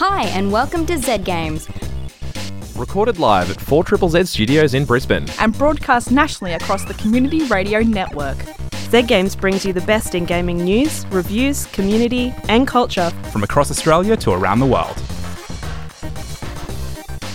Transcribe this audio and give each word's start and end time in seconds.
Hi, 0.00 0.26
and 0.26 0.52
welcome 0.52 0.86
to 0.86 0.96
Z 0.96 1.18
Games. 1.18 1.68
Recorded 2.76 3.18
live 3.18 3.50
at 3.50 3.60
4 3.60 3.82
Triple 3.82 4.08
Z 4.08 4.26
Studios 4.26 4.74
in 4.74 4.84
Brisbane. 4.84 5.26
and 5.40 5.58
broadcast 5.58 6.12
nationally 6.12 6.52
across 6.52 6.84
the 6.84 6.94
Community 6.94 7.42
Radio 7.46 7.80
Network. 7.80 8.36
Z 8.90 9.02
Games 9.02 9.34
brings 9.34 9.64
you 9.64 9.72
the 9.72 9.80
best 9.80 10.14
in 10.14 10.24
gaming 10.24 10.58
news, 10.58 11.04
reviews, 11.08 11.66
community, 11.72 12.32
and 12.48 12.64
culture. 12.68 13.10
from 13.32 13.42
across 13.42 13.72
Australia 13.72 14.16
to 14.18 14.30
around 14.30 14.60
the 14.60 14.66
world. 14.66 14.96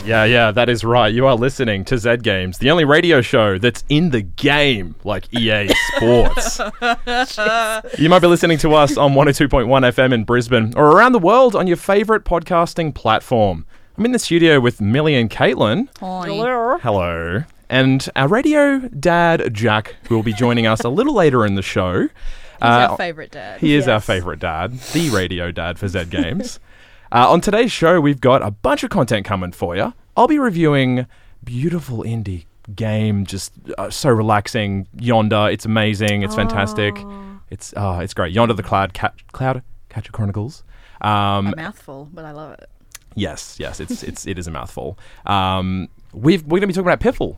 Yeah, 0.06 0.26
yeah, 0.26 0.52
that 0.52 0.68
is 0.68 0.84
right. 0.84 1.14
You 1.14 1.26
are 1.28 1.36
listening 1.36 1.86
to 1.86 1.98
Z 1.98 2.18
Games, 2.18 2.58
the 2.58 2.70
only 2.72 2.84
radio 2.84 3.22
show 3.22 3.58
that's 3.58 3.86
in 3.88 4.10
the 4.10 4.22
game, 4.22 4.96
like 5.06 5.34
EA 5.34 5.70
Sports. 5.96 6.60
you 7.98 8.10
might 8.10 8.20
be 8.20 8.28
listening 8.28 8.58
to 8.60 8.74
us 8.74 8.98
on 8.98 9.14
102.1 9.14 9.66
FM 9.68 10.14
in 10.14 10.26
Brisbane 10.26 10.74
or 10.76 10.88
around 10.92 11.14
the 11.14 11.20
world 11.20 11.56
on 11.56 11.68
your 11.68 11.78
favourite 11.78 12.26
podcasting 12.26 12.94
platform. 12.94 13.66
I'm 13.98 14.04
in 14.04 14.12
the 14.12 14.20
studio 14.20 14.60
with 14.60 14.82
Millie 14.82 15.16
and 15.16 15.30
Caitlin. 15.30 15.88
Hello. 16.00 16.78
Hello. 16.80 17.44
And 17.70 18.08
our 18.18 18.28
radio 18.28 18.80
dad, 18.80 19.54
Jack, 19.54 19.96
who 20.10 20.16
will 20.16 20.24
be 20.24 20.34
joining 20.34 20.68
us 20.68 20.82
a 20.82 20.90
little 20.90 21.14
later 21.14 21.46
in 21.46 21.56
the 21.56 21.62
show. 21.62 22.02
He's 22.04 22.10
Uh, 22.62 22.88
our 22.92 22.98
favourite 22.98 23.32
dad. 23.32 23.62
He 23.62 23.74
is 23.74 23.88
our 23.88 24.02
favourite 24.02 24.40
dad, 24.40 24.74
the 24.94 25.10
radio 25.12 25.50
dad 25.52 25.80
for 25.80 25.88
Z 25.88 26.06
Games. 26.06 26.60
uh, 27.14 27.30
on 27.30 27.42
today's 27.42 27.72
show, 27.72 28.02
we've 28.02 28.20
got 28.22 28.42
a 28.42 28.52
bunch 28.52 28.84
of 28.84 28.90
content 28.90 29.26
coming 29.26 29.52
for 29.52 29.76
you. 29.76 29.94
I'll 30.18 30.28
be 30.28 30.40
reviewing 30.40 31.06
beautiful 31.44 32.04
indie 32.04 32.46
game, 32.76 33.26
just 33.26 33.54
uh, 33.78 33.90
so 33.90 34.10
relaxing. 34.10 34.88
Yonder, 35.00 35.50
it's 35.52 35.66
amazing, 35.66 36.24
it's 36.24 36.36
fantastic, 36.36 36.98
it's 37.50 37.74
uh, 37.78 38.00
it's 38.02 38.14
great. 38.14 38.34
Yonder 38.34 38.54
the 38.54 38.64
Cloud 38.64 38.94
Cat 38.94 39.14
Cloud 39.32 39.62
Catcher 39.90 40.12
Chronicles. 40.12 40.64
Um, 41.02 41.48
a 41.48 41.56
mouthful, 41.56 42.10
but 42.12 42.26
I 42.26 42.32
love 42.32 42.54
it. 42.54 42.70
Yes, 43.16 43.58
yes, 43.60 43.80
it's 43.80 44.02
it's 44.04 44.26
it 44.26 44.40
is 44.40 44.48
a 44.48 44.52
mouthful. 44.52 44.98
Um, 45.26 45.90
we've 46.14 46.44
we're 46.44 46.60
going 46.60 46.62
to 46.62 46.68
be 46.68 46.74
talking 46.74 46.92
about 46.92 47.00
Piffle. 47.00 47.38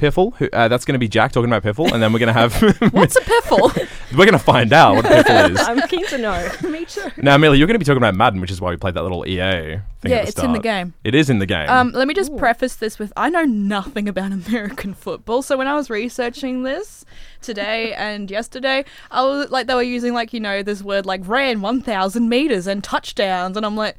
Piffle, 0.00 0.34
who, 0.36 0.48
uh, 0.52 0.66
that's 0.68 0.86
going 0.86 0.94
to 0.94 0.98
be 0.98 1.08
Jack 1.08 1.32
talking 1.32 1.50
about 1.52 1.62
Piffle, 1.62 1.92
and 1.92 2.02
then 2.02 2.12
we're 2.12 2.18
going 2.18 2.32
to 2.34 2.40
have 2.40 2.54
What's 2.92 3.16
a 3.16 3.20
piffle? 3.20 3.70
we're 4.12 4.24
going 4.24 4.32
to 4.32 4.38
find 4.38 4.72
out 4.72 4.96
what 4.96 5.04
a 5.04 5.08
Piffle 5.08 5.50
is. 5.50 5.60
I'm 5.60 5.86
keen 5.88 6.06
to 6.06 6.18
know. 6.18 6.50
Me 6.62 6.86
too. 6.86 7.10
Now, 7.18 7.34
Amelia, 7.34 7.58
you're 7.58 7.66
going 7.66 7.74
to 7.74 7.78
be 7.78 7.84
talking 7.84 7.98
about 7.98 8.14
Madden, 8.14 8.40
which 8.40 8.50
is 8.50 8.60
why 8.60 8.70
we 8.70 8.78
played 8.78 8.94
that 8.94 9.02
little 9.02 9.26
EA 9.26 9.80
thing. 10.00 10.12
Yeah, 10.12 10.16
at 10.16 10.22
the 10.22 10.28
it's 10.28 10.42
in 10.42 10.52
the 10.52 10.58
game. 10.58 10.94
It 11.04 11.14
is 11.14 11.28
in 11.28 11.38
the 11.38 11.46
game. 11.46 11.68
Um, 11.68 11.92
let 11.92 12.08
me 12.08 12.14
just 12.14 12.34
preface 12.38 12.76
this 12.76 12.98
with 12.98 13.12
I 13.16 13.28
know 13.28 13.44
nothing 13.44 14.08
about 14.08 14.32
American 14.32 14.94
football. 14.94 15.42
So 15.42 15.58
when 15.58 15.66
I 15.66 15.74
was 15.74 15.90
researching 15.90 16.62
this 16.62 17.04
today 17.42 17.92
and 17.92 18.30
yesterday, 18.30 18.86
I 19.10 19.22
was 19.22 19.50
like, 19.50 19.66
they 19.66 19.74
were 19.74 19.82
using 19.82 20.14
like 20.14 20.32
you 20.32 20.40
know 20.40 20.62
this 20.62 20.82
word 20.82 21.04
like 21.04 21.26
ran 21.28 21.60
one 21.60 21.82
thousand 21.82 22.28
meters 22.28 22.66
and 22.66 22.82
touchdowns, 22.82 23.56
and 23.56 23.66
I'm 23.66 23.76
like. 23.76 23.96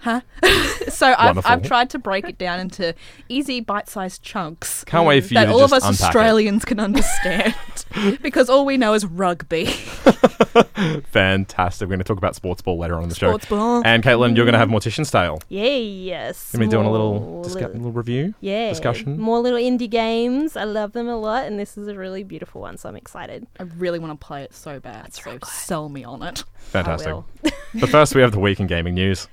Huh? 0.00 0.22
so 0.88 1.14
I've, 1.16 1.44
I've 1.46 1.62
tried 1.62 1.90
to 1.90 1.98
break 1.98 2.26
it 2.26 2.38
down 2.38 2.58
into 2.58 2.94
easy 3.28 3.60
bite-sized 3.60 4.22
chunks 4.22 4.82
Can't 4.84 5.06
wait 5.06 5.20
for 5.24 5.34
you 5.34 5.40
that 5.40 5.46
to 5.46 5.52
all 5.52 5.62
of 5.62 5.72
us 5.74 5.84
unpack 5.84 6.00
it. 6.00 6.04
Australians 6.04 6.64
can 6.64 6.80
understand, 6.80 7.54
because 8.22 8.48
all 8.48 8.64
we 8.64 8.76
know 8.76 8.94
is 8.94 9.04
rugby. 9.04 9.66
Fantastic. 11.12 11.86
We're 11.86 11.90
going 11.90 11.98
to 11.98 12.04
talk 12.04 12.16
about 12.16 12.34
sports 12.34 12.62
ball 12.62 12.78
later 12.78 12.96
on 12.96 13.02
in 13.02 13.08
the 13.10 13.14
Sports 13.14 13.46
show. 13.46 13.56
ball. 13.56 13.82
And 13.84 14.02
Caitlin, 14.02 14.36
you're 14.36 14.46
going 14.46 14.54
to 14.54 14.58
have 14.58 14.68
mm. 14.68 14.76
Mortician's 14.76 15.10
Tale. 15.10 15.40
Yes. 15.48 16.52
Going 16.52 16.62
to 16.62 16.66
be 16.66 16.70
doing 16.70 16.86
a 16.86 16.90
little, 16.90 17.20
more 17.20 17.44
disca- 17.44 17.54
little- 17.54 17.72
little 17.72 17.92
review, 17.92 18.34
yeah, 18.40 18.70
discussion. 18.70 19.18
More 19.18 19.38
little 19.40 19.58
indie 19.58 19.90
games. 19.90 20.56
I 20.56 20.64
love 20.64 20.92
them 20.92 21.08
a 21.08 21.16
lot, 21.16 21.44
and 21.44 21.58
this 21.58 21.76
is 21.76 21.88
a 21.88 21.94
really 21.94 22.24
beautiful 22.24 22.62
one, 22.62 22.78
so 22.78 22.88
I'm 22.88 22.96
excited. 22.96 23.46
I 23.58 23.64
really 23.64 23.98
want 23.98 24.18
to 24.18 24.26
play 24.26 24.42
it 24.44 24.54
so 24.54 24.80
bad. 24.80 25.12
so 25.12 25.38
sell 25.44 25.88
me 25.88 26.04
on 26.04 26.22
it. 26.22 26.44
Fantastic. 26.56 27.08
I 27.08 27.12
will. 27.12 27.26
but 27.74 27.88
first, 27.90 28.14
we 28.14 28.22
have 28.22 28.32
the 28.32 28.40
week 28.40 28.60
in 28.60 28.66
gaming 28.66 28.94
news. 28.94 29.28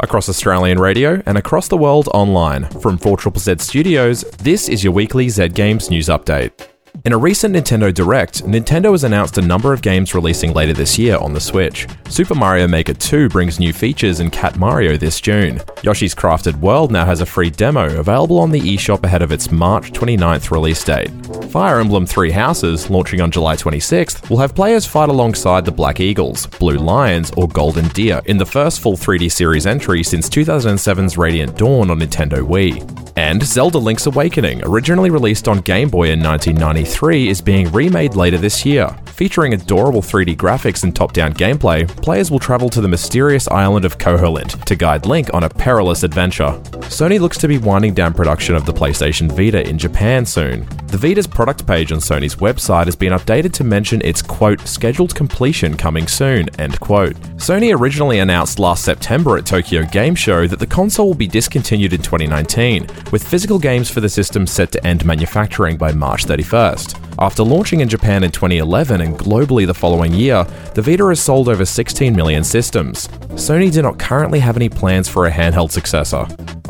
Across 0.00 0.30
Australian 0.30 0.78
radio 0.78 1.22
and 1.26 1.36
across 1.36 1.68
the 1.68 1.76
world 1.76 2.08
online. 2.14 2.64
From 2.80 2.96
4 2.96 3.18
Triple 3.18 3.40
Z 3.40 3.56
Studios, 3.58 4.22
this 4.38 4.68
is 4.68 4.82
your 4.82 4.94
weekly 4.94 5.28
Z 5.28 5.48
Games 5.50 5.90
news 5.90 6.08
update. 6.08 6.68
In 7.04 7.12
a 7.12 7.18
recent 7.18 7.54
Nintendo 7.54 7.92
Direct, 7.92 8.44
Nintendo 8.44 8.90
has 8.92 9.04
announced 9.04 9.38
a 9.38 9.42
number 9.42 9.72
of 9.72 9.82
games 9.82 10.14
releasing 10.14 10.52
later 10.52 10.72
this 10.72 10.98
year 10.98 11.18
on 11.18 11.32
the 11.32 11.40
Switch. 11.40 11.86
Super 12.08 12.34
Mario 12.34 12.66
Maker 12.66 12.94
2 12.94 13.28
brings 13.28 13.60
new 13.60 13.72
features 13.72 14.20
in 14.20 14.30
Cat 14.30 14.58
Mario 14.58 14.96
this 14.96 15.20
June. 15.20 15.60
Yoshi's 15.82 16.14
Crafted 16.14 16.56
World 16.56 16.90
now 16.90 17.04
has 17.04 17.20
a 17.20 17.26
free 17.26 17.50
demo 17.50 17.98
available 17.98 18.38
on 18.38 18.50
the 18.50 18.60
eShop 18.60 19.04
ahead 19.04 19.22
of 19.22 19.30
its 19.30 19.50
March 19.50 19.92
29th 19.92 20.50
release 20.50 20.82
date. 20.82 21.10
Fire 21.50 21.80
Emblem 21.80 22.06
Three 22.06 22.30
Houses, 22.30 22.90
launching 22.90 23.20
on 23.20 23.32
July 23.32 23.56
26th, 23.56 24.30
will 24.30 24.38
have 24.38 24.54
players 24.54 24.86
fight 24.86 25.08
alongside 25.08 25.64
the 25.64 25.72
Black 25.72 25.98
Eagles, 25.98 26.46
Blue 26.46 26.76
Lions, 26.76 27.32
or 27.36 27.48
Golden 27.48 27.88
Deer 27.88 28.22
in 28.26 28.38
the 28.38 28.46
first 28.46 28.78
full 28.78 28.96
3D 28.96 29.32
series 29.32 29.66
entry 29.66 30.04
since 30.04 30.28
2007's 30.28 31.18
Radiant 31.18 31.58
Dawn 31.58 31.90
on 31.90 31.98
Nintendo 31.98 32.46
Wii. 32.46 33.00
And 33.16 33.42
Zelda 33.42 33.78
Link's 33.78 34.06
Awakening, 34.06 34.62
originally 34.64 35.10
released 35.10 35.48
on 35.48 35.58
Game 35.58 35.88
Boy 35.88 36.10
in 36.10 36.22
1993, 36.22 37.28
is 37.28 37.40
being 37.40 37.70
remade 37.72 38.14
later 38.14 38.38
this 38.38 38.64
year. 38.64 38.96
Featuring 39.06 39.52
adorable 39.52 40.00
3D 40.00 40.36
graphics 40.36 40.84
and 40.84 40.94
top 40.94 41.12
down 41.12 41.34
gameplay, 41.34 41.86
players 42.00 42.30
will 42.30 42.38
travel 42.38 42.70
to 42.70 42.80
the 42.80 42.88
mysterious 42.88 43.48
island 43.48 43.84
of 43.84 43.98
Koholint 43.98 44.64
to 44.64 44.76
guide 44.76 45.04
Link 45.04 45.34
on 45.34 45.44
a 45.44 45.48
perilous 45.50 46.04
adventure. 46.04 46.58
Sony 46.88 47.20
looks 47.20 47.36
to 47.38 47.48
be 47.48 47.58
winding 47.58 47.92
down 47.92 48.14
production 48.14 48.54
of 48.54 48.64
the 48.64 48.72
PlayStation 48.72 49.30
Vita 49.30 49.68
in 49.68 49.76
Japan 49.76 50.24
soon. 50.24 50.66
The 50.86 50.96
Vita's 50.96 51.26
product 51.40 51.66
page 51.66 51.90
on 51.90 52.00
Sony's 52.00 52.36
website 52.36 52.84
has 52.84 52.94
been 52.94 53.14
updated 53.14 53.50
to 53.50 53.64
mention 53.64 54.02
its 54.02 54.20
quote, 54.20 54.60
scheduled 54.68 55.14
completion 55.14 55.74
coming 55.74 56.06
soon, 56.06 56.46
end 56.60 56.78
quote. 56.80 57.14
Sony 57.38 57.74
originally 57.74 58.18
announced 58.18 58.58
last 58.58 58.84
September 58.84 59.38
at 59.38 59.46
Tokyo 59.46 59.82
Game 59.86 60.14
Show 60.14 60.46
that 60.46 60.58
the 60.58 60.66
console 60.66 61.06
will 61.06 61.14
be 61.14 61.26
discontinued 61.26 61.94
in 61.94 62.02
2019, 62.02 62.86
with 63.10 63.26
physical 63.26 63.58
games 63.58 63.88
for 63.88 64.02
the 64.02 64.08
system 64.10 64.46
set 64.46 64.70
to 64.72 64.86
end 64.86 65.06
manufacturing 65.06 65.78
by 65.78 65.92
March 65.92 66.26
31st. 66.26 67.00
After 67.18 67.42
launching 67.42 67.80
in 67.80 67.88
Japan 67.88 68.22
in 68.22 68.30
2011 68.30 69.00
and 69.00 69.18
globally 69.18 69.66
the 69.66 69.72
following 69.72 70.12
year, 70.12 70.44
the 70.74 70.82
Vita 70.82 71.06
has 71.06 71.20
sold 71.20 71.48
over 71.48 71.64
16 71.64 72.14
million 72.14 72.44
systems. 72.44 73.08
Sony 73.32 73.72
do 73.72 73.80
not 73.80 73.98
currently 73.98 74.40
have 74.40 74.56
any 74.56 74.68
plans 74.68 75.08
for 75.08 75.26
a 75.26 75.30
handheld 75.30 75.70
successor. 75.70 76.26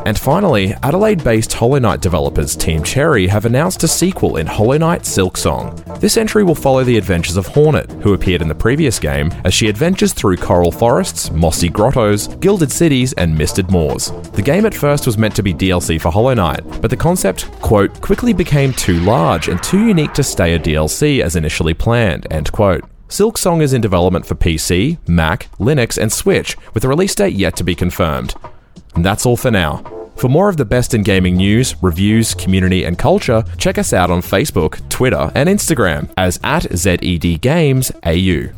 And 0.07 0.19
finally, 0.19 0.73
Adelaide 0.83 1.23
based 1.23 1.53
Hollow 1.53 1.79
Knight 1.79 2.01
developers 2.01 2.57
Team 2.57 2.83
Cherry 2.83 3.27
have 3.27 3.45
announced 3.45 3.85
a 3.85 3.89
sequel 3.89 4.39
in 4.39 4.47
Hollow 4.61 4.77
Knight 4.77 5.05
Silksong. 5.05 6.01
This 6.01 6.19
entry 6.19 6.45
will 6.45 6.55
follow 6.55 6.85
the 6.85 6.99
adventures 6.99 7.39
of 7.39 7.47
Hornet, 7.47 7.91
who 8.03 8.13
appeared 8.13 8.43
in 8.43 8.49
the 8.49 8.55
previous 8.55 8.99
game, 8.99 9.33
as 9.47 9.55
she 9.55 9.71
adventures 9.71 10.13
through 10.13 10.37
coral 10.37 10.71
forests, 10.71 11.31
mossy 11.31 11.71
grottos, 11.71 12.27
gilded 12.41 12.71
cities, 12.71 13.15
and 13.15 13.35
misted 13.35 13.71
moors. 13.71 14.11
The 14.35 14.43
game 14.43 14.67
at 14.67 14.75
first 14.75 15.07
was 15.07 15.17
meant 15.17 15.35
to 15.37 15.43
be 15.43 15.55
DLC 15.55 15.99
for 15.99 16.13
Hollow 16.13 16.35
Knight, 16.35 16.63
but 16.83 16.91
the 16.91 16.97
concept, 16.99 17.51
quote, 17.63 18.03
quickly 18.03 18.35
became 18.35 18.75
too 18.75 19.01
large 19.01 19.49
and 19.49 19.63
too 19.63 19.87
unique 19.87 20.13
to 20.13 20.23
stay 20.23 20.53
a 20.53 20.59
DLC 20.59 21.23
as 21.23 21.37
initially 21.37 21.73
planned, 21.73 22.27
end 22.31 22.53
quote. 22.53 22.85
Silksong 23.09 23.63
is 23.63 23.73
in 23.73 23.81
development 23.81 24.27
for 24.27 24.35
PC, 24.35 24.99
Mac, 25.09 25.51
Linux, 25.53 25.97
and 25.97 26.13
Switch, 26.13 26.55
with 26.75 26.85
a 26.85 26.89
release 26.89 27.15
date 27.15 27.33
yet 27.33 27.57
to 27.57 27.65
be 27.65 27.75
confirmed. 27.75 28.35
And 28.95 29.07
that's 29.07 29.25
all 29.25 29.39
for 29.39 29.51
now. 29.51 30.00
For 30.21 30.29
more 30.29 30.51
of 30.51 30.59
the 30.59 30.67
best 30.67 30.93
in 30.93 31.03
gaming 31.03 31.39
news, 31.39 31.83
reviews, 31.83 32.35
community, 32.35 32.85
and 32.85 32.99
culture, 32.99 33.43
check 33.57 33.79
us 33.79 33.95
out 33.95 34.11
on 34.11 34.21
Facebook, 34.21 34.87
Twitter, 34.91 35.33
and 35.35 35.49
Instagram 35.49 36.13
as 36.19 36.39
at 36.45 36.65
ZEDGamesAU. 36.65 38.55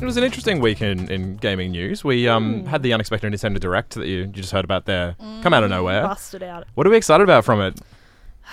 It 0.00 0.04
was 0.04 0.16
an 0.16 0.24
interesting 0.24 0.58
week 0.58 0.82
in, 0.82 1.08
in 1.08 1.36
gaming 1.36 1.70
news. 1.70 2.02
We 2.02 2.26
um, 2.26 2.66
had 2.66 2.82
the 2.82 2.92
unexpected 2.92 3.32
Nintendo 3.32 3.60
Direct 3.60 3.94
that 3.94 4.08
you, 4.08 4.22
you 4.22 4.26
just 4.26 4.50
heard 4.50 4.64
about 4.64 4.86
there 4.86 5.14
come 5.44 5.54
out 5.54 5.62
of 5.62 5.70
nowhere. 5.70 6.02
Busted 6.02 6.42
out. 6.42 6.66
What 6.74 6.84
are 6.84 6.90
we 6.90 6.96
excited 6.96 7.22
about 7.22 7.44
from 7.44 7.60
it? 7.60 7.80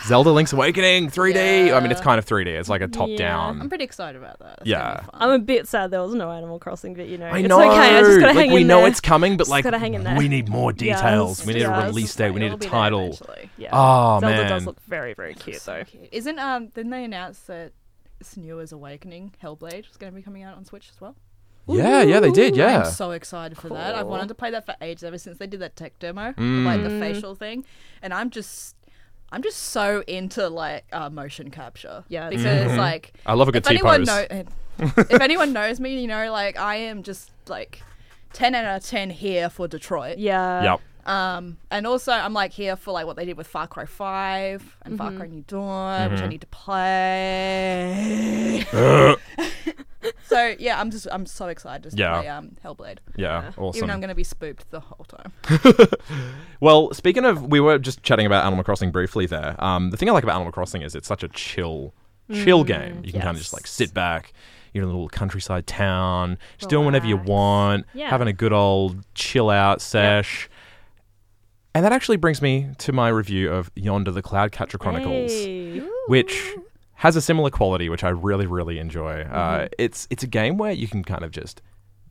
Zelda 0.04 0.32
Link's 0.32 0.54
Awakening 0.54 1.10
3D. 1.10 1.74
I 1.74 1.80
mean, 1.80 1.92
it's 1.92 2.02
kind 2.02 2.20
of 2.20 2.26
3D. 2.26 2.48
It's 2.48 2.70
like 2.70 2.82
a 2.82 2.88
top 2.88 3.10
Yeah. 3.10 3.18
down. 3.18 3.62
I'm 3.62 3.70
pretty 3.70 3.84
excited 3.86 4.22
about 4.22 4.40
that. 4.40 4.58
That's 4.58 4.68
Yeah. 4.68 4.98
gonna. 4.98 5.10
I'm 5.14 5.30
a 5.32 5.40
bit 5.40 5.68
sad 5.68 5.92
there 5.92 6.02
was 6.02 6.14
no 6.14 6.32
Animal 6.32 6.60
Crossing, 6.60 6.94
but 6.94 7.08
you 7.08 7.18
know, 7.18 7.28
I 7.28 7.40
it's 7.40 7.52
okay. 7.52 7.66
I 7.66 8.02
just 8.02 8.20
gotta 8.20 8.26
like, 8.28 8.36
hang 8.36 8.52
we 8.54 8.62
in 8.62 8.68
know 8.68 8.80
there. 8.80 8.88
it's 8.90 9.00
coming, 9.02 9.38
but 9.38 9.46
Just 9.48 9.52
like 9.52 9.66
hang 9.66 9.94
in 9.94 10.04
there. 10.04 10.18
we 10.18 10.28
need 10.28 10.50
more 10.50 10.72
Yes, 10.78 11.00
details. 11.00 11.46
we 11.46 11.54
need 11.54 11.64
a 11.64 11.72
release 11.72 12.14
date. 12.16 12.32
We 12.32 12.40
need 12.42 12.48
It'll 12.48 12.58
a 12.58 12.70
title. 12.70 13.00
eventually. 13.06 13.50
Yeah. 13.58 13.70
Oh 13.74 14.20
Zelda 14.20 14.36
man. 14.36 14.50
does 14.50 14.66
look 14.66 14.80
very, 14.88 15.14
very 15.14 15.34
cute 15.34 15.62
though. 15.66 15.84
Isn't 16.12 16.40
um? 16.40 16.68
Didn't 16.68 16.92
they 16.92 17.04
announce 17.04 17.40
that 17.42 17.72
Senua's 18.24 18.72
Awakening 18.72 19.34
Hellblade 19.44 19.90
is 19.90 19.98
going 19.98 20.12
to 20.12 20.16
be 20.16 20.22
coming 20.24 20.44
out 20.44 20.56
on 20.58 20.66
Switch 20.66 20.90
as 20.94 21.00
well? 21.02 21.16
yeah, 21.68 22.04
yeah, 22.04 22.20
they 22.20 22.30
did. 22.32 22.56
Yeah. 22.56 22.80
I'm 22.84 22.92
so 22.92 23.10
excited 23.12 23.58
for 23.58 23.70
that. 23.70 23.96
I've 23.96 24.06
wanted 24.06 24.28
to 24.28 24.36
play 24.36 24.52
that 24.52 24.66
for 24.68 24.76
ages 24.82 25.04
ever 25.04 25.18
since 25.18 25.40
they 25.40 25.48
did 25.48 25.60
that 25.62 25.76
tech 25.76 25.98
demo, 26.00 26.30
of, 26.30 26.38
like 26.38 26.84
the 26.84 26.90
Mm. 26.90 27.00
facial 27.00 27.34
thing, 27.34 27.66
and 28.04 28.14
I'm 28.14 28.30
just. 28.30 28.75
I'm 29.36 29.44
just 29.44 29.58
so 29.58 30.02
into 30.08 30.48
like 30.48 30.86
uh, 30.94 31.10
motion 31.10 31.52
capture. 31.52 32.06
Yeah, 32.08 32.30
because 32.30 32.46
it's 32.46 32.78
like 32.78 33.12
I 33.26 33.34
love 33.34 33.50
a 33.50 33.52
good 33.52 33.66
if 33.66 33.70
anyone 33.70 34.06
T-pose. 34.06 34.46
know, 34.80 34.94
if 35.10 35.20
anyone 35.20 35.52
knows 35.52 35.82
me, 35.82 36.00
you 36.00 36.08
know, 36.08 36.32
like 36.32 36.58
I 36.58 36.78
am 36.78 37.04
just 37.04 37.32
like 37.48 37.84
ten 38.32 38.56
out 38.56 38.78
of 38.78 38.86
ten 38.86 39.10
here 39.10 39.50
for 39.50 39.68
Detroit. 39.68 40.20
Yeah. 40.20 40.64
Yep. 40.64 40.80
Um, 41.06 41.58
and 41.70 41.86
also 41.86 42.14
I'm 42.14 42.32
like 42.32 42.54
here 42.54 42.78
for 42.78 42.94
like 42.94 43.06
what 43.06 43.18
they 43.18 43.26
did 43.26 43.36
with 43.36 43.48
Far 43.48 43.68
Cry 43.68 43.84
Five 43.84 44.78
and 44.84 44.98
Far 44.98 45.12
Cry 45.12 45.28
New 45.28 45.44
Dawn, 45.46 46.14
which 46.14 46.22
I 46.22 46.28
need 46.28 46.40
to 46.40 46.48
play. 46.48 48.66
So 50.28 50.56
yeah, 50.60 50.80
I'm 50.80 50.90
just 50.92 51.08
I'm 51.12 51.26
so 51.26 51.48
excited 51.48 51.92
to 51.92 51.98
Yeah. 51.98 52.20
play 52.20 52.28
um, 52.30 52.58
Hellblade. 52.64 52.98
Yeah, 53.16 53.52
awesome. 53.58 53.78
Even 53.78 53.88
though 53.88 53.94
I'm 53.94 54.00
going 54.00 54.10
to 54.10 54.16
be 54.16 54.24
spooked 54.24 54.70
the 54.72 54.80
whole 54.80 55.06
time. 55.06 55.32
Well, 56.62 56.94
speaking 56.94 57.26
of, 57.26 57.44
we 57.44 57.60
were 57.60 57.78
just 57.78 58.02
chatting 58.02 58.26
about 58.26 58.46
Animal 58.46 58.64
Crossing 58.64 58.90
briefly 58.92 59.26
there. 59.26 59.56
Um, 59.64 59.92
the 59.92 59.98
thing 59.98 60.10
I 60.10 60.14
like 60.14 60.24
about 60.24 60.36
Animal 60.36 60.52
Crossing 60.54 60.82
is 60.82 60.96
it's 60.96 61.08
such 61.08 61.22
a 61.22 61.28
chill, 61.28 61.94
chill 62.32 62.64
game. 62.64 63.02
You 63.04 63.12
can 63.12 63.22
kind 63.22 63.36
of 63.36 63.42
just 63.42 63.54
like 63.54 63.64
yes. 63.64 63.72
sit 63.72 63.94
back. 63.94 64.34
You're 64.74 64.84
in 64.84 64.90
a 64.90 64.92
little 64.92 65.10
countryside 65.10 65.68
town, 65.68 66.38
just 66.58 66.70
doing 66.70 66.86
whatever 66.86 67.06
you 67.06 67.16
Relax. 67.16 67.30
want, 67.30 67.86
Yeah. 67.94 68.10
having 68.10 68.28
a 68.28 68.34
good 68.34 68.54
old 68.54 69.06
chill 69.16 69.50
out 69.50 69.82
sesh. 69.82 70.50
And 71.76 71.84
that 71.86 71.92
actually 71.92 72.18
brings 72.18 72.42
me 72.42 72.70
to 72.80 72.94
my 72.94 73.10
review 73.10 73.52
of 73.52 73.70
Yonder 73.76 74.12
the 74.12 74.24
Cloudcatcher 74.24 74.80
Chronicles, 74.80 75.32
Hey. 75.32 75.84
which 76.08 76.56
has 76.96 77.16
a 77.16 77.22
similar 77.22 77.50
quality, 77.50 77.90
which 77.90 78.04
I 78.04 78.10
really, 78.10 78.46
really 78.48 78.80
enjoy. 78.80 79.24
Mm-hmm. 79.24 79.34
Uh, 79.36 79.68
it's 79.78 80.08
it's 80.10 80.24
a 80.24 80.28
game 80.28 80.58
where 80.58 80.72
you 80.72 80.88
can 80.88 81.04
kind 81.04 81.24
of 81.24 81.32
just 81.32 81.62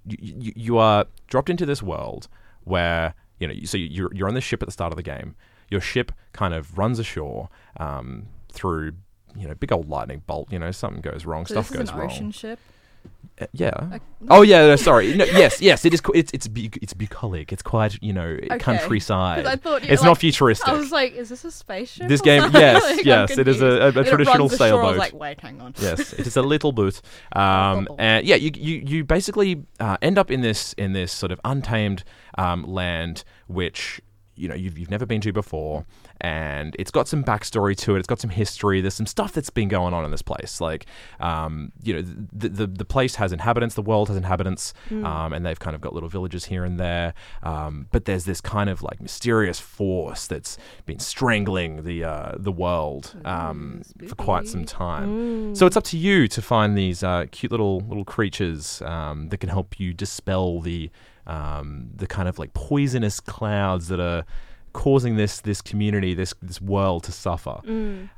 you, 0.07 0.17
you, 0.21 0.53
you 0.57 0.79
are 0.79 1.07
dropped 1.27 1.51
into 1.51 1.65
this 1.67 1.83
world 1.83 2.29
where 2.65 3.15
you 3.41 3.49
know 3.49 3.55
so 3.65 3.77
you're 3.77 4.15
you're 4.15 4.29
on 4.29 4.35
this 4.35 4.45
ship 4.45 4.63
at 4.63 4.69
the 4.69 4.73
start 4.73 4.93
of 4.93 4.97
the 4.97 5.03
game. 5.03 5.35
Your 5.71 5.81
ship 5.81 6.13
kind 6.33 6.53
of 6.55 6.77
runs 6.77 6.99
ashore 6.99 7.49
um, 7.79 8.27
through 8.53 8.93
you 9.37 9.49
know 9.49 9.55
big 9.55 9.73
old 9.73 9.89
lightning 9.89 10.23
bolt. 10.27 10.53
You 10.53 10.59
know 10.59 10.71
something 10.71 11.01
goes 11.01 11.25
wrong, 11.25 11.47
So 11.47 11.55
stuff 11.63 11.73
goes 11.73 11.93
wrong. 11.93 12.11
ocean 12.11 12.31
ship. 12.31 12.59
Uh, 13.41 13.47
yeah. 13.53 13.73
Like- 13.91 14.03
oh 14.31 14.43
yeah. 14.43 14.65
No, 14.65 14.77
sorry. 14.77 15.13
No, 15.13 15.25
yes. 15.25 15.61
Yes. 15.61 15.85
It 15.85 15.93
is. 15.93 16.01
It's 16.15 16.31
it's 16.33 16.47
bu- 16.47 16.69
it's 16.81 16.95
bucolic. 16.95 17.53
It's 17.53 17.63
quite 17.65 17.99
you 18.01 18.13
know 18.13 18.39
Countryside. 18.61 19.45
I 19.45 19.57
thought 19.57 19.83
it's 19.83 20.03
like, 20.03 20.09
not 20.09 20.19
futuristic. 20.19 20.69
I 20.69 20.73
was 20.75 20.93
like, 20.93 21.15
is 21.15 21.31
this 21.31 21.45
a 21.45 21.51
spaceship? 21.51 22.07
This 22.07 22.21
game- 22.21 22.49
yes, 22.55 22.83
Like, 22.83 23.05
yes, 23.05 23.37
it 23.37 23.49
is 23.49 23.61
a- 23.61 23.67
a- 23.67 23.89
a 23.89 24.05
traditional 24.05 24.47
runs 24.49 24.53
ashore, 24.53 24.67
I 24.67 24.71
sailboat. 24.71 24.97
like, 24.99 25.15
wait, 25.15 25.41
hang 25.41 25.61
on. 25.61 25.75
yes, 25.81 26.13
it 26.13 26.27
is 26.29 26.37
a 26.37 26.43
little 26.43 26.71
boot. 26.73 27.01
Um, 27.35 27.89
and 27.99 28.25
yeah, 28.25 28.37
you 28.37 28.53
you, 28.55 28.83
you 28.87 29.05
basically 29.05 29.65
uh, 29.81 29.97
end 30.01 30.17
up 30.17 30.31
in 30.31 30.41
this 30.41 30.73
in 30.75 30.93
this 30.93 31.11
sort 31.11 31.33
of 31.33 31.41
untamed 31.45 32.05
um, 32.39 32.63
land, 32.63 33.25
which 33.49 34.01
you 34.37 34.49
know 34.49 34.55
you've, 34.55 34.79
you've 34.79 34.91
never 34.91 35.07
been 35.07 35.21
to 35.23 35.33
before, 35.33 35.85
and 36.21 36.75
it's 36.79 36.91
got 36.91 37.09
some 37.09 37.25
backstory 37.25 37.77
to 37.79 37.97
it. 37.97 37.99
It's 37.99 38.07
got 38.09 38.21
some 38.21 38.31
history. 38.31 38.81
There's 38.81 38.95
some 38.95 39.07
stuff 39.07 39.33
that's 39.33 39.51
been 39.51 39.69
going 39.69 39.95
on 39.95 40.05
in 40.05 40.11
this 40.11 40.23
place. 40.23 40.61
Like, 40.61 40.87
um, 41.21 41.73
you 41.83 41.95
know, 41.95 42.03
the, 42.33 42.49
the 42.49 42.67
the 42.67 42.85
place 42.85 43.17
has 43.17 43.33
inhabitants. 43.33 43.75
The 43.75 43.83
world 43.83 44.09
has 44.09 44.17
inhabitants, 44.17 44.75
um, 44.91 45.33
and 45.33 45.45
they've 45.45 45.59
kind 45.59 45.75
of 45.75 45.81
got 45.81 45.93
little 45.93 46.09
villages 46.09 46.47
here 46.47 46.65
and 46.65 46.79
there. 46.79 47.15
Um, 47.43 47.89
but 47.93 48.05
there's 48.05 48.25
this 48.25 48.41
kind 48.41 48.71
of 48.71 48.83
like 48.83 49.01
mysterious 49.01 49.61
force 49.61 50.27
that's 50.27 50.59
been 50.87 50.99
strangling 50.99 51.85
the 51.85 52.05
uh, 52.05 52.33
the 52.37 52.53
world 52.53 53.15
um, 53.25 53.83
for 54.09 54.15
quite 54.15 54.47
some 54.47 54.65
time. 54.65 55.55
So 55.55 55.67
it's 55.67 55.77
up 55.77 55.85
to 55.85 55.99
you 55.99 56.29
to 56.29 56.43
find 56.43 56.77
these 56.77 57.03
uh, 57.03 57.27
cute 57.31 57.53
little 57.53 57.81
little 57.81 58.05
creatures 58.05 58.83
um, 58.83 59.29
that 59.29 59.39
can 59.39 59.49
help 59.49 59.79
you 59.79 59.93
dispel 59.95 60.61
the 60.61 60.91
um, 61.27 61.91
the 61.95 62.07
kind 62.07 62.29
of 62.29 62.39
like 62.39 62.53
poisonous 62.55 63.21
clouds 63.21 63.89
that 63.89 64.01
are 64.01 64.25
causing 64.73 65.17
this 65.17 65.41
this 65.41 65.61
community, 65.63 66.15
this 66.15 66.35
this 66.43 66.61
world 66.61 67.05
to 67.05 67.13
suffer. 67.13 67.61
Sounds, 67.65 68.09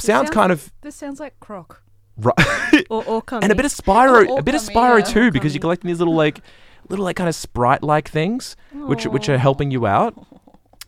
sounds- 0.00 0.30
kind 0.30 0.52
of 0.52 0.72
This 0.80 0.96
sounds 0.96 1.20
like 1.20 1.38
Croc. 1.40 1.82
right, 2.16 2.86
Or 2.90 3.02
Okami. 3.04 3.42
and 3.42 3.52
a 3.52 3.54
bit 3.54 3.64
of 3.66 3.72
Spyro, 3.72 4.26
Oh, 4.28 4.36
a 4.38 4.42
bit 4.42 4.54
of 4.54 4.62
Spyro 4.62 4.98
yeah. 4.98 5.04
too, 5.04 5.30
because 5.30 5.54
you're 5.54 5.60
collecting 5.60 5.88
these 5.88 5.98
little 5.98 6.14
like 6.14 6.40
little 6.88 7.04
like 7.04 7.16
kind 7.16 7.28
of 7.28 7.34
sprite 7.34 7.82
like 7.82 8.08
things, 8.08 8.56
which 8.72 9.06
which 9.06 9.28
are 9.28 9.38
helping 9.38 9.70
you 9.70 9.86
out. 9.86 10.14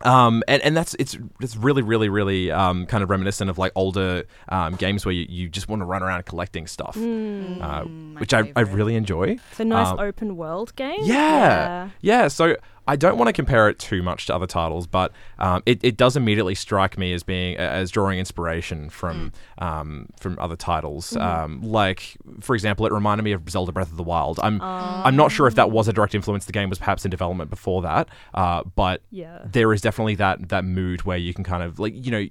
Um, 0.04 0.43
and, 0.49 0.62
and 0.62 0.76
that's 0.76 0.94
it's 0.99 1.16
it's 1.40 1.56
really 1.56 1.82
really 1.82 2.08
really 2.08 2.50
um, 2.50 2.87
kind 2.87 3.02
of 3.02 3.10
reminiscent 3.10 3.50
of 3.50 3.58
like 3.58 3.72
older 3.75 4.25
um, 4.49 4.75
games 4.76 5.04
where 5.04 5.12
you, 5.12 5.26
you 5.28 5.49
just 5.49 5.69
want 5.69 5.81
to 5.81 5.87
run 5.87 6.02
around 6.02 6.25
collecting 6.26 6.66
stuff, 6.66 6.96
uh, 6.96 7.82
which 8.19 8.34
I, 8.34 8.52
I 8.56 8.60
really 8.60 8.96
enjoy. 8.96 9.38
It's 9.50 9.60
a 9.60 9.64
nice 9.64 9.88
um, 9.88 9.99
open 9.99 10.37
world 10.37 10.75
game. 10.76 11.00
Yeah. 11.02 11.90
yeah, 12.00 12.28
So 12.28 12.56
I 12.88 12.96
don't 12.96 13.17
want 13.17 13.29
to 13.29 13.32
compare 13.32 13.69
it 13.69 13.79
too 13.79 14.02
much 14.02 14.26
to 14.26 14.34
other 14.34 14.46
titles, 14.46 14.87
but 14.88 15.12
um, 15.38 15.62
it, 15.67 15.79
it 15.84 15.96
does 15.96 16.17
immediately 16.17 16.55
strike 16.56 16.99
me 16.99 17.12
as 17.12 17.23
being 17.23 17.56
as 17.56 17.90
drawing 17.90 18.19
inspiration 18.19 18.90
from 18.90 19.32
um, 19.58 20.08
from 20.19 20.37
other 20.40 20.56
titles. 20.56 21.17
Um, 21.17 21.62
like, 21.62 22.17
for 22.40 22.55
example, 22.55 22.84
it 22.87 22.93
reminded 22.93 23.23
me 23.23 23.32
of 23.32 23.49
Zelda 23.49 23.70
Breath 23.73 23.90
of 23.90 23.96
the 23.96 24.02
Wild. 24.02 24.40
I'm 24.43 24.61
I'm 24.61 25.14
not 25.17 25.31
sure 25.31 25.46
if 25.46 25.55
that 25.55 25.70
was 25.70 25.87
a 25.87 25.93
direct 25.93 26.14
influence. 26.14 26.46
The 26.46 26.52
game 26.52 26.69
was 26.69 26.79
perhaps 26.79 27.05
in 27.05 27.11
development 27.11 27.50
before 27.50 27.82
that, 27.82 28.08
uh, 28.34 28.64
but 28.75 29.02
Yeah. 29.11 29.38
there 29.44 29.73
is 29.73 29.81
definitely 29.81 30.17
that 30.17 30.49
that 30.49 30.64
mood 30.64 31.02
where 31.02 31.19
you 31.19 31.32
can 31.32 31.44
kind 31.44 31.62
of 31.62 31.78
like 31.78 31.94
you 31.94 32.11
know. 32.11 32.26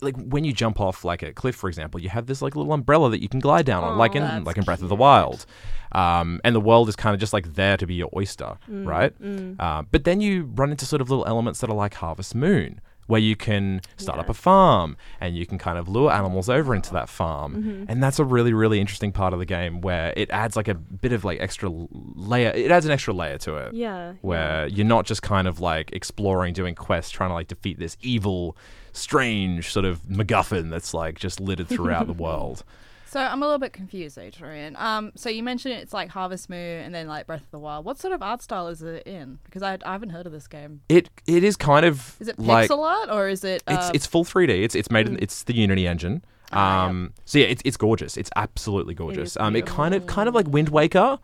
Like 0.00 0.16
when 0.16 0.44
you 0.44 0.52
jump 0.52 0.80
off 0.80 1.04
like 1.04 1.22
a 1.22 1.32
cliff, 1.32 1.56
for 1.56 1.68
example, 1.68 2.00
you 2.00 2.08
have 2.08 2.26
this 2.26 2.40
like 2.40 2.54
little 2.56 2.72
umbrella 2.72 3.10
that 3.10 3.20
you 3.20 3.28
can 3.28 3.40
glide 3.40 3.66
down 3.66 3.82
on, 3.84 3.98
like 3.98 4.14
in 4.14 4.22
that's 4.22 4.46
like 4.46 4.56
in 4.56 4.64
Breath 4.64 4.82
of 4.82 4.88
the 4.88 4.96
Wild, 4.96 5.44
um, 5.92 6.40
and 6.44 6.54
the 6.54 6.60
world 6.60 6.88
is 6.88 6.96
kind 6.96 7.14
of 7.14 7.20
just 7.20 7.32
like 7.32 7.54
there 7.54 7.76
to 7.76 7.86
be 7.86 7.94
your 7.94 8.10
oyster, 8.16 8.58
Mm, 8.70 8.86
right? 8.86 9.12
Uh, 9.60 9.82
but 9.90 10.04
then 10.04 10.20
you 10.20 10.44
run 10.54 10.70
into 10.70 10.86
sort 10.86 11.02
of 11.02 11.10
little 11.10 11.26
elements 11.26 11.60
that 11.60 11.68
are 11.70 11.76
like 11.76 11.94
Harvest 11.94 12.34
Moon, 12.34 12.80
where 13.08 13.20
you 13.20 13.34
can 13.34 13.80
start 13.96 14.18
up 14.20 14.28
a 14.28 14.34
farm 14.34 14.96
and 15.20 15.36
you 15.36 15.44
can 15.44 15.58
kind 15.58 15.76
of 15.76 15.88
lure 15.88 16.12
animals 16.12 16.48
over 16.48 16.74
into 16.74 16.92
that 16.92 17.08
farm, 17.08 17.54
Mm-hmm. 17.56 17.84
and 17.88 18.00
that's 18.02 18.20
a 18.20 18.24
really 18.24 18.52
really 18.54 18.80
interesting 18.80 19.10
part 19.10 19.32
of 19.32 19.40
the 19.40 19.44
game 19.46 19.80
where 19.80 20.14
it 20.16 20.30
adds 20.30 20.54
like 20.56 20.68
a 20.68 20.74
bit 20.74 21.12
of 21.12 21.24
like 21.24 21.40
extra 21.40 21.68
l- 21.68 21.88
layer. 22.14 22.50
It 22.54 22.70
adds 22.70 22.86
an 22.86 22.92
extra 22.92 23.12
layer 23.12 23.36
to 23.38 23.56
it 23.56 23.74
Yeah. 23.74 24.12
where 24.20 24.68
you're 24.68 24.86
not 24.86 25.06
just 25.06 25.22
kind 25.22 25.48
of 25.48 25.58
like 25.58 25.90
exploring, 25.92 26.54
doing 26.54 26.76
quests, 26.76 27.10
trying 27.10 27.30
to 27.30 27.34
like 27.34 27.48
defeat 27.48 27.78
this 27.80 27.96
evil, 28.00 28.56
strange 28.92 29.72
sort 29.72 29.84
of 29.84 30.02
MacGuffin 30.02 30.70
that's 30.70 30.94
like 30.94 31.18
just 31.18 31.40
littered 31.40 31.68
throughout 31.68 32.06
the 32.06 32.12
world. 32.24 32.64
So 33.12 33.20
I'm 33.20 33.42
a 33.42 33.46
little 33.46 33.58
bit 33.58 33.74
confused, 33.74 34.16
Adrian. 34.16 34.74
Um, 34.78 35.12
so 35.16 35.28
you 35.28 35.42
mentioned 35.42 35.74
it's 35.74 35.92
like 35.92 36.08
Harvest 36.08 36.48
Moon 36.48 36.58
and 36.58 36.94
then 36.94 37.06
like 37.08 37.26
Breath 37.26 37.42
of 37.42 37.50
the 37.50 37.58
Wild. 37.58 37.84
What 37.84 37.98
sort 37.98 38.14
of 38.14 38.22
art 38.22 38.40
style 38.40 38.68
is 38.68 38.80
it 38.80 39.06
in? 39.06 39.38
Because 39.44 39.62
I, 39.62 39.76
I 39.84 39.92
haven't 39.92 40.10
heard 40.10 40.24
of 40.24 40.32
this 40.32 40.46
game. 40.46 40.80
It 40.88 41.10
it 41.26 41.44
is 41.44 41.56
kind 41.56 41.84
of 41.84 42.16
Is 42.20 42.28
it 42.28 42.38
like 42.38 42.70
pixel 42.70 42.78
art 42.78 43.10
or 43.10 43.28
is 43.28 43.44
it? 43.44 43.62
it's 43.68 43.88
uh, 43.88 43.90
it's 43.92 44.06
full 44.06 44.24
3D. 44.24 44.64
It's 44.64 44.74
it's 44.74 44.90
made 44.90 45.08
in, 45.08 45.18
it's 45.20 45.42
the 45.42 45.54
Unity 45.54 45.86
engine. 45.86 46.24
Ah, 46.52 46.86
Um, 46.88 47.14
so 47.24 47.38
yeah, 47.38 47.46
it's 47.46 47.62
it's 47.64 47.76
gorgeous. 47.76 48.16
It's 48.16 48.30
absolutely 48.36 48.94
gorgeous. 48.94 49.30
is 49.32 49.36
um, 49.38 49.56
it 49.56 49.66
kind 49.66 49.94
of 49.94 50.06
kind 50.06 50.28
of 50.28 50.34
like 50.34 50.46
Wind 50.48 50.68
Waker 50.68 51.18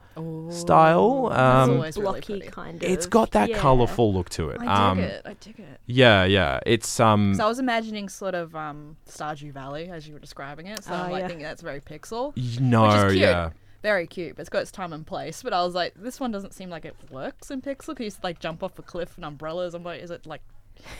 style. 0.50 1.28
That's 1.28 1.40
Um, 1.40 1.70
always 1.76 1.96
really 1.96 2.02
blocky 2.04 2.32
pretty. 2.38 2.48
kind 2.50 2.82
of. 2.82 2.88
it's 2.90 3.06
got 3.06 3.32
that 3.32 3.50
yeah. 3.50 3.58
colorful 3.58 4.12
look 4.12 4.28
to 4.30 4.50
it. 4.50 4.58
I 4.60 4.64
dig 4.64 4.69
um, 4.69 4.98
it. 5.00 5.22
I 5.25 5.34
dig 5.34 5.58
it. 5.60 5.80
Yeah, 5.86 6.25
yeah. 6.25 6.60
It's 6.66 7.00
um, 7.00 7.34
So 7.34 7.44
I 7.44 7.48
was 7.48 7.58
imagining 7.58 8.08
sort 8.08 8.34
of 8.34 8.54
um, 8.56 8.96
Stardew 9.08 9.52
Valley 9.52 9.88
as 9.90 10.06
you 10.06 10.14
were 10.14 10.20
describing 10.20 10.66
it. 10.66 10.84
So 10.84 10.92
Oh, 10.92 10.96
I'm 10.96 11.10
like 11.12 11.20
yeah. 11.22 11.26
thinking 11.28 11.44
that's 11.44 11.62
very 11.62 11.80
pixel. 11.80 12.28
y- 12.36 12.42
Which 12.42 12.60
no, 12.60 12.88
is 13.06 13.12
cute. 13.12 13.20
yeah. 13.22 13.50
Very 13.82 14.06
cute. 14.06 14.36
But 14.36 14.40
it's 14.42 14.50
got 14.50 14.62
its 14.62 14.72
time 14.72 14.92
and 14.92 15.06
place. 15.06 15.42
But 15.42 15.52
I 15.52 15.62
was 15.64 15.75
like, 15.75 15.94
this 15.96 16.19
one 16.19 16.30
doesn't 16.32 16.52
seem 16.54 16.69
like 16.70 16.84
it 16.84 16.96
works 17.10 17.50
in 17.50 17.61
pixel. 17.62 17.88
Because 17.88 17.99
you 18.00 18.04
used 18.06 18.16
to, 18.20 18.26
like 18.26 18.40
jump 18.40 18.62
off 18.62 18.78
a 18.78 18.82
cliff 18.82 19.14
and 19.16 19.25
umbrellas. 19.25 19.75
I'm 19.75 19.85
like, 19.85 20.02
is 20.02 20.11
it 20.11 20.26
like 20.26 20.42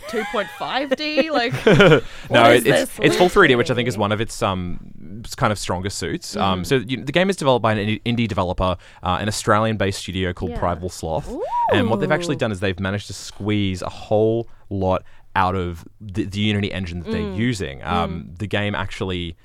2.5D? 0.08 1.28
Like, 1.38 1.52
no, 2.30 2.50
it, 2.52 2.66
is 2.66 2.90
it's 3.00 3.16
full 3.16 3.28
3D, 3.28 3.56
which 3.56 3.70
I 3.70 3.75
think 3.75 3.88
is 3.88 3.97
one 3.99 4.12
of 4.12 4.20
its 4.20 4.42
um 4.42 5.23
kind 5.37 5.52
of 5.52 5.58
stronger 5.58 5.90
suits. 5.90 6.32
Mm-hmm. 6.35 6.42
Um, 6.42 6.64
so 6.64 6.76
you, 6.76 7.04
the 7.04 7.12
game 7.12 7.28
is 7.30 7.37
developed 7.37 7.62
by 7.62 7.75
an 7.75 8.00
indie- 8.04 8.28
developer, 8.28 8.76
uh, 9.02 9.18
an 9.20 9.28
Australian-based 9.28 9.99
studio 9.99 10.32
called 10.32 10.52
Yeah. 10.52 10.78
Sloth, 10.88 11.30
and 11.73 11.90
what 11.90 12.00
they've 12.00 12.11
actually 12.11 12.37
done 12.37 12.50
is 12.52 12.61
they've 12.61 12.78
managed 12.80 13.06
to 13.08 13.12
squeeze 13.12 13.82
a 13.82 13.88
whole 13.88 14.49
lot 14.70 15.02
out 15.37 15.54
of 15.54 15.85
the, 16.00 16.25
the 16.25 16.40
Unity 16.40 16.73
engine 16.73 17.00
that 17.00 17.08
Mm. 17.08 17.12
they're 17.12 17.32
using. 17.35 17.82
Um, 17.85 18.30
The 18.38 18.47
game 18.47 18.75
actually 18.75 19.37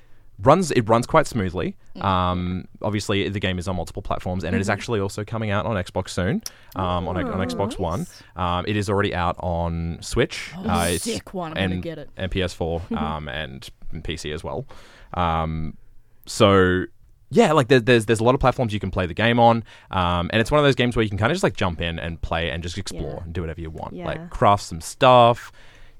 runs 0.42 0.70
it 0.72 0.88
runs 0.88 1.06
quite 1.06 1.26
smoothly. 1.26 1.76
Mm. 1.96 2.04
Um, 2.04 2.64
obviously, 2.82 3.28
the 3.28 3.38
game 3.40 3.58
is 3.58 3.68
on 3.68 3.76
multiple 3.76 4.02
platforms, 4.02 4.42
and 4.44 4.54
it 4.54 4.56
Mm-hmm. 4.56 4.60
is 4.62 4.68
actually 4.70 5.00
also 5.00 5.24
coming 5.24 5.50
out 5.50 5.64
on 5.66 5.76
Xbox 5.76 6.08
soon, 6.10 6.42
um, 6.76 7.06
on, 7.08 7.16
on 7.16 7.46
Xbox 7.48 7.78
One. 7.78 8.06
Um, 8.36 8.64
it 8.66 8.76
is 8.76 8.90
already 8.90 9.14
out 9.14 9.36
on 9.38 9.98
Switch. 10.00 10.50
uh, 10.56 10.60
it's- 10.60 11.06
Oh, 11.06 11.10
sick 11.12 11.34
one. 11.34 11.52
I'm 11.52 11.54
gonna 11.54 11.74
and, 11.74 11.82
get 11.82 11.98
it. 11.98 12.10
and 12.16 12.30
PS4 12.32 12.92
um, 13.00 13.28
and 13.28 13.68
PC 14.02 14.32
as 14.34 14.42
well. 14.42 14.66
Um, 15.14 15.76
so 16.26 16.84
yeah, 17.30 17.52
like 17.52 17.68
there, 17.68 17.80
there's 17.80 18.06
there's 18.06 18.20
a 18.20 18.24
lot 18.24 18.34
of 18.34 18.40
platforms 18.40 18.72
you 18.72 18.80
can 18.80 18.90
play 18.90 19.06
the 19.06 19.14
game 19.14 19.38
on, 19.38 19.64
um, 19.90 20.30
and 20.32 20.40
it's 20.40 20.50
one 20.50 20.58
of 20.58 20.64
those 20.64 20.74
games 20.74 20.96
where 20.96 21.02
you 21.02 21.08
can 21.08 21.18
kind 21.18 21.30
of 21.32 21.34
just 21.34 21.42
like 21.44 21.56
jump 21.56 21.80
in 21.80 21.98
and 21.98 22.20
play 22.22 22.50
and 22.50 22.62
just 22.62 22.78
explore 22.78 23.14
Yeah. 23.18 23.24
and 23.24 23.32
do 23.32 23.40
whatever 23.40 23.60
you 23.60 23.70
want, 23.70 23.94
Yeah. 23.94 24.06
like 24.06 24.30
craft 24.30 24.64
some 24.64 24.80
stuff. 24.80 25.52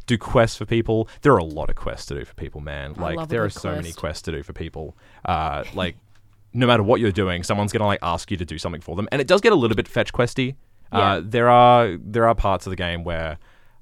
Do 0.07 0.19
quests 0.19 0.57
for 0.59 0.67
people. 0.67 1.09
There 1.23 1.33
are 1.33 1.39
a 1.39 1.45
lot 1.45 1.71
of 1.71 1.77
quests 1.77 2.07
to 2.07 2.15
do 2.15 2.25
for 2.25 2.35
people, 2.35 2.61
man. 2.61 2.95
Like 2.95 3.29
there 3.29 3.45
are 3.45 3.51
so 3.51 3.75
many 3.75 3.93
quests 3.93 4.23
to 4.23 4.33
do 4.33 4.43
for 4.43 4.53
people. 4.53 4.97
Uh, 5.25 5.65
like 5.75 5.97
no 6.53 6.67
matter 6.67 6.83
what 6.83 7.01
you're 7.01 7.11
doing, 7.13 7.43
someone's 7.43 7.73
gonna 7.73 7.87
like 7.87 8.01
ask 8.03 8.31
you 8.31 8.37
to 8.37 8.45
do 8.45 8.59
something 8.59 8.81
for 8.81 8.97
them, 8.97 9.09
and 9.13 9.21
it 9.21 9.27
does 9.27 9.41
get 9.41 9.53
a 9.53 9.57
little 9.57 9.77
bit 9.77 9.89
fetch 9.89 10.13
questy. 10.13 10.57
Uh, 10.93 10.99
Yeah. 10.99 11.21
there 11.25 11.49
are 11.49 11.97
there 12.01 12.29
are 12.29 12.35
parts 12.35 12.67
of 12.67 12.71
the 12.71 12.77
game 12.77 13.03
where 13.05 13.39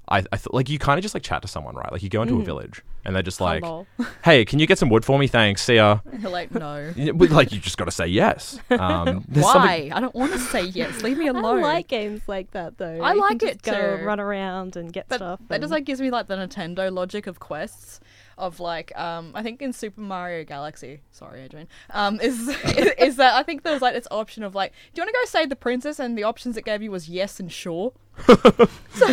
I, 0.09 0.17
I 0.31 0.37
th- 0.37 0.47
like 0.51 0.69
you 0.69 0.77
kind 0.79 0.97
of 0.99 1.01
just 1.03 1.13
like 1.13 1.23
chat 1.23 1.41
to 1.43 1.47
someone, 1.47 1.75
right? 1.75 1.91
Like 1.91 2.03
you 2.03 2.09
go 2.09 2.21
into 2.21 2.39
a 2.39 2.43
village 2.43 2.81
and 3.05 3.15
they're 3.15 3.23
just 3.23 3.39
like, 3.39 3.63
Hello. 3.63 3.87
"Hey, 4.23 4.43
can 4.43 4.59
you 4.59 4.67
get 4.67 4.77
some 4.77 4.89
wood 4.89 5.05
for 5.05 5.17
me? 5.17 5.27
Thanks. 5.27 5.61
See 5.63 5.75
ya." 5.75 5.99
You're 6.19 6.29
like, 6.29 6.53
no. 6.53 6.91
You 6.95 7.13
but, 7.13 7.29
like 7.31 7.51
you 7.53 7.59
just 7.59 7.77
got 7.77 7.85
to 7.85 7.91
say 7.91 8.07
yes. 8.07 8.59
Um, 8.69 9.23
there's 9.29 9.45
Why? 9.45 9.53
something- 9.53 9.93
I 9.93 9.99
don't 10.01 10.13
want 10.13 10.33
to 10.33 10.39
say 10.39 10.63
yes. 10.63 11.01
Leave 11.03 11.17
me 11.17 11.27
alone. 11.27 11.45
I 11.45 11.49
alone. 11.51 11.61
like 11.61 11.87
games 11.87 12.21
like 12.27 12.51
that 12.51 12.77
though. 12.77 12.99
I 13.01 13.13
You 13.13 13.21
like 13.21 13.39
can 13.39 13.49
it 13.49 13.63
just 13.63 13.75
go 13.77 13.97
too. 13.97 14.03
run 14.03 14.19
around 14.19 14.75
and 14.75 14.91
get 14.91 15.07
But 15.07 15.15
stuff. 15.17 15.39
that 15.47 15.57
just 15.61 15.63
and- 15.63 15.71
like 15.71 15.85
gives 15.85 16.01
me 16.01 16.11
like 16.11 16.27
the 16.27 16.35
Nintendo 16.35 16.91
logic 16.91 17.25
of 17.27 17.39
quests. 17.39 17.99
Of 18.37 18.59
like 18.59 18.97
um 18.97 19.31
I 19.33 19.43
think 19.43 19.61
in 19.61 19.73
Super 19.73 20.01
Mario 20.01 20.43
Galaxy, 20.43 21.01
sorry 21.11 21.41
Adrian, 21.41 21.67
um 21.91 22.19
is 22.21 22.47
is, 22.47 22.91
is 22.97 23.15
that 23.17 23.33
I 23.33 23.43
think 23.43 23.63
there 23.63 23.73
was 23.73 23.81
like 23.81 23.93
this 23.93 24.07
option 24.11 24.43
of 24.43 24.55
like, 24.55 24.71
do 24.93 25.01
you 25.01 25.05
want 25.05 25.15
to 25.15 25.19
go 25.21 25.25
save 25.25 25.49
the 25.49 25.55
princess? 25.55 25.99
And 25.99 26.17
the 26.17 26.23
options 26.23 26.57
it 26.57 26.65
gave 26.65 26.81
you 26.81 26.91
was 26.91 27.09
yes 27.09 27.39
and 27.39 27.51
sure. 27.51 27.93
so 28.27 29.07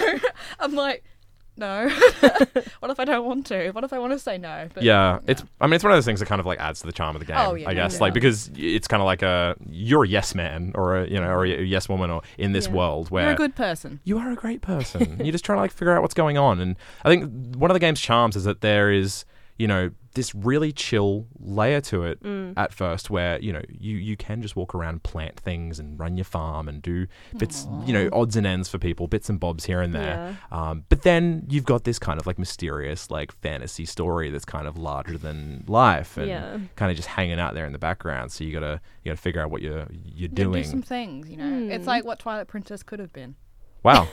I'm 0.58 0.74
like, 0.74 1.04
no. 1.60 1.88
what 2.80 2.90
if 2.90 2.98
I 2.98 3.04
don't 3.04 3.24
want 3.24 3.46
to? 3.46 3.70
What 3.70 3.84
if 3.84 3.92
I 3.92 3.98
want 3.98 4.12
to 4.12 4.18
say 4.18 4.38
no? 4.38 4.68
But, 4.74 4.82
Yeah, 4.82 5.20
it's. 5.26 5.44
I 5.60 5.66
mean, 5.66 5.74
it's 5.74 5.84
one 5.84 5.92
of 5.92 5.96
those 5.96 6.04
things 6.04 6.18
that 6.20 6.26
kind 6.26 6.40
of 6.40 6.46
like 6.46 6.58
adds 6.58 6.80
to 6.80 6.86
the 6.86 6.92
charm 6.92 7.14
of 7.14 7.20
the 7.20 7.26
game. 7.26 7.36
Oh, 7.38 7.54
yeah, 7.54 7.68
I 7.68 7.74
guess, 7.74 7.94
yeah. 7.94 8.00
like 8.00 8.14
because 8.14 8.50
it's 8.56 8.88
kind 8.88 9.00
of 9.00 9.06
like 9.06 9.22
a 9.22 9.54
you're 9.68 10.04
a 10.04 10.08
yes 10.08 10.34
man 10.34 10.72
or 10.74 10.98
a 10.98 11.08
you 11.08 11.20
know 11.20 11.28
or 11.28 11.44
a 11.44 11.48
mm. 11.48 11.68
yes 11.68 11.88
woman 11.88 12.10
or 12.10 12.22
in 12.38 12.52
this 12.52 12.66
Yeah. 12.66 12.72
world 12.72 13.10
where 13.10 13.24
You're 13.24 13.32
a 13.34 13.36
good 13.36 13.54
person. 13.54 14.00
you 14.04 14.18
are 14.18 14.30
a 14.30 14.36
great 14.36 14.62
person. 14.62 15.20
You're 15.22 15.32
just 15.32 15.44
trying 15.44 15.58
to 15.58 15.62
like 15.62 15.72
figure 15.72 15.94
out 15.94 16.02
what's 16.02 16.14
going 16.14 16.38
on. 16.38 16.58
And 16.60 16.76
I 17.04 17.08
think 17.08 17.54
one 17.54 17.70
of 17.70 17.74
the 17.74 17.80
game's 17.80 18.00
charms 18.00 18.34
is 18.34 18.44
that 18.44 18.60
there 18.60 18.90
is, 18.90 19.24
you 19.58 19.68
know, 19.68 19.90
this 20.14 20.34
really 20.34 20.72
chill 20.72 21.26
layer 21.38 21.80
to 21.80 22.02
it 22.04 22.18
at 22.56 22.72
first 22.72 23.10
where, 23.10 23.38
you 23.40 23.52
know, 23.52 23.62
you, 23.68 23.96
you 23.96 24.16
can 24.16 24.42
just 24.42 24.56
walk 24.56 24.74
around, 24.74 25.02
plant 25.04 25.38
things 25.38 25.78
and 25.78 25.98
run 26.00 26.16
your 26.16 26.24
farm 26.24 26.68
and 26.68 26.82
do 26.82 27.06
bits, 27.38 27.66
you 27.86 27.92
know, 27.92 28.08
odds 28.12 28.34
and 28.34 28.44
ends 28.46 28.68
for 28.68 28.78
people, 28.78 29.06
bits 29.06 29.28
and 29.28 29.38
bobs 29.38 29.64
here 29.66 29.80
and 29.80 29.94
there. 29.94 30.36
Um, 30.50 30.84
but 30.88 31.02
then 31.02 31.46
you've 31.48 31.64
got 31.64 31.84
this 31.84 31.98
kind 31.98 32.18
of 32.20 32.26
like 32.26 32.38
mysterious, 32.38 33.10
like 33.10 33.30
fantasy 33.40 33.84
story 33.84 34.30
that's 34.30 34.44
kind 34.44 34.66
of 34.66 34.76
larger 34.76 35.16
than 35.16 35.64
life 35.68 36.16
and 36.16 36.26
Yeah. 36.28 36.58
kind 36.76 36.90
of 36.90 36.96
just 36.96 37.08
hanging 37.08 37.38
out 37.38 37.54
there 37.54 37.64
in 37.66 37.72
the 37.72 37.78
background. 37.78 38.32
So 38.32 38.42
you 38.44 38.52
gotta 38.52 38.80
you 39.04 39.10
gotta 39.10 39.20
figure 39.22 39.40
out 39.40 39.50
what 39.50 39.62
you're 39.62 39.86
you're 39.90 40.12
You 40.14 40.28
gotta 40.28 40.42
doing. 40.44 40.62
do 40.64 40.68
some 40.68 40.82
things, 40.82 41.30
you 41.30 41.36
know. 41.36 41.72
It's 41.72 41.86
like 41.86 42.04
what 42.04 42.18
Twilight 42.18 42.48
Princess 42.48 42.82
could 42.82 42.98
have 42.98 43.12
been. 43.12 43.36
wow. 43.84 44.08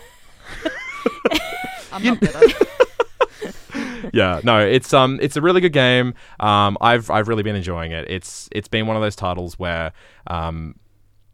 I'm 1.91 2.03
not 2.03 2.19
bitter. 2.19 2.39
yeah, 4.13 4.41
no, 4.43 4.59
it's 4.59 4.93
um, 4.93 5.19
it's 5.21 5.35
a 5.37 5.41
really 5.41 5.61
good 5.61 5.73
game. 5.73 6.13
Um, 6.39 6.77
I've 6.81 7.09
I've 7.09 7.27
really 7.27 7.43
been 7.43 7.55
enjoying 7.55 7.91
it. 7.91 8.09
It's 8.09 8.49
it's 8.51 8.67
been 8.67 8.87
one 8.87 8.95
of 8.95 9.01
those 9.01 9.15
titles 9.15 9.57
where 9.59 9.93
um, 10.27 10.75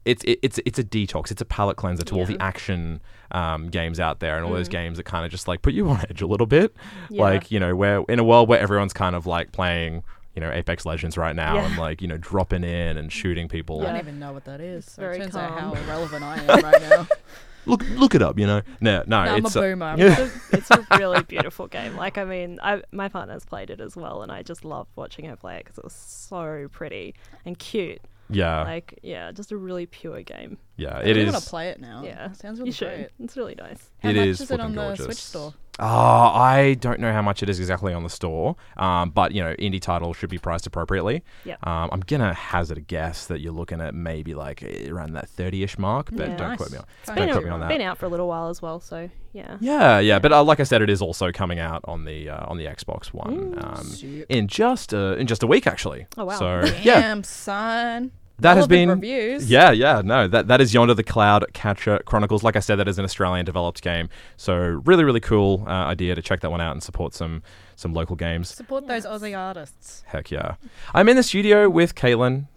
it's 0.06 0.24
it, 0.24 0.40
it's 0.44 0.60
it's 0.66 0.80
a 0.80 0.84
detox. 0.84 1.32
It's 1.32 1.42
a 1.42 1.46
palate 1.46 1.78
cleanser 1.78 2.04
to 2.04 2.16
all 2.16 2.26
the 2.26 2.38
action 2.42 3.02
um 3.32 3.70
games 3.70 4.00
out 4.00 4.20
there 4.20 4.36
and 4.38 4.46
all 4.46 4.52
those 4.54 4.68
games 4.70 4.98
that 4.98 5.04
kind 5.06 5.26
of 5.26 5.32
just 5.32 5.48
like 5.48 5.62
put 5.64 5.74
you 5.74 5.90
on 5.90 6.00
edge 6.10 6.22
a 6.22 6.28
little 6.28 6.46
bit. 6.48 6.76
Yeah. 7.10 7.22
Like 7.22 7.52
you 7.52 7.60
know, 7.60 7.76
where 7.76 8.04
in 8.10 8.20
a 8.20 8.24
world 8.24 8.50
where 8.50 8.60
everyone's 8.60 8.94
kind 8.94 9.16
of 9.16 9.26
like 9.26 9.52
playing. 9.52 10.04
You 10.36 10.42
know, 10.42 10.52
Apex 10.52 10.84
Legends 10.84 11.16
right 11.16 11.36
now, 11.36 11.58
Yeah. 11.58 11.66
and 11.68 11.78
like 11.78 12.02
you 12.02 12.08
know, 12.08 12.18
dropping 12.18 12.64
in 12.64 12.98
and 12.98 13.14
shooting 13.14 13.48
people. 13.48 13.82
I 13.84 13.92
don't 13.92 13.98
even 13.98 14.18
know 14.18 14.34
what 14.34 14.46
that 14.46 14.62
is. 14.62 14.84
So 14.86 15.04
Very 15.04 15.18
it 15.18 15.22
turns 15.26 15.36
out 15.36 15.52
how 15.52 15.70
calm. 15.74 15.78
irrelevant 15.78 16.24
I 16.24 16.38
am 16.42 16.48
right 16.64 16.82
now. 16.82 17.08
Look, 17.66 17.84
look 17.92 18.16
it 18.16 18.22
up. 18.22 18.38
You 18.40 18.48
know, 18.48 18.62
no, 18.82 18.98
no, 19.00 19.04
No, 19.08 19.18
I'm 19.18 19.44
a 19.44 19.48
it's 19.48 19.54
boomer. 19.56 19.96
yeah. 19.98 20.18
It's 20.20 20.20
a, 20.54 20.58
it's 20.58 20.72
a 20.72 20.98
really 20.98 21.24
beautiful 21.24 21.68
game. 21.68 21.96
Like, 21.96 22.18
I 22.18 22.26
mean, 22.26 22.60
I, 22.62 22.82
my 22.92 23.08
partner's 23.10 23.46
played 23.46 23.70
it 23.70 23.80
as 23.80 23.96
well, 23.96 24.22
and 24.22 24.32
I 24.32 24.44
just 24.44 24.66
love 24.66 24.88
watching 24.96 25.26
her 25.26 25.36
play 25.36 25.58
it 25.58 25.64
because 25.66 25.78
it 25.78 25.84
was 25.84 25.94
so 25.94 26.68
pretty 26.72 27.16
and 27.46 27.58
cute. 27.58 28.02
yeah, 28.30 28.64
Like, 28.64 29.00
yeah, 29.04 29.32
just 29.32 29.52
a 29.52 29.58
really 29.58 29.86
pure 29.86 30.22
game. 30.24 30.58
yeah. 30.78 30.98
I 30.98 31.02
It 31.02 31.06
really 31.08 31.22
is. 31.24 31.32
want 31.34 31.44
to 31.44 31.50
play 31.50 31.70
it 31.70 31.80
now. 31.80 32.04
Yeah, 32.04 32.32
sounds 32.34 32.58
you 32.60 32.64
really 32.66 32.72
should. 32.74 32.88
great. 32.96 33.10
It's 33.20 33.38
really 33.38 33.56
nice. 33.56 33.90
How 34.02 34.10
It 34.10 34.16
much 34.16 34.26
is 34.28 34.42
is 34.42 34.52
it 34.52 34.60
on 34.60 34.74
flipping 34.74 34.76
the 34.76 34.82
gorgeous. 34.82 35.06
Switch 35.06 35.18
store? 35.22 35.54
Oh, 35.80 35.86
I 35.86 36.76
don't 36.80 37.00
know 37.00 37.12
how 37.12 37.24
much 37.24 37.42
it 37.42 37.50
is 37.50 37.60
exactly 37.60 37.94
on 37.94 38.04
the 38.04 38.10
store, 38.10 38.56
um, 38.78 39.10
but 39.10 39.32
you 39.32 39.42
know, 39.44 39.56
indie 39.56 39.82
titles 39.82 40.16
should 40.18 40.30
be 40.30 40.38
priced 40.38 40.68
appropriately. 40.68 41.24
Yep. 41.46 41.66
Um, 41.66 41.90
I'm 41.92 42.00
gonna 42.02 42.32
hazard 42.34 42.78
a 42.78 42.82
guess 42.82 43.26
that 43.26 43.42
you're 43.42 43.54
looking 43.54 43.82
at 43.82 43.96
maybe 43.96 44.36
like 44.36 44.62
eh, 44.62 44.88
around 44.90 45.14
that 45.14 45.28
30ish 45.36 45.80
mark, 45.80 46.10
but 46.12 46.30
Yeah. 46.30 46.36
don't 46.36 46.48
Nice. 46.50 46.58
quote 46.58 46.72
me 46.72 46.78
on. 46.78 46.86
Fine. 47.04 47.16
Don't 47.16 47.26
Been, 47.26 47.28
quote 47.34 47.38
out, 47.38 47.44
me 47.46 47.50
on 47.50 47.60
that. 47.62 47.70
been 47.70 47.82
out 47.82 47.98
for 47.98 48.06
a 48.06 48.10
little 48.10 48.28
while 48.28 48.50
as 48.50 48.62
well, 48.62 48.80
so 48.80 49.10
yeah. 49.34 49.58
Yeah, 49.62 49.98
yeah, 50.00 50.20
but 50.20 50.32
uh, 50.32 50.44
like 50.44 50.60
I 50.60 50.64
said, 50.64 50.84
it 50.84 50.92
is 50.92 51.02
also 51.02 51.32
coming 51.32 51.58
out 51.58 51.82
on 51.86 52.06
the 52.06 52.30
uh, 52.30 52.46
on 52.48 52.58
the 52.58 52.66
Xbox 52.66 53.08
One 53.08 53.56
um, 53.64 54.26
in 54.30 54.48
just 54.48 54.94
uh, 54.94 55.16
in 55.18 55.26
just 55.26 55.42
a 55.42 55.48
week 55.48 55.66
actually. 55.66 56.06
Oh, 56.20 56.26
wow. 56.26 56.38
So 56.38 56.62
Damn, 56.62 56.84
yeah, 56.84 57.22
son. 57.24 58.12
That 58.44 58.56
has 58.56 58.68
Relevant 58.70 58.70
been 58.70 58.90
reviews. 58.90 59.50
Yeah, 59.50 59.72
yeah, 59.72 60.02
no, 60.06 60.28
that 60.28 60.48
that 60.48 60.62
is 60.62 60.74
Yonder 60.74 60.94
the 60.94 61.04
Cloud 61.04 61.46
Catcher 61.54 62.00
Chronicles. 62.06 62.44
Like 62.44 62.56
I 62.56 62.60
said, 62.60 62.76
that 62.76 62.88
is 62.88 62.98
an 63.00 63.06
Australian 63.06 63.46
developed 63.46 63.82
game, 63.82 64.10
so 64.38 64.56
really, 64.56 65.04
really 65.04 65.20
cool 65.20 65.64
uh, 65.68 65.72
idea 65.72 66.16
to 66.16 66.22
check 66.22 66.42
that 66.42 66.52
one 66.52 66.62
out 66.62 66.72
and 66.74 66.84
support 66.84 67.14
some 67.14 67.42
some 67.76 67.94
local 67.94 68.16
games. 68.16 68.50
Support 68.50 68.88
those 68.88 69.06
Aussie 69.06 69.38
artists. 69.38 70.04
Heck 70.08 70.32
yeah! 70.32 70.56
I'm 70.94 71.10
in 71.10 71.16
the 71.18 71.24
studio 71.24 71.70
with 71.70 71.96
Caitlin, 71.96 72.48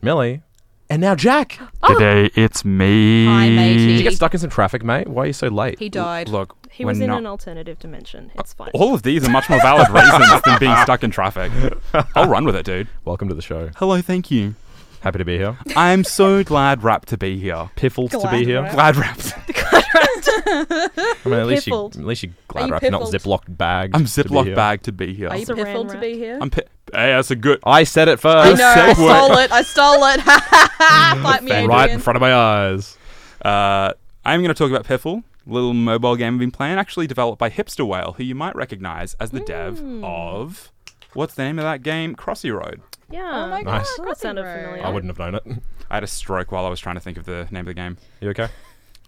Millie, 0.00 0.42
and 0.90 1.00
now 1.00 1.14
Jack. 1.14 1.58
Today 1.86 2.30
it's 2.34 2.64
me. 2.64 3.26
Hi, 3.26 3.48
matey. 3.50 3.86
Did 3.86 3.96
you 3.98 4.02
get 4.02 4.14
stuck 4.14 4.34
in 4.34 4.40
some 4.40 4.50
traffic, 4.50 4.82
mate? 4.82 5.08
Why 5.08 5.24
are 5.24 5.26
you 5.26 5.32
so 5.32 5.48
late? 5.48 5.78
He 5.78 5.88
died. 5.88 6.28
Look, 6.28 6.56
He 6.70 6.84
we're 6.84 6.90
was 6.92 7.00
in 7.00 7.08
not- 7.08 7.18
an 7.18 7.26
alternative 7.26 7.78
dimension. 7.78 8.30
It's 8.36 8.52
fine. 8.54 8.70
all 8.74 8.94
of 8.94 9.02
these 9.02 9.26
are 9.26 9.30
much 9.30 9.48
more 9.50 9.60
valid 9.60 9.88
reasons 9.90 10.42
than 10.42 10.58
being 10.58 10.76
stuck 10.82 11.02
in 11.04 11.10
traffic. 11.10 11.50
I'll 12.14 12.28
run 12.28 12.44
with 12.44 12.56
it, 12.56 12.64
dude. 12.64 12.88
Welcome 13.04 13.28
to 13.28 13.34
the 13.34 13.42
show. 13.42 13.70
Hello, 13.76 14.00
thank 14.00 14.30
you. 14.30 14.54
Happy 15.02 15.18
to 15.18 15.24
be 15.24 15.36
here. 15.36 15.56
I'm 15.76 16.04
so 16.04 16.44
glad 16.44 16.82
Rap 16.84 17.06
to 17.06 17.16
be 17.18 17.38
here. 17.38 17.68
Piffled 17.76 18.12
to 18.12 18.18
be 18.30 18.44
Glad 18.44 18.46
here. 18.46 18.62
rap. 18.62 18.72
Glad 18.72 18.96
Raps. 18.96 19.32
I 19.36 21.16
mean, 21.24 21.34
at 21.34 21.46
least 21.46 21.66
you, 21.66 21.72
Piffled. 21.72 21.96
at 21.98 22.04
least 22.04 22.22
you 22.22 22.28
Are 22.30 22.32
glad 22.48 22.66
you 22.66 22.72
wrapped, 22.72 22.90
not 22.90 23.02
piffled? 23.02 23.14
Ziploc 23.14 23.40
bagged. 23.58 23.96
I'm 23.96 24.04
to 24.04 24.22
be 24.24 24.28
Ziploc 24.28 24.54
bag 24.54 24.82
to 24.82 24.92
be 24.92 25.14
here. 25.14 25.28
Are 25.28 25.36
you 25.36 25.46
Saran 25.46 25.56
piffled 25.64 25.88
to 25.88 25.94
wrap. 25.94 26.00
be 26.02 26.14
here? 26.16 26.38
I'm 26.40 26.50
pi- 26.50 26.62
Hey, 26.92 27.12
that's 27.12 27.30
a 27.30 27.36
good. 27.36 27.58
I 27.64 27.84
said 27.84 28.08
it 28.08 28.12
I 28.12 28.16
first. 28.16 28.58
know, 28.58 28.66
I 28.68 28.92
segue. 28.92 28.94
stole 28.94 29.38
it. 29.38 29.52
I 29.52 29.62
stole 29.62 30.04
it. 30.04 30.20
Fight 31.22 31.42
me, 31.42 31.50
Adrian. 31.52 31.68
right 31.70 31.90
in 31.90 31.98
front 32.00 32.16
of 32.16 32.20
my 32.20 32.34
eyes. 32.34 32.96
Uh, 33.44 33.92
I'm 34.24 34.40
going 34.40 34.48
to 34.48 34.54
talk 34.54 34.70
about 34.70 34.84
Piffle, 34.84 35.22
little 35.46 35.72
mobile 35.74 36.16
game 36.16 36.34
I've 36.34 36.40
been 36.40 36.50
playing, 36.50 36.78
actually 36.78 37.06
developed 37.06 37.38
by 37.38 37.50
Hipster 37.50 37.86
Whale, 37.86 38.12
who 38.18 38.22
you 38.24 38.34
might 38.34 38.54
recognize 38.54 39.14
as 39.14 39.30
the 39.30 39.40
dev 39.40 39.78
Hmm. 39.80 40.04
of 40.04 40.70
what's 41.14 41.34
the 41.34 41.42
name 41.44 41.58
of 41.58 41.64
that 41.64 41.82
game? 41.82 42.14
Crossy 42.14 42.50
Road. 42.54 42.82
Yeah. 43.12 43.44
Oh 43.44 43.48
my 43.48 43.60
Nice. 43.62 43.96
god, 43.98 44.08
that 44.08 44.18
sounded 44.18 44.42
Road. 44.42 44.62
familiar. 44.64 44.84
I 44.86 44.88
wouldn't 44.90 45.10
have 45.10 45.18
known 45.18 45.34
it. 45.36 45.62
I 45.90 45.96
had 45.96 46.04
a 46.04 46.08
stroke 46.08 46.50
while 46.50 46.64
I 46.66 46.68
was 46.70 46.80
trying 46.80 46.94
to 46.96 47.00
think 47.00 47.18
of 47.18 47.24
the 47.24 47.46
name 47.50 47.60
of 47.60 47.66
the 47.66 47.74
game. 47.74 47.96
You 48.20 48.30
okay? 48.30 48.48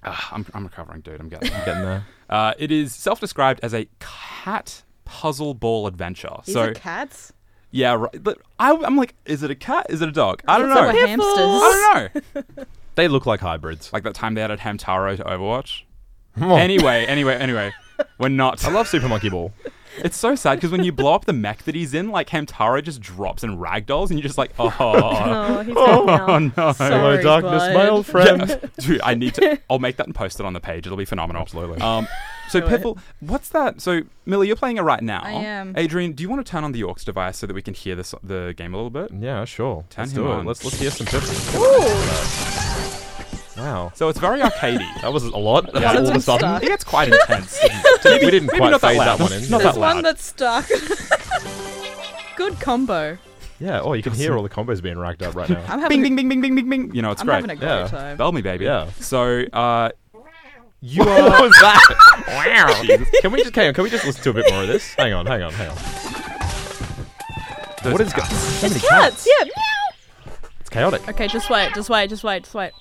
Ah, 0.06 0.28
I'm, 0.32 0.44
I'm 0.52 0.64
recovering, 0.64 1.00
dude. 1.00 1.18
I'm 1.18 1.30
getting 1.30 1.48
there. 1.50 1.64
Getting 1.64 1.82
there. 1.82 2.06
Uh, 2.28 2.52
it 2.58 2.70
is 2.72 2.94
self-described 2.94 3.60
as 3.62 3.72
a 3.74 3.86
cat 4.00 4.82
puzzle 5.06 5.54
ball 5.54 5.86
adventure. 5.86 6.28
These 6.44 6.54
so 6.54 6.62
are 6.64 6.74
cats. 6.74 7.32
yeah, 7.70 7.94
right. 7.94 8.22
But 8.22 8.38
I, 8.58 8.72
I'm 8.72 8.96
like, 8.96 9.14
is 9.24 9.42
it 9.42 9.50
a 9.50 9.54
cat? 9.54 9.86
Is 9.90 10.00
it 10.02 10.08
a 10.08 10.12
dog? 10.12 10.42
I 10.48 10.58
don't 10.58 10.68
Thought 10.68 10.86
know. 10.86 10.92
they 10.92 11.08
hamsters. 11.08 11.30
I 11.38 12.10
don't 12.14 12.46
know. 12.58 12.64
They 12.96 13.08
look 13.08 13.24
like 13.26 13.40
hybrids. 13.40 13.92
like 13.92 14.02
that 14.04 14.14
time 14.14 14.34
they 14.34 14.42
added 14.42 14.58
Hamtaro 14.60 15.16
to 15.16 15.24
Overwatch. 15.24 15.82
Anyway, 16.40 17.04
anyway, 17.06 17.34
anyway, 17.36 17.72
we're 18.18 18.28
not. 18.28 18.64
I 18.64 18.70
love 18.70 18.86
Super 18.88 19.08
Monkey 19.08 19.28
Ball. 19.30 19.52
It's 19.98 20.16
so 20.16 20.34
sad 20.34 20.56
because 20.56 20.70
when 20.72 20.82
you 20.84 20.92
blow 20.92 21.14
up 21.14 21.24
the 21.24 21.32
mech 21.32 21.62
that 21.64 21.74
he's 21.74 21.94
in, 21.94 22.10
like 22.10 22.28
Hamtaro 22.30 22.82
just 22.82 23.00
drops 23.00 23.42
and 23.42 23.58
ragdolls, 23.58 24.10
and 24.10 24.18
you're 24.18 24.26
just 24.26 24.38
like, 24.38 24.52
oh, 24.58 24.74
Oh, 24.80 25.58
he's 25.62 25.74
dead 25.74 26.06
now. 26.06 26.26
oh 26.28 26.38
no. 26.38 26.72
Sorry, 26.72 27.22
bud. 27.22 27.44
My 27.44 27.88
old 27.88 28.06
friend. 28.06 28.48
Yeah. 28.48 28.56
Dude, 28.78 29.00
I 29.02 29.14
need 29.14 29.34
to. 29.34 29.58
I'll 29.70 29.78
make 29.78 29.96
that 29.96 30.06
and 30.06 30.14
post 30.14 30.40
it 30.40 30.46
on 30.46 30.52
the 30.52 30.60
page. 30.60 30.86
It'll 30.86 30.98
be 30.98 31.04
phenomenal. 31.04 31.42
Absolutely. 31.42 31.80
Um, 31.80 32.08
so 32.48 32.60
Do 32.60 32.66
it. 32.66 32.70
Piffle, 32.82 32.98
what's 33.20 33.48
that? 33.50 33.80
So 33.80 34.02
Millie, 34.26 34.46
you're 34.48 34.56
playing 34.56 34.76
it 34.76 34.82
right 34.82 35.02
now. 35.02 35.22
I 35.22 35.32
am. 35.32 35.74
Adrian, 35.76 36.12
do 36.12 36.22
you 36.22 36.28
want 36.28 36.44
to 36.44 36.50
turn 36.50 36.64
on 36.64 36.72
the 36.72 36.84
aux 36.84 36.94
device 37.04 37.38
so 37.38 37.46
that 37.46 37.54
we 37.54 37.62
can 37.62 37.74
hear 37.74 37.94
this, 37.94 38.14
the 38.22 38.52
game 38.56 38.74
a 38.74 38.76
little 38.76 38.90
bit? 38.90 39.10
Yeah, 39.18 39.44
sure. 39.44 39.84
Turn 39.90 40.02
let's 40.04 40.12
him 40.12 40.24
do 40.24 40.28
it. 40.30 40.34
on. 40.34 40.44
Let's 40.44 40.64
let's 40.64 40.78
hear 40.78 40.90
some 40.90 41.06
piffles. 41.06 42.53
Wow. 43.64 43.92
So 43.94 44.08
it's 44.10 44.18
very 44.18 44.40
arcadey. 44.40 45.00
That 45.00 45.12
was 45.12 45.24
a 45.24 45.36
lot. 45.36 45.70
Yeah. 45.74 45.92
all 45.92 46.06
of 46.08 46.14
a 46.16 46.20
sudden. 46.20 46.40
stuck. 46.40 46.60
think 46.60 46.70
gets 46.70 46.84
quite 46.84 47.08
intense. 47.08 47.58
we 48.04 48.18
didn't 48.18 48.46
maybe 48.46 48.58
quite 48.58 48.70
not 48.70 48.80
that 48.82 48.88
fade 48.90 49.00
that 49.00 49.18
loud. 49.18 49.20
one 49.20 49.32
in. 49.32 49.48
Not 49.50 49.62
There's 49.62 49.74
that 49.74 49.80
one 49.80 49.96
loud. 49.96 50.04
that's 50.04 50.24
stuck. 50.24 50.68
Good 52.36 52.60
combo. 52.60 53.16
Yeah. 53.60 53.80
Oh, 53.80 53.92
you 53.94 54.02
can 54.02 54.12
hear 54.12 54.36
all 54.36 54.42
the 54.42 54.48
combos 54.50 54.82
being 54.82 54.98
racked 54.98 55.22
up 55.22 55.34
right 55.34 55.48
now. 55.48 55.64
I'm 55.68 55.78
having, 55.80 56.02
Bing, 56.02 56.12
a, 56.12 56.16
bing, 56.16 56.28
bing, 56.28 56.40
bing, 56.40 56.54
bing, 56.56 56.68
bing, 56.68 56.68
bing. 56.88 56.94
You 56.94 57.00
know, 57.02 57.10
it's 57.12 57.20
I'm 57.22 57.26
great. 57.26 57.36
having 57.36 57.50
a 57.50 57.56
great 57.56 57.68
Yeah. 57.68 57.86
time. 57.88 58.16
Bell 58.18 58.32
me, 58.32 58.42
baby. 58.42 58.64
Yeah. 58.66 58.90
So, 59.00 59.44
uh, 59.52 59.90
you 60.82 61.00
what 61.04 61.08
are. 61.08 61.42
was 61.42 61.52
that? 61.52 62.24
wow. 62.28 62.82
Can 63.22 63.32
we 63.32 63.42
just 63.42 63.54
hang 63.54 63.68
on? 63.68 63.74
Can 63.74 63.84
we 63.84 63.90
just 63.90 64.04
listen 64.04 64.22
to 64.24 64.30
a 64.30 64.34
bit 64.34 64.50
more 64.52 64.62
of 64.62 64.68
this? 64.68 64.92
Hang 64.94 65.14
on. 65.14 65.24
Hang 65.24 65.42
on. 65.42 65.52
Hang 65.52 65.70
on. 65.70 65.76
what 67.92 68.00
is 68.02 68.12
go- 68.12 68.22
so 68.24 68.68
many 68.68 68.80
Cats, 68.80 69.26
yeah. 69.26 69.48
It's 70.60 70.68
chaotic. 70.68 71.08
Okay, 71.08 71.28
just 71.28 71.48
wait, 71.48 71.72
just 71.74 71.88
wait, 71.88 72.10
just 72.10 72.24
wait, 72.24 72.42
just 72.42 72.54
wait. 72.54 72.72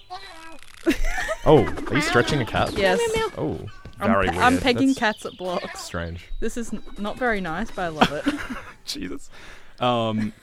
Oh, 1.46 1.66
are 1.88 1.96
you 1.96 2.02
stretching 2.02 2.42
a 2.42 2.46
cat? 2.46 2.74
Yes. 2.78 3.00
Oh, 3.38 3.60
I'm, 4.00 4.12
very 4.12 4.28
pe- 4.28 4.34
weird. 4.34 4.44
I'm 4.44 4.58
pegging 4.60 4.88
That's 4.90 5.00
cats 5.00 5.26
at 5.26 5.38
blocks. 5.38 5.80
Strange. 5.84 6.30
This 6.40 6.58
is 6.58 6.74
n- 6.74 6.82
not 6.98 7.18
very 7.18 7.42
nice, 7.42 7.70
but 7.72 7.82
I 7.84 7.88
love 7.90 8.12
it. 8.12 8.34
Jesus. 8.86 9.30
Um, 9.80 10.34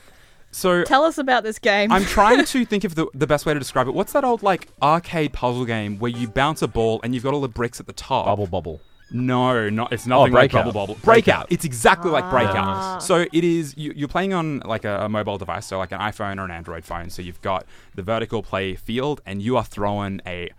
so 0.50 0.84
Tell 0.84 1.04
us 1.04 1.16
about 1.18 1.42
this 1.42 1.58
game. 1.58 1.90
I'm 1.90 2.04
trying 2.04 2.44
to 2.44 2.64
think 2.66 2.84
of 2.84 2.94
the, 2.96 3.06
the 3.14 3.26
best 3.26 3.46
way 3.46 3.54
to 3.54 3.58
describe 3.58 3.88
it. 3.88 3.94
What's 3.94 4.12
that 4.12 4.24
old 4.24 4.42
like 4.42 4.68
arcade 4.82 5.32
puzzle 5.32 5.64
game 5.64 5.98
where 5.98 6.10
you 6.10 6.28
bounce 6.28 6.60
a 6.62 6.68
ball 6.68 7.00
and 7.02 7.14
you've 7.14 7.24
got 7.24 7.32
all 7.32 7.40
the 7.40 7.48
bricks 7.48 7.80
at 7.80 7.86
the 7.86 7.92
top? 7.92 8.26
Bubble 8.26 8.46
bubble. 8.46 8.80
No, 9.12 9.68
not 9.68 9.92
it's 9.92 10.06
nothing 10.06 10.32
like 10.32 10.50
Breakout. 10.52 10.66
Bubble 10.66 10.72
Bobble. 10.72 10.94
Breakout. 10.94 11.04
Breakout. 11.04 11.46
It's 11.50 11.64
exactly 11.64 12.10
like 12.10 12.30
Breakout. 12.30 12.54
nice. 12.54 13.06
So 13.06 13.26
it 13.32 13.44
is 13.44 13.76
you, 13.76 13.92
you're 13.96 14.08
playing 14.08 14.34
on 14.34 14.60
like 14.60 14.84
a, 14.84 15.06
a 15.06 15.08
mobile 15.08 15.36
device, 15.36 15.66
so 15.66 15.78
like 15.78 15.90
an 15.92 15.98
iPhone 15.98 16.38
or 16.38 16.44
an 16.44 16.52
Android 16.52 16.84
phone. 16.84 17.10
So 17.10 17.20
you've 17.20 17.40
got 17.40 17.66
the 17.96 18.02
vertical 18.02 18.42
play 18.42 18.76
field, 18.76 19.20
and 19.26 19.42
you 19.42 19.56
are 19.56 19.64
throwing 19.64 20.20
a 20.26 20.50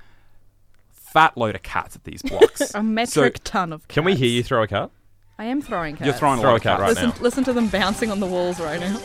fat 1.12 1.38
load 1.38 1.56
of 1.56 1.63
cats 1.63 1.96
at 1.96 2.03
these 2.03 2.22
blocks. 2.22 2.74
a 2.75 2.82
metric 2.84 3.39
ton 3.44 3.74
of. 3.74 3.88
Cats. 3.88 3.94
Can 3.96 4.03
we 4.03 4.15
hear 4.15 4.30
you 4.30 4.44
throw 4.44 4.63
a 4.63 4.68
cat? 4.68 4.89
I 5.38 5.46
am 5.46 5.62
throwing 5.62 5.96
cats. 5.96 6.06
You're 6.06 6.13
throwing 6.15 6.39
a 6.39 6.41
Throw 6.41 6.51
lot 6.51 6.53
a 6.53 6.58
of 6.58 6.63
cat 6.63 6.77
cats. 6.77 6.82
right 6.82 6.89
listen, 6.89 7.10
now. 7.10 7.15
listen 7.24 7.44
to 7.46 7.53
them 7.53 7.68
bouncing 7.68 8.12
on 8.12 8.20
the 8.20 8.27
walls 8.27 8.60
right 8.60 8.80
now. 8.80 9.00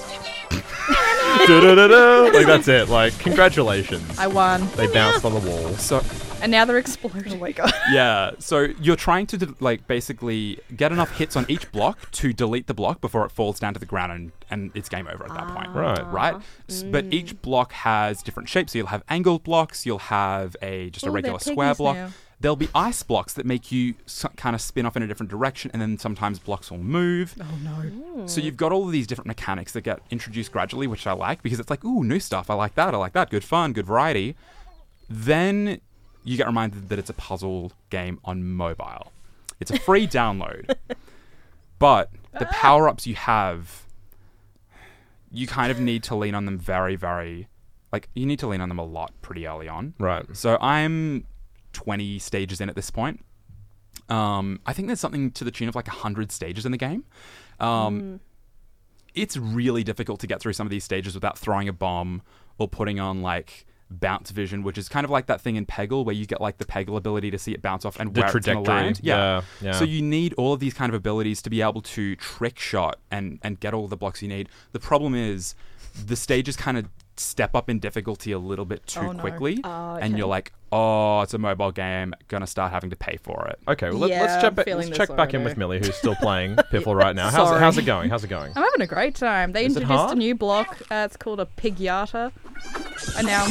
Like 0.88 2.46
that's 2.46 2.68
it. 2.68 2.88
Like 2.88 3.18
congratulations. 3.18 4.18
I 4.18 4.26
won, 4.26 4.66
They 4.76 4.86
bounced 4.92 5.24
on 5.24 5.34
the 5.34 5.40
wall. 5.40 5.72
So 5.74 6.02
and 6.42 6.52
now 6.52 6.64
they're 6.64 6.78
exploding. 6.78 7.32
Oh 7.32 7.36
my 7.36 7.52
god. 7.52 7.72
yeah, 7.92 8.32
so 8.38 8.68
you're 8.80 8.96
trying 8.96 9.26
to 9.28 9.38
de- 9.38 9.54
like 9.60 9.86
basically 9.86 10.58
get 10.76 10.92
enough 10.92 11.16
hits 11.16 11.36
on 11.36 11.46
each 11.48 11.70
block 11.72 12.10
to 12.12 12.32
delete 12.32 12.66
the 12.66 12.74
block 12.74 13.00
before 13.00 13.24
it 13.24 13.30
falls 13.30 13.58
down 13.58 13.74
to 13.74 13.80
the 13.80 13.86
ground 13.86 14.12
and, 14.12 14.32
and 14.50 14.70
it's 14.74 14.88
game 14.88 15.08
over 15.08 15.24
at 15.24 15.30
that 15.30 15.48
point. 15.48 15.68
Ah. 15.68 15.80
Right. 15.80 16.12
Right, 16.12 16.42
S- 16.68 16.82
but 16.82 17.06
mm. 17.06 17.12
each 17.14 17.40
block 17.42 17.72
has 17.72 18.22
different 18.22 18.48
shapes. 18.48 18.72
So 18.72 18.78
you'll 18.78 18.88
have 18.88 19.02
angled 19.08 19.44
blocks, 19.44 19.86
you'll 19.86 19.98
have 19.98 20.56
a 20.62 20.90
just 20.90 21.06
a 21.06 21.08
Ooh, 21.08 21.12
regular 21.12 21.38
they're 21.38 21.52
square 21.52 21.68
piggies 21.68 21.78
block. 21.78 21.96
now. 21.96 22.10
There'll 22.38 22.56
be 22.56 22.68
ice 22.74 23.02
blocks 23.02 23.32
that 23.34 23.46
make 23.46 23.72
you 23.72 23.94
kind 24.36 24.54
of 24.54 24.60
spin 24.60 24.84
off 24.84 24.94
in 24.96 25.02
a 25.02 25.06
different 25.06 25.30
direction, 25.30 25.70
and 25.72 25.80
then 25.80 25.96
sometimes 25.96 26.38
blocks 26.38 26.70
will 26.70 26.78
move. 26.78 27.34
Oh 27.40 27.58
no. 27.62 28.26
So 28.26 28.42
you've 28.42 28.58
got 28.58 28.72
all 28.72 28.84
of 28.84 28.92
these 28.92 29.06
different 29.06 29.28
mechanics 29.28 29.72
that 29.72 29.82
get 29.82 30.00
introduced 30.10 30.52
gradually, 30.52 30.86
which 30.86 31.06
I 31.06 31.12
like 31.12 31.42
because 31.42 31.58
it's 31.58 31.70
like, 31.70 31.82
ooh, 31.84 32.04
new 32.04 32.20
stuff. 32.20 32.50
I 32.50 32.54
like 32.54 32.74
that. 32.74 32.92
I 32.92 32.98
like 32.98 33.14
that. 33.14 33.30
Good 33.30 33.44
fun, 33.44 33.72
good 33.72 33.86
variety. 33.86 34.36
Then 35.08 35.80
you 36.24 36.36
get 36.36 36.46
reminded 36.46 36.90
that 36.90 36.98
it's 36.98 37.08
a 37.08 37.14
puzzle 37.14 37.72
game 37.88 38.18
on 38.24 38.44
mobile. 38.44 39.12
It's 39.58 39.70
a 39.70 39.78
free 39.78 40.06
download, 40.06 40.74
but 41.78 42.10
the 42.32 42.46
ah. 42.46 42.52
power 42.52 42.88
ups 42.88 43.06
you 43.06 43.14
have, 43.14 43.84
you 45.32 45.46
kind 45.46 45.70
of 45.70 45.80
need 45.80 46.02
to 46.04 46.14
lean 46.14 46.34
on 46.34 46.44
them 46.44 46.58
very, 46.58 46.96
very, 46.96 47.48
like 47.92 48.10
you 48.14 48.26
need 48.26 48.40
to 48.40 48.46
lean 48.46 48.60
on 48.60 48.68
them 48.68 48.78
a 48.78 48.84
lot 48.84 49.14
pretty 49.22 49.46
early 49.46 49.68
on. 49.68 49.94
Right. 49.98 50.24
So 50.36 50.58
I'm 50.60 51.24
20 51.76 52.18
stages 52.18 52.60
in 52.60 52.68
at 52.68 52.74
this 52.74 52.90
point. 52.90 53.24
Um, 54.08 54.60
I 54.66 54.72
think 54.72 54.88
there's 54.88 55.00
something 55.00 55.30
to 55.32 55.44
the 55.44 55.50
tune 55.50 55.68
of 55.68 55.74
like 55.74 55.86
100 55.88 56.32
stages 56.32 56.64
in 56.66 56.72
the 56.72 56.78
game. 56.78 57.04
Um, 57.60 58.20
It's 59.14 59.36
really 59.36 59.82
difficult 59.84 60.20
to 60.20 60.26
get 60.26 60.40
through 60.40 60.52
some 60.52 60.66
of 60.66 60.70
these 60.70 60.84
stages 60.84 61.14
without 61.14 61.38
throwing 61.38 61.68
a 61.68 61.72
bomb 61.72 62.20
or 62.58 62.68
putting 62.68 63.00
on 63.00 63.22
like 63.22 63.66
bounce 63.90 64.30
vision, 64.30 64.62
which 64.62 64.76
is 64.76 64.88
kind 64.88 65.04
of 65.04 65.10
like 65.10 65.26
that 65.26 65.40
thing 65.40 65.56
in 65.56 65.64
Peggle 65.64 66.04
where 66.04 66.14
you 66.14 66.26
get 66.26 66.40
like 66.40 66.58
the 66.58 66.64
Peggle 66.66 66.96
ability 66.96 67.30
to 67.30 67.38
see 67.38 67.52
it 67.52 67.62
bounce 67.62 67.84
off 67.84 67.98
and 67.98 68.12
The 68.14 68.20
where 68.20 68.36
it's 68.36 68.46
gonna 68.46 68.58
trajectory. 68.62 68.74
land. 68.84 69.00
Yeah, 69.02 69.42
yeah. 69.62 69.72
So 69.72 69.84
you 69.84 70.02
need 70.02 70.34
all 70.34 70.52
of 70.52 70.60
these 70.60 70.74
kind 70.74 70.90
of 70.90 70.94
abilities 70.94 71.40
to 71.42 71.50
be 71.50 71.62
able 71.62 71.82
to 71.82 72.16
trick 72.16 72.58
shot 72.58 72.98
and 73.10 73.38
and 73.42 73.58
get 73.60 73.72
all 73.74 73.86
the 73.88 73.96
blocks 73.96 74.20
you 74.22 74.28
need. 74.28 74.48
The 74.72 74.80
problem 74.80 75.14
is 75.14 75.54
the 75.94 76.16
stages 76.16 76.56
kind 76.56 76.76
of 76.76 76.88
step 77.20 77.54
up 77.54 77.68
in 77.70 77.78
difficulty 77.78 78.32
a 78.32 78.38
little 78.38 78.64
bit 78.64 78.86
too 78.86 79.00
Oh, 79.00 79.12
no. 79.12 79.20
quickly, 79.20 79.60
Oh, 79.64 79.96
and 79.96 80.16
you're 80.18 80.26
like, 80.26 80.52
oh, 80.72 81.20
it's 81.22 81.32
a 81.34 81.38
mobile 81.38 81.72
game, 81.72 82.14
gonna 82.28 82.46
start 82.46 82.72
having 82.72 82.90
to 82.90 82.96
pay 82.96 83.16
for 83.22 83.46
it. 83.48 83.58
Okay, 83.68 83.90
well, 83.90 83.98
let, 84.00 84.10
Yeah, 84.10 84.20
let's 84.22 84.42
check, 84.42 84.54
ba- 84.54 84.64
let's 84.76 84.90
check 84.96 85.16
back 85.16 85.32
in 85.34 85.40
with 85.44 85.52
already. 85.52 85.58
Millie, 85.58 85.78
who's 85.78 85.94
still 85.96 86.14
playing 86.16 86.56
Piffle 86.72 86.94
right 86.94 87.14
now. 87.16 87.30
How's 87.30 87.50
it, 87.50 87.58
how's 87.58 87.78
it 87.78 87.86
going? 87.86 88.10
How's 88.10 88.24
it 88.24 88.28
going? 88.28 88.52
I'm 88.56 88.62
having 88.64 88.80
a 88.82 88.86
great 88.86 89.14
time. 89.14 89.52
They 89.52 89.66
Is 89.66 89.76
introduced 89.76 90.12
a 90.12 90.16
new 90.16 90.34
block. 90.34 90.80
Uh, 90.90 91.06
it's 91.06 91.16
called 91.16 91.40
a 91.40 91.46
pigyata. 91.56 92.32
And 93.18 93.26
now 93.26 93.46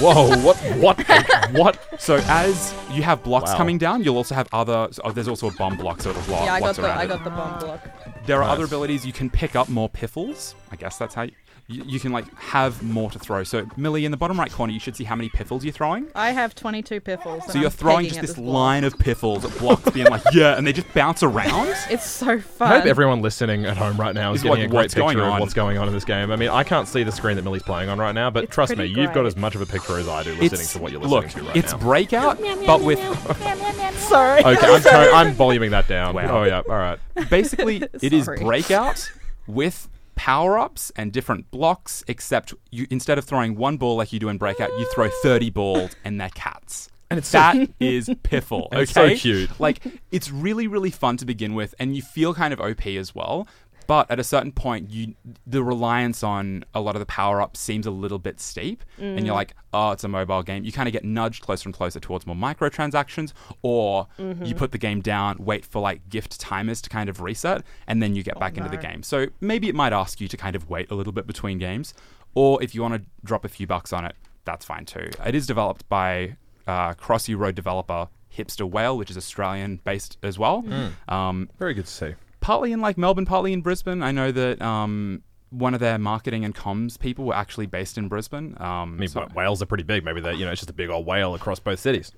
Whoa! 0.00 0.36
What? 0.38 0.56
What? 0.78 1.00
what? 1.52 2.00
So 2.00 2.16
as 2.26 2.74
you 2.90 3.02
have 3.02 3.22
blocks 3.22 3.50
Wow. 3.52 3.56
coming 3.56 3.78
down, 3.78 4.02
you'll 4.02 4.16
also 4.16 4.34
have 4.34 4.48
other. 4.52 4.88
Oh, 5.04 5.12
there's 5.12 5.28
also 5.28 5.48
a 5.48 5.52
bomb 5.52 5.76
block, 5.76 6.00
so 6.02 6.10
it'll 6.10 6.22
block 6.22 6.44
yeah, 6.44 6.54
I 6.54 6.60
got 6.60 6.76
the 6.76 6.90
I 6.90 7.06
got 7.06 7.22
the 7.24 7.30
bomb 7.30 7.58
block. 7.60 7.80
There 8.26 8.38
are 8.42 8.46
Nice. 8.46 8.52
other 8.54 8.64
abilities 8.64 9.04
you 9.06 9.12
can 9.12 9.30
pick 9.30 9.54
up 9.56 9.68
more 9.68 9.88
piffles. 9.88 10.54
I 10.70 10.76
guess 10.76 10.96
that's 10.96 11.14
how 11.14 11.22
you, 11.22 11.32
you, 11.68 11.84
you 11.86 12.00
can 12.00 12.12
like 12.12 12.32
have 12.36 12.82
more 12.82 13.10
to 13.10 13.18
throw. 13.18 13.44
So 13.44 13.66
Millie, 13.76 14.04
in 14.04 14.10
the 14.10 14.16
bottom 14.16 14.38
right 14.38 14.50
corner, 14.50 14.72
you 14.72 14.80
should 14.80 14.96
see 14.96 15.04
how 15.04 15.14
many 15.16 15.28
piffles 15.28 15.64
you're 15.64 15.72
throwing. 15.72 16.08
I 16.14 16.30
have 16.32 16.54
22 16.54 17.00
piffles. 17.00 17.44
So 17.52 17.58
you're 17.58 17.70
throwing 17.70 18.06
just 18.06 18.20
this 18.20 18.38
line 18.38 18.84
of 18.84 18.98
piffles 18.98 19.44
at 19.44 19.56
blocks, 19.58 19.90
being 19.90 20.06
like, 20.08 20.22
yeah, 20.32 20.56
and 20.56 20.66
they 20.66 20.72
just 20.72 20.92
bounce 20.92 21.22
around. 21.22 21.68
It's 21.90 22.06
so 22.06 22.40
fun. 22.40 22.72
I 22.72 22.78
hope 22.78 22.86
everyone 22.86 23.22
listening 23.22 23.64
at 23.64 23.76
home 23.76 23.96
right 23.96 24.14
now 24.14 24.32
is 24.32 24.40
Is 24.40 24.42
getting 24.44 24.58
like, 24.58 24.66
a 24.66 24.70
great 24.70 24.76
what's 24.82 24.94
going 24.94 25.16
picture 25.16 25.30
of 25.30 25.40
what's 25.40 25.54
going 25.54 25.78
on 25.78 25.88
in 25.88 25.94
this 25.94 26.04
game. 26.04 26.30
I 26.30 26.36
mean, 26.36 26.48
I 26.50 26.64
can't 26.64 26.88
see 26.88 27.02
the 27.04 27.12
screen 27.12 27.36
that 27.36 27.42
Millie's 27.42 27.62
playing 27.62 27.88
on 27.88 27.98
right 27.98 28.14
now, 28.14 28.30
but 28.30 28.44
It's 28.44 28.54
trust 28.54 28.70
me, 28.70 28.76
pretty 28.76 28.94
you've 29.00 29.12
got 29.12 29.26
as 29.26 29.36
much 29.36 29.54
of 29.54 29.60
a 29.60 29.66
picture 29.66 29.98
as 29.98 30.08
I 30.08 30.22
do 30.24 30.30
listening 30.30 30.60
It's 30.60 30.72
to 30.72 30.78
what 30.80 30.92
you're 30.92 31.00
listening 31.00 31.22
look, 31.22 31.30
to 31.30 31.42
right 31.42 31.56
it's 31.56 31.72
now. 31.72 31.78
breakout, 31.78 32.40
but 32.66 32.82
with 32.82 32.98
Sorry. 33.98 34.40
Okay, 34.44 34.66
I'm, 34.66 34.82
turn- 34.82 35.14
I'm 35.14 35.34
voluming 35.34 35.70
that 35.70 35.88
down. 35.88 36.14
Wow. 36.14 36.40
Oh 36.40 36.42
yeah, 36.44 36.62
all 36.68 36.76
right. 36.76 36.98
basically 37.30 37.82
it 38.02 38.12
is 38.12 38.26
breakout 38.26 39.10
with 39.46 39.88
power 40.22 40.56
ups 40.56 40.92
and 40.94 41.12
different 41.12 41.50
blocks. 41.50 42.04
Except 42.06 42.54
you 42.70 42.86
instead 42.90 43.18
of 43.18 43.24
throwing 43.24 43.56
one 43.56 43.76
ball 43.76 43.96
like 43.96 44.12
you 44.12 44.20
do 44.20 44.28
in 44.28 44.38
breakout, 44.38 44.70
you 44.78 44.86
throw 44.94 45.08
thirty 45.22 45.50
balls 45.50 45.90
and 46.04 46.20
they're 46.20 46.30
cats. 46.30 46.88
And 47.10 47.18
it's 47.18 47.28
so- 47.28 47.38
That 47.38 47.68
is 47.80 48.08
piffle. 48.22 48.66
Okay, 48.72 48.82
it's 48.82 48.92
so 48.92 49.14
cute. 49.16 49.60
Like 49.60 49.84
it's 50.12 50.30
really 50.30 50.66
really 50.68 50.90
fun 50.90 51.16
to 51.18 51.24
begin 51.26 51.54
with, 51.54 51.74
and 51.80 51.96
you 51.96 52.02
feel 52.02 52.34
kind 52.34 52.52
of 52.54 52.60
OP 52.60 52.86
as 52.86 53.14
well. 53.14 53.48
But 53.92 54.10
at 54.10 54.18
a 54.18 54.24
certain 54.24 54.52
point, 54.52 54.88
you 54.90 55.14
the 55.46 55.62
reliance 55.62 56.22
on 56.22 56.64
a 56.72 56.80
lot 56.80 56.96
of 56.96 57.00
the 57.00 57.04
power 57.20 57.42
ups 57.42 57.60
seems 57.60 57.86
a 57.86 57.90
little 57.90 58.18
bit 58.18 58.40
steep, 58.40 58.82
and 58.96 59.26
you're 59.26 59.34
like, 59.34 59.54
oh, 59.74 59.90
it's 59.90 60.02
a 60.02 60.08
mobile 60.08 60.42
game. 60.42 60.64
You 60.64 60.72
kind 60.72 60.88
of 60.88 60.94
get 60.94 61.04
nudged 61.04 61.42
closer 61.42 61.68
and 61.68 61.74
closer 61.74 62.00
towards 62.00 62.26
more 62.26 62.34
microtransactions, 62.34 63.34
or 63.60 64.06
you 64.42 64.54
put 64.54 64.72
the 64.72 64.78
game 64.78 65.02
down, 65.02 65.36
wait 65.44 65.66
for 65.66 65.82
like 65.82 66.08
gift 66.08 66.40
timers 66.40 66.80
to 66.80 66.88
kind 66.88 67.10
of 67.10 67.20
reset, 67.20 67.64
and 67.86 68.02
then 68.02 68.16
you 68.16 68.22
get 68.22 68.40
back 68.40 68.56
into 68.56 68.70
the 68.70 68.78
game. 68.78 69.02
So 69.02 69.26
maybe 69.42 69.68
it 69.68 69.74
might 69.74 69.92
ask 69.92 70.22
you 70.22 70.28
to 70.28 70.38
kind 70.38 70.56
of 70.56 70.70
wait 70.70 70.90
a 70.90 70.94
little 70.94 71.12
bit 71.12 71.26
between 71.26 71.58
games, 71.58 71.92
or 72.34 72.62
if 72.62 72.74
you 72.74 72.80
want 72.80 72.94
to 72.94 73.02
drop 73.26 73.44
a 73.44 73.48
few 73.50 73.66
bucks 73.66 73.92
on 73.92 74.06
it, 74.06 74.16
that's 74.46 74.64
fine 74.64 74.86
too. 74.86 75.10
It 75.26 75.34
is 75.34 75.46
developed 75.46 75.86
by 75.90 76.36
uh, 76.66 76.94
Crossy 76.94 77.36
Road 77.36 77.56
developer 77.56 78.08
Hipster 78.34 78.66
Whale, 78.66 78.96
which 78.96 79.10
is 79.10 79.18
Australian 79.18 79.80
based 79.84 80.16
as 80.22 80.38
well. 80.38 80.64
Um, 81.10 81.50
Very 81.58 81.74
good 81.74 81.84
to 81.84 81.90
see. 81.92 82.14
Partly 82.42 82.72
in 82.72 82.82
like 82.82 82.98
Melbourne, 82.98 83.24
partly 83.24 83.54
in 83.54 83.62
Brisbane. 83.62 84.02
I 84.02 84.12
know 84.12 84.30
that 84.30 84.60
um, 84.60 85.22
one 85.48 85.72
of 85.72 85.80
their 85.80 85.98
marketing 85.98 86.44
and 86.44 86.54
comms 86.54 86.98
people 86.98 87.24
were 87.24 87.34
actually 87.34 87.66
based 87.66 87.96
in 87.96 88.08
Brisbane. 88.08 88.54
Um, 88.60 88.66
I 88.94 89.00
mean, 89.00 89.08
so 89.08 89.26
whales 89.34 89.62
are 89.62 89.66
pretty 89.66 89.84
big. 89.84 90.04
Maybe 90.04 90.20
that 90.20 90.36
you 90.36 90.44
know 90.44 90.50
it's 90.52 90.60
just 90.60 90.70
a 90.70 90.74
big 90.74 90.90
old 90.90 91.06
whale 91.06 91.34
across 91.34 91.58
both 91.58 91.80
cities. 91.80 92.12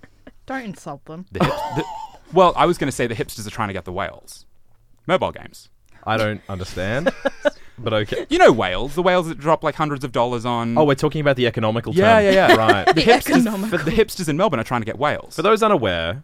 Don't 0.46 0.62
insult 0.64 1.04
them. 1.04 1.26
the 1.30 1.44
hip, 1.44 1.54
the, 1.76 1.84
well, 2.32 2.52
I 2.56 2.66
was 2.66 2.78
going 2.78 2.88
to 2.88 2.92
say 2.92 3.06
the 3.06 3.14
hipsters 3.14 3.46
are 3.46 3.50
trying 3.50 3.68
to 3.68 3.72
get 3.74 3.84
the 3.84 3.92
whales. 3.92 4.46
Mobile 5.06 5.32
games. 5.32 5.68
I 6.06 6.18
don't 6.18 6.42
understand, 6.50 7.10
but 7.78 7.92
okay. 7.94 8.26
You 8.28 8.38
know 8.38 8.52
whales, 8.52 8.94
the 8.94 9.02
whales 9.02 9.26
that 9.28 9.38
drop 9.38 9.64
like 9.64 9.74
hundreds 9.74 10.04
of 10.04 10.12
dollars 10.12 10.44
on. 10.44 10.76
Oh, 10.76 10.84
we're 10.84 10.94
talking 10.94 11.22
about 11.22 11.36
the 11.36 11.46
economical 11.46 11.94
term. 11.94 12.02
Yeah, 12.02 12.18
yeah, 12.20 12.48
yeah. 12.48 12.54
Right. 12.56 12.86
the 12.86 12.92
The 12.92 13.00
hipsters, 13.02 13.84
the 13.84 13.90
hipsters 13.90 14.28
in 14.28 14.36
Melbourne 14.36 14.60
are 14.60 14.64
trying 14.64 14.82
to 14.82 14.84
get 14.86 14.98
whales. 14.98 15.34
For 15.36 15.42
those 15.42 15.62
unaware, 15.62 16.22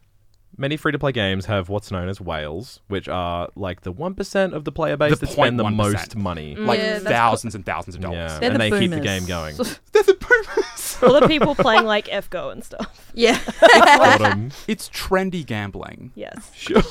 many 0.61 0.77
free-to-play 0.77 1.11
games 1.13 1.47
have 1.47 1.69
what's 1.69 1.91
known 1.91 2.09
as 2.09 2.21
whales, 2.21 2.81
which 2.89 3.09
are 3.09 3.49
like 3.57 3.81
the 3.81 3.91
one 3.91 4.15
percent 4.15 4.55
of 4.55 4.65
the 4.65 4.71
player 4.71 4.97
base 4.97 5.19
The 5.19 5.27
that 5.27 5.33
spend 5.33 5.59
the 5.59 5.65
0.1%. 5.65 5.75
most 5.75 6.17
money. 6.17 6.55
like 6.55 6.79
Yeah, 6.79 6.93
that's 6.99 7.05
thousands 7.05 7.55
and 7.57 7.65
thousands 7.67 7.97
of 7.97 8.03
dollars. 8.03 8.17
Yeah, 8.33 8.39
They're 8.39 8.51
and 8.53 8.61
the 8.61 8.71
they 8.71 8.79
keep 8.79 8.91
the 8.91 8.97
boomers. 8.99 9.05
game 9.05 9.27
going. 9.27 9.57
They're 9.93 10.03
the 10.03 10.15
boomers. 10.15 10.99
All 11.03 11.19
the 11.19 11.27
people 11.27 11.55
playing 11.55 11.87
like 11.87 12.07
FGO 12.09 12.53
and 12.53 12.63
stuff. 12.63 13.11
Yeah. 13.15 13.41
Bottom. 13.61 14.51
it's 14.69 14.89
trendy 14.91 15.45
gambling. 15.45 16.13
Yes. 16.15 16.51
Sure. 16.55 16.83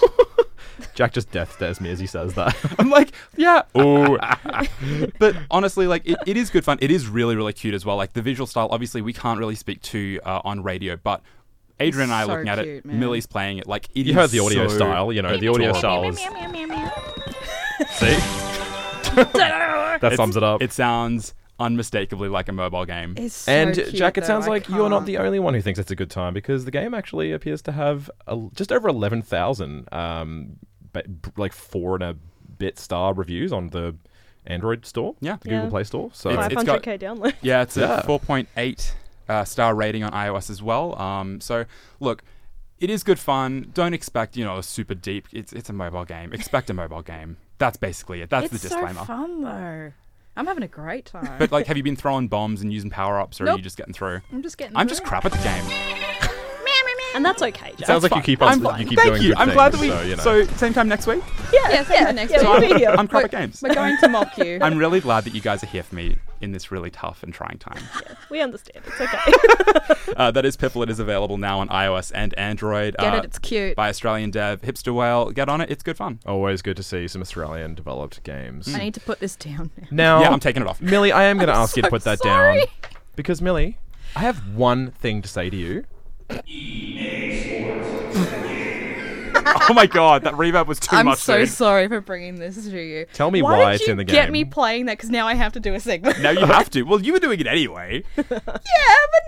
Jack 0.95 1.13
just 1.13 1.29
death 1.31 1.53
stares 1.53 1.79
me 1.79 1.91
as 1.91 1.99
he 1.99 2.07
says 2.07 2.33
that. 2.33 2.55
I'm 2.79 2.89
like, 2.89 3.11
yeah. 3.37 3.61
Ooh. 3.77 4.17
but 5.19 5.35
honestly, 5.51 5.87
like, 5.87 6.05
it, 6.07 6.17
it 6.25 6.37
is 6.37 6.49
good 6.49 6.63
fun. 6.63 6.77
It 6.81 6.89
is 6.91 7.07
really, 7.07 7.35
really 7.35 7.53
cute 7.53 7.73
as 7.73 7.85
well. 7.85 7.97
Like, 7.97 8.13
the 8.13 8.21
visual 8.21 8.47
style, 8.47 8.69
obviously, 8.71 9.01
we 9.01 9.13
can't 9.13 9.39
really 9.39 9.55
speak 9.55 9.81
to 9.83 10.19
uh, 10.25 10.41
on 10.43 10.63
radio, 10.63 10.95
but 10.95 11.21
Adrian 11.79 12.09
and 12.09 12.13
I 12.13 12.23
are 12.23 12.25
So 12.25 12.31
looking 12.33 12.49
at 12.49 12.55
cute, 12.59 12.67
it. 12.67 12.85
man. 12.85 12.99
Millie's 12.99 13.27
playing 13.27 13.59
it. 13.59 13.67
Like, 13.67 13.87
it 13.95 14.05
You 14.05 14.13
heard 14.13 14.29
the 14.31 14.39
audio 14.39 14.67
so 14.67 14.75
style, 14.75 15.13
you 15.13 15.21
know, 15.21 15.37
the 15.37 15.47
audio 15.47 15.71
style 15.73 16.09
is. 16.09 16.17
See? 16.17 16.25
that 19.15 20.13
sums 20.15 20.35
it 20.35 20.43
up. 20.43 20.61
It 20.61 20.71
sounds 20.71 21.33
unmistakably 21.59 22.29
like 22.29 22.47
a 22.47 22.51
mobile 22.53 22.85
game. 22.85 23.15
It's 23.17 23.35
so 23.35 23.51
and 23.51 23.73
cute, 23.73 23.93
Jack, 23.93 24.17
it 24.17 24.21
though, 24.21 24.27
sounds 24.27 24.47
like 24.47 24.69
you're 24.69 24.89
not 24.89 25.05
the 25.05 25.17
only 25.17 25.39
one 25.39 25.53
who 25.53 25.61
thinks 25.61 25.79
it's 25.79 25.91
a 25.91 25.95
good 25.95 26.09
time 26.09 26.33
because 26.33 26.65
the 26.65 26.71
game 26.71 26.93
actually 26.93 27.31
appears 27.31 27.61
to 27.63 27.71
have 27.73 28.09
a, 28.27 28.39
just 28.55 28.71
over 28.71 28.87
eleven 28.87 29.21
thousand, 29.21 29.87
um, 29.93 30.57
like 31.37 31.53
four 31.53 31.95
and 31.95 32.03
a 32.03 32.15
bit 32.57 32.79
star 32.79 33.13
reviews 33.13 33.51
on 33.51 33.69
the 33.69 33.95
Android 34.45 34.85
store, 34.85 35.15
Yeah. 35.19 35.37
the 35.41 35.49
Google 35.49 35.69
Play 35.69 35.83
Store. 35.83 36.09
So 36.13 36.29
It's- 36.31 36.47
it's 36.51 36.63
got- 36.63 36.81
500k 36.81 36.97
download. 36.99 37.33
Yeah, 37.41 37.61
it's 37.61 37.77
Yeah. 37.77 37.99
a 37.99 38.03
4.8 38.03 38.93
uh, 39.29 39.45
star 39.45 39.75
rating 39.75 40.03
on 40.03 40.11
iOS 40.11 40.49
as 40.49 40.61
well. 40.61 40.99
Um, 40.99 41.39
so 41.39 41.65
look, 41.99 42.23
it 42.79 42.89
is 42.89 43.03
good 43.03 43.19
fun. 43.19 43.71
Don't 43.73 43.93
expect 43.93 44.35
you 44.35 44.43
know 44.43 44.57
a 44.57 44.63
super 44.63 44.95
deep. 44.95 45.27
It's 45.31 45.53
it's 45.53 45.69
a 45.69 45.73
mobile 45.73 46.05
game. 46.05 46.33
Expect 46.33 46.69
a 46.69 46.73
mobile 46.73 47.01
game. 47.01 47.37
That's 47.59 47.77
basically 47.77 48.21
it. 48.21 48.29
That's 48.29 48.51
it's 48.51 48.63
the 48.63 48.69
disclaimer. 48.69 48.99
so 48.99 49.05
fun 49.05 49.41
though. 49.41 49.93
I'm 50.35 50.47
having 50.47 50.63
a 50.63 50.69
great 50.69 51.05
time. 51.05 51.37
But 51.37 51.51
like, 51.51 51.67
have 51.67 51.75
you 51.75 51.83
been 51.83 51.97
throwing 51.97 52.29
bombs 52.29 52.61
and 52.61 52.71
using 52.71 52.89
power 52.89 53.19
ups, 53.19 53.41
or 53.41 53.49
are 53.49 53.57
you 53.57 53.61
just 53.61 53.77
getting 53.77 53.93
through? 53.93 54.21
I'm 54.31 54.41
just 54.41 54.57
getting. 54.57 54.75
I'm 54.75 54.87
just 54.87 55.03
crap 55.03 55.25
at 55.25 55.31
the 55.33 55.37
game. 55.39 56.28
And 57.15 57.25
that's 57.25 57.41
okay, 57.41 57.73
Jack. 57.77 57.87
sounds 57.87 58.03
like 58.03 58.15
you 58.15 58.21
keep 58.21 58.41
on, 58.41 58.49
I'm 58.49 58.61
fine. 58.61 58.81
you 58.81 58.87
keep 58.87 58.99
Thank 58.99 59.09
doing 59.09 59.21
you. 59.23 59.29
good 59.29 59.37
I'm 59.37 59.47
things, 59.47 59.55
glad 59.55 59.71
that 59.73 59.81
we. 59.81 59.89
So, 59.89 60.01
you 60.01 60.15
know. 60.15 60.23
so 60.23 60.43
same 60.57 60.73
time 60.73 60.87
next 60.87 61.07
week. 61.07 61.23
Yeah, 61.51 61.83
yeah, 61.89 62.11
next 62.11 62.31
yeah, 62.31 62.37
week. 62.37 62.69
you'll 62.69 62.73
be 62.75 62.79
here. 62.79 62.89
I'm 62.89 63.07
crap 63.07 63.25
at 63.25 63.31
games. 63.31 63.61
We're 63.61 63.73
going 63.73 63.97
to 63.97 64.07
mock 64.07 64.37
you. 64.37 64.59
I'm 64.61 64.77
really 64.77 64.99
glad 64.99 65.23
that 65.25 65.33
you 65.33 65.41
guys 65.41 65.63
are 65.63 65.67
here 65.67 65.83
for 65.83 65.95
me 65.95 66.17
in 66.41 66.51
this 66.51 66.71
really 66.71 66.89
tough 66.91 67.23
and 67.23 67.33
trying 67.33 67.57
time. 67.57 67.81
Yeah, 68.05 68.15
We 68.29 68.41
understand. 68.41 68.85
It's 68.85 69.01
okay. 69.01 70.13
uh, 70.17 70.31
that 70.31 70.45
is 70.45 70.55
Piffle. 70.55 70.83
It 70.83 70.89
is 70.89 70.99
available 70.99 71.37
now 71.37 71.59
on 71.59 71.67
iOS 71.69 72.11
and 72.13 72.33
Android. 72.37 72.95
Get 72.97 73.13
uh, 73.13 73.17
it? 73.17 73.25
It's 73.25 73.39
cute. 73.39 73.75
by 73.75 73.89
Australian 73.89 74.31
dev 74.31 74.61
Hipster 74.61 74.93
Whale. 74.93 75.31
Get 75.31 75.49
on 75.49 75.61
it. 75.61 75.69
It's 75.71 75.83
good 75.83 75.97
fun. 75.97 76.19
Always 76.25 76.61
good 76.61 76.77
to 76.77 76.83
see 76.83 77.07
some 77.07 77.21
Australian 77.21 77.73
developed 77.75 78.23
games. 78.23 78.73
I 78.73 78.79
need 78.79 78.93
to 78.93 79.01
put 79.01 79.19
this 79.19 79.35
down. 79.35 79.71
now. 79.91 80.19
Now, 80.19 80.21
Yeah, 80.21 80.29
I'm 80.29 80.39
taking 80.39 80.61
it 80.61 80.67
off. 80.67 80.79
Millie, 80.81 81.11
I 81.11 81.23
am 81.23 81.37
going 81.37 81.47
to 81.47 81.53
I'm 81.53 81.61
ask 81.63 81.75
you 81.75 81.81
to 81.83 81.89
put 81.89 82.03
that 82.03 82.19
sorry. 82.19 82.59
down 82.59 82.67
because 83.15 83.41
Millie, 83.41 83.79
I 84.15 84.19
have 84.19 84.55
one 84.55 84.91
thing 84.91 85.21
to 85.23 85.27
say 85.27 85.49
to 85.49 85.57
you. 85.57 85.85
oh 89.69 89.73
my 89.73 89.85
god, 89.85 90.23
that 90.23 90.33
reverb 90.33 90.67
was 90.67 90.79
too 90.79 90.95
I'm 90.95 91.05
much. 91.05 91.17
I'm 91.19 91.19
so 91.19 91.37
dude. 91.39 91.49
sorry 91.49 91.87
for 91.87 92.01
bringing 92.01 92.35
this 92.35 92.55
to 92.65 92.79
you. 92.81 93.05
Tell 93.13 93.31
me 93.31 93.41
why, 93.41 93.57
why 93.59 93.71
did 93.71 93.75
it's 93.81 93.87
you 93.87 93.91
in 93.91 93.97
the 93.97 94.03
game. 94.03 94.13
Get 94.15 94.31
me 94.31 94.45
playing 94.45 94.85
that 94.87 94.97
because 94.97 95.09
now 95.09 95.27
I 95.27 95.35
have 95.35 95.53
to 95.53 95.59
do 95.59 95.73
a 95.73 95.79
segment. 95.79 96.19
Now 96.21 96.31
you 96.31 96.45
have 96.45 96.69
to. 96.71 96.83
Well, 96.83 97.01
you 97.01 97.13
were 97.13 97.19
doing 97.19 97.39
it 97.39 97.47
anyway. 97.47 98.03
yeah, 98.17 98.23
but 98.29 98.41
now, 98.41 98.49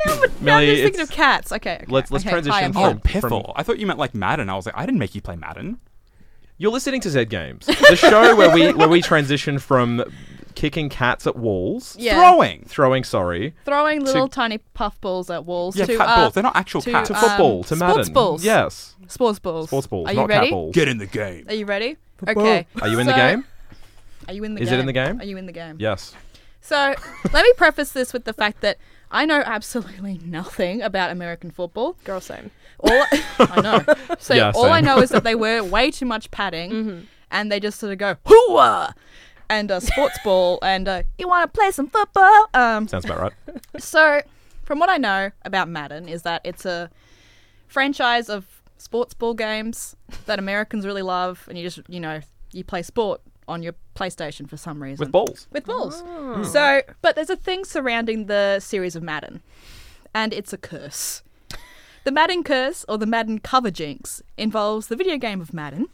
but 0.06 0.42
now 0.42 0.58
I'm 0.58 0.62
Millie, 0.62 0.66
just 0.68 0.84
thinking 0.84 1.02
of 1.02 1.12
cats. 1.12 1.52
Okay, 1.52 1.76
okay 1.76 1.86
Let's- 1.88 2.12
let's 2.12 2.24
okay. 2.24 2.32
transition 2.32 2.54
Hi, 2.60 2.64
I'm 2.66 2.74
from- 2.74 2.82
Oh, 2.84 2.94
Kat. 3.04 3.24
Piffle. 3.24 3.54
I 3.56 3.64
thought 3.64 3.80
you 3.80 3.86
meant 3.88 4.00
like 4.00 4.14
Madden. 4.16 4.50
I 4.50 4.56
was 4.56 4.66
like, 4.66 4.76
I 4.78 4.86
didn't 4.86 5.00
make 5.00 5.16
you 5.16 5.22
play 5.22 5.36
Madden. 5.36 5.80
You're 6.58 6.72
listening 6.72 7.02
to 7.02 7.10
Zed 7.10 7.30
Games, 7.30 7.66
the 7.66 7.96
show 7.96 8.36
where 8.36 8.54
we 8.54 8.72
where 8.74 8.88
we 8.88 9.02
transition 9.02 9.58
from 9.58 10.04
kicking 10.56 10.90
cats 10.90 11.26
at 11.28 11.36
walls, 11.36 11.96
Yeah. 12.00 12.14
Throwing. 12.16 12.64
throwing 12.68 13.04
sorry, 13.04 13.54
throwing 13.66 14.04
little 14.04 14.28
to- 14.28 14.34
tiny 14.36 14.58
puff 14.60 15.00
balls 15.02 15.30
at 15.30 15.46
walls. 15.46 15.76
Yeah, 15.76 15.86
to, 15.86 15.98
cat 15.98 16.08
uh, 16.10 16.16
balls. 16.18 16.34
They're 16.34 16.44
not 16.44 16.56
actual 16.56 16.82
to, 16.82 16.92
cats. 16.92 17.10
to 17.10 17.16
um, 17.16 17.22
football, 17.22 17.64
to 17.64 17.76
sports 17.76 17.98
Madden. 17.98 18.14
balls. 18.14 18.44
Yes, 18.44 18.96
Sports 19.08 19.40
balls. 19.40 19.68
sports 19.68 19.88
balls, 19.88 20.08
Are 20.08 20.12
you 20.14 20.20
not 20.20 20.30
ready? 20.30 20.48
cat 20.48 20.52
balls. 20.54 20.74
Get 20.76 20.88
in 20.88 20.98
the 20.98 21.06
game. 21.08 21.46
Are 21.50 21.54
you 21.56 21.66
ready? 21.66 21.98
Okay. 22.28 22.68
Are 22.82 22.88
you 22.88 23.00
in 23.00 23.08
the 23.08 23.14
So- 23.14 23.18
game? 23.18 23.46
Are 24.28 24.34
you 24.34 24.44
in 24.44 24.54
the 24.54 24.60
game? 24.60 24.64
Is 24.64 24.70
game? 24.70 24.78
it 24.78 24.82
in 24.82 24.86
the 24.86 24.94
game? 24.94 25.20
Are 25.20 25.26
you 25.26 25.38
in 25.38 25.46
the 25.48 25.52
game? 25.52 25.78
Yes. 25.80 26.14
So 26.62 26.94
let 27.34 27.44
me 27.44 27.52
preface 27.58 27.92
this 27.92 28.14
with 28.14 28.26
the 28.26 28.34
fact 28.34 28.62
that 28.62 28.78
I 29.10 29.26
know 29.26 29.42
absolutely 29.46 30.20
nothing 30.26 30.82
about 30.82 31.10
American 31.12 31.50
football. 31.52 31.98
Girl, 32.04 32.22
same. 32.22 32.52
All 32.80 33.06
I 33.40 33.62
know. 33.62 33.84
So 34.20 34.34
Yeah, 34.36 34.52
all 34.56 34.66
I 34.66 34.78
same. 34.78 34.86
know 34.86 35.00
is 35.00 35.10
that 35.10 35.24
they 35.24 35.36
wear 35.36 35.64
way 35.64 35.92
too 35.92 36.06
much 36.06 36.30
padding, 36.32 37.08
and 37.32 37.52
they 37.52 37.60
just 37.60 37.80
sort 37.80 37.92
of 37.92 37.98
go 37.98 38.16
hooah, 38.26 38.94
and 39.52 39.70
a 39.70 39.82
sports 39.82 40.18
ball, 40.24 40.58
and 40.64 40.88
uh, 40.88 41.04
you 41.18 41.28
want 41.28 41.54
to 41.54 41.60
play 41.60 41.72
some 41.72 41.88
football. 41.88 42.48
Um, 42.54 42.88
Sounds 42.88 43.04
about 43.06 43.20
right. 43.22 43.34
so 43.80 44.22
from 44.64 44.80
what 44.80 44.90
I 44.90 44.98
know 44.98 45.32
about 45.44 45.68
Madden 45.68 46.08
is 46.08 46.22
that 46.22 46.42
it's 46.46 46.66
a 46.66 46.90
franchise 47.68 48.30
of 48.30 48.46
sports 48.78 49.14
ball 49.14 49.34
games 49.34 49.96
that 50.26 50.40
Americans 50.40 50.86
really 50.86 51.02
love, 51.02 51.46
and 51.50 51.58
you 51.58 51.64
just 51.70 51.82
you 51.90 52.00
know 52.00 52.22
you 52.54 52.64
play 52.64 52.82
sport 52.82 53.22
on 53.48 53.62
your 53.62 53.74
PlayStation 53.94 54.50
for 54.50 54.56
some 54.56 54.82
reason 54.82 55.04
With 55.04 55.12
balls. 55.12 55.48
with 55.52 55.66
balls. 55.66 56.02
So, 56.52 56.82
but 57.02 57.16
there's 57.16 57.30
a 57.30 57.36
thing 57.36 57.66
surrounding 57.66 58.28
the 58.28 58.60
series 58.62 58.96
of 58.96 59.04
Madden, 59.04 59.42
and 60.14 60.34
it's 60.34 60.54
a 60.54 60.58
curse. 60.58 61.24
The 62.06 62.12
Madden 62.12 62.44
curse, 62.44 62.86
or 62.88 62.98
the 62.98 63.06
Madden 63.06 63.40
cover 63.40 63.70
jinx, 63.70 64.24
involves 64.38 64.88
the 64.88 64.96
video 64.96 65.18
game 65.18 65.42
of 65.42 65.54
Madden 65.54 65.88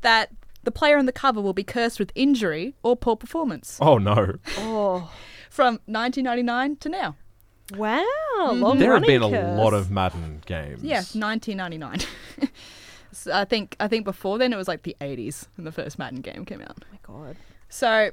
that 0.00 0.30
the 0.68 0.72
player 0.80 0.96
on 0.98 1.06
the 1.06 1.12
cover 1.24 1.40
will 1.40 1.54
be 1.62 1.64
cursed 1.64 1.98
with 1.98 2.10
injury 2.14 2.74
or 2.82 2.94
poor 2.96 3.16
performance 3.16 3.78
Oh 3.80 3.96
no. 3.98 4.34
Oh, 4.58 5.10
from 5.50 5.72
1999 5.86 6.76
to 6.84 6.88
now. 6.88 7.16
wow. 7.76 8.04
Mm-hmm. 8.38 8.62
Long 8.62 8.78
There 8.78 8.92
have 8.92 9.02
running 9.02 9.20
been 9.20 9.34
a 9.34 9.54
lot 9.62 9.72
of 9.74 9.90
Madden 9.90 10.42
games. 10.46 10.82
Yeah, 10.82 11.02
1999. 11.14 12.00
so 13.12 13.32
I 13.32 13.44
think 13.44 13.76
I 13.80 13.88
think 13.88 14.04
before 14.04 14.38
then 14.38 14.52
it 14.52 14.56
was 14.56 14.68
like 14.68 14.82
the 14.82 14.96
80s 15.00 15.46
when 15.56 15.64
the 15.64 15.72
first 15.72 15.98
Madden 15.98 16.20
game 16.20 16.44
came 16.44 16.60
out. 16.60 16.76
Oh 16.84 16.86
my 16.92 16.98
god. 17.02 17.36
So 17.68 18.10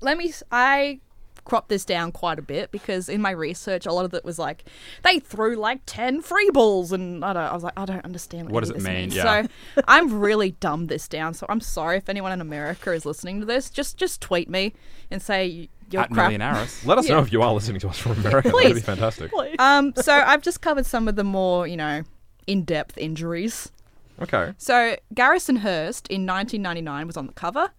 let 0.00 0.18
me. 0.18 0.28
s- 0.28 0.42
I 0.50 1.00
cropped 1.44 1.68
this 1.68 1.84
down 1.84 2.12
quite 2.12 2.38
a 2.38 2.42
bit 2.42 2.70
because 2.70 3.08
in 3.08 3.20
my 3.20 3.30
research, 3.30 3.84
a 3.86 3.92
lot 3.92 4.04
of 4.04 4.14
it 4.14 4.24
was 4.24 4.38
like 4.38 4.64
they 5.02 5.18
threw 5.18 5.56
like 5.56 5.80
ten 5.86 6.20
free 6.22 6.50
balls, 6.50 6.92
and 6.92 7.24
I 7.24 7.32
don't. 7.32 7.42
I 7.42 7.52
was 7.54 7.62
like, 7.64 7.72
I 7.76 7.84
don't 7.84 8.04
understand 8.04 8.46
what, 8.46 8.54
What 8.54 8.60
does 8.60 8.70
it 8.70 8.80
mean? 8.82 8.94
means. 8.94 9.16
Yeah. 9.16 9.42
So 9.42 9.82
I'm 9.88 10.18
really 10.20 10.52
dumbed 10.52 10.88
this 10.88 11.08
down. 11.08 11.34
So 11.34 11.46
I'm 11.48 11.60
sorry 11.60 11.96
if 11.98 12.08
anyone 12.08 12.32
in 12.32 12.40
America 12.40 12.92
is 12.92 13.04
listening 13.06 13.40
to 13.40 13.46
this. 13.46 13.70
Just 13.70 13.96
just 13.96 14.20
tweet 14.20 14.48
me 14.48 14.72
and 15.10 15.20
say 15.20 15.68
you're 15.90 16.02
At 16.02 16.10
crap. 16.10 16.26
Millionaires. 16.30 16.86
Let 16.86 16.98
us 16.98 17.08
know 17.08 17.18
if 17.20 17.32
you 17.32 17.42
are 17.42 17.52
listening 17.52 17.80
to 17.80 17.88
us 17.88 17.98
from 17.98 18.12
America. 18.12 18.48
That'd 18.50 18.62
be 18.68 18.72
Please. 18.74 18.84
fantastic. 18.84 19.30
Please. 19.30 19.56
Um. 19.58 19.92
So 19.96 20.12
I've 20.12 20.42
just 20.42 20.60
covered 20.60 20.86
some 20.86 21.08
of 21.08 21.16
the 21.16 21.24
more 21.24 21.66
you 21.66 21.76
know 21.76 22.02
in-depth 22.46 22.96
injuries. 22.98 23.70
Okay. 24.20 24.52
So 24.58 24.96
Garrison 25.14 25.56
Hearst 25.56 26.06
in 26.08 26.26
1999 26.26 27.06
was 27.06 27.16
on 27.16 27.26
the 27.26 27.32
cover, 27.32 27.70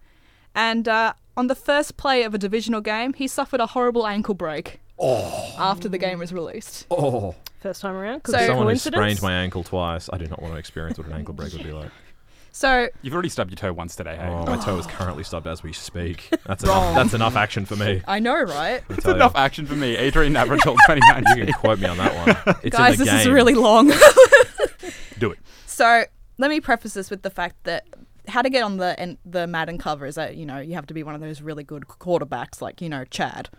and 0.54 0.86
uh, 0.88 1.14
on 1.36 1.46
the 1.48 1.54
first 1.54 1.96
play 1.96 2.22
of 2.22 2.34
a 2.34 2.38
divisional 2.38 2.80
game, 2.80 3.12
he 3.14 3.26
suffered 3.28 3.60
a 3.60 3.66
horrible 3.66 4.06
ankle 4.06 4.34
break. 4.34 4.80
Oh. 4.98 5.54
After 5.58 5.88
the 5.88 5.98
game 5.98 6.18
was 6.20 6.32
released. 6.32 6.86
Oh. 6.90 7.34
First 7.60 7.80
time 7.82 7.94
around. 7.96 8.22
Could 8.22 8.32
So- 8.32 8.38
be 8.38 8.44
a 8.44 8.46
Someone 8.46 8.64
who 8.66 8.68
coincidence. 8.70 9.00
sprained 9.00 9.22
my 9.22 9.32
ankle 9.32 9.64
twice. 9.64 10.08
I 10.12 10.18
do 10.18 10.26
not 10.26 10.40
want 10.40 10.54
to 10.54 10.58
experience 10.58 10.98
what 10.98 11.06
an 11.08 11.14
ankle 11.14 11.34
break 11.34 11.52
would 11.52 11.64
be 11.64 11.72
like. 11.72 11.90
So 12.52 12.88
You've 13.02 13.12
already 13.14 13.30
stubbed 13.30 13.50
your 13.50 13.56
toe 13.56 13.72
once 13.72 13.96
today, 13.96 14.14
hey? 14.16 14.28
Oh, 14.28 14.44
my 14.46 14.56
toe 14.58 14.78
is 14.78 14.86
oh. 14.86 14.90
currently 14.90 15.24
stubbed 15.24 15.48
as 15.48 15.64
we 15.64 15.72
speak. 15.72 16.28
That's 16.46 16.62
enough. 16.62 16.94
That's 16.94 17.12
enough 17.14 17.34
action 17.34 17.64
for 17.66 17.74
me. 17.74 18.00
I 18.06 18.20
know, 18.20 18.40
right? 18.40 18.82
Let 18.88 18.98
It's 18.98 19.06
enough 19.08 19.32
you. 19.34 19.40
action 19.40 19.66
for 19.66 19.74
me. 19.74 19.96
Adrian 19.96 20.32
Navratil 20.34 20.76
You 21.36 21.44
can 21.46 21.52
quote 21.54 21.80
me 21.80 21.86
on 21.88 21.96
that 21.96 22.14
one. 22.46 22.56
It's 22.62 22.76
Guys, 22.76 22.92
in 22.94 22.98
the 23.00 23.04
this 23.06 23.20
is 23.20 23.24
game. 23.26 23.34
really 23.34 23.54
long. 23.54 23.88
Do 25.18 25.32
it. 25.32 25.38
so 25.66 26.04
let 26.38 26.48
me 26.50 26.60
preface 26.60 26.94
this 26.94 27.10
with 27.10 27.22
the 27.22 27.30
fact 27.30 27.56
that 27.64 27.86
how 28.28 28.40
to 28.42 28.48
get 28.50 28.62
on 28.62 28.78
the 28.78 28.98
en- 28.98 29.18
the 29.24 29.46
Madden 29.46 29.76
cover 29.78 30.06
is 30.06 30.14
that 30.14 30.36
you 30.36 30.46
know 30.46 30.58
you 30.58 30.74
have 30.74 30.86
to 30.86 30.94
be 30.94 31.02
one 31.02 31.14
of 31.14 31.20
those 31.20 31.42
really 31.42 31.62
good 31.64 31.84
quarterbacks 31.88 32.60
like 32.62 32.80
you 32.80 32.88
know 32.88 33.04
Chad. 33.04 33.50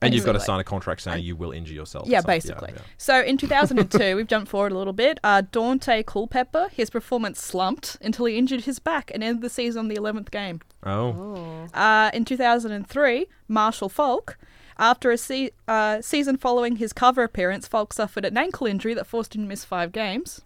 and 0.00 0.14
you've 0.14 0.24
got 0.24 0.32
to 0.32 0.40
sign 0.40 0.60
a 0.60 0.64
contract 0.64 1.02
saying 1.02 1.22
you 1.24 1.36
will 1.36 1.52
injure 1.52 1.74
yourself. 1.74 2.08
Yeah, 2.08 2.18
something. 2.20 2.34
basically. 2.36 2.72
yeah. 2.74 2.82
So 2.98 3.20
in 3.22 3.36
2002, 3.36 4.16
we've 4.16 4.26
jumped 4.26 4.48
forward 4.50 4.72
a 4.72 4.78
little 4.78 4.92
bit. 4.92 5.18
Uh, 5.22 5.42
Daunte 5.42 6.04
Culpepper, 6.06 6.68
his 6.72 6.90
performance 6.90 7.40
slumped 7.42 7.98
until 8.00 8.24
he 8.26 8.36
injured 8.38 8.62
his 8.64 8.78
back 8.78 9.10
and 9.14 9.22
ended 9.22 9.42
the 9.42 9.50
season 9.50 9.80
on 9.80 9.88
the 9.88 9.96
11th 9.96 10.30
game. 10.30 10.60
Oh, 10.84 11.66
Uh, 11.74 12.10
in 12.14 12.24
2003, 12.24 13.26
Marshall 13.48 13.88
Faulk, 13.88 14.36
after 14.78 15.10
a 15.10 15.16
se- 15.18 15.50
uh, 15.68 16.00
season 16.00 16.36
following 16.36 16.76
his 16.76 16.92
cover 16.92 17.22
appearance, 17.22 17.68
Faulk 17.68 17.92
suffered 17.92 18.24
an 18.24 18.36
ankle 18.36 18.66
injury 18.66 18.94
that 18.94 19.06
forced 19.06 19.34
him 19.34 19.42
to 19.42 19.48
miss 19.48 19.64
five 19.64 19.92
games. 19.92 20.40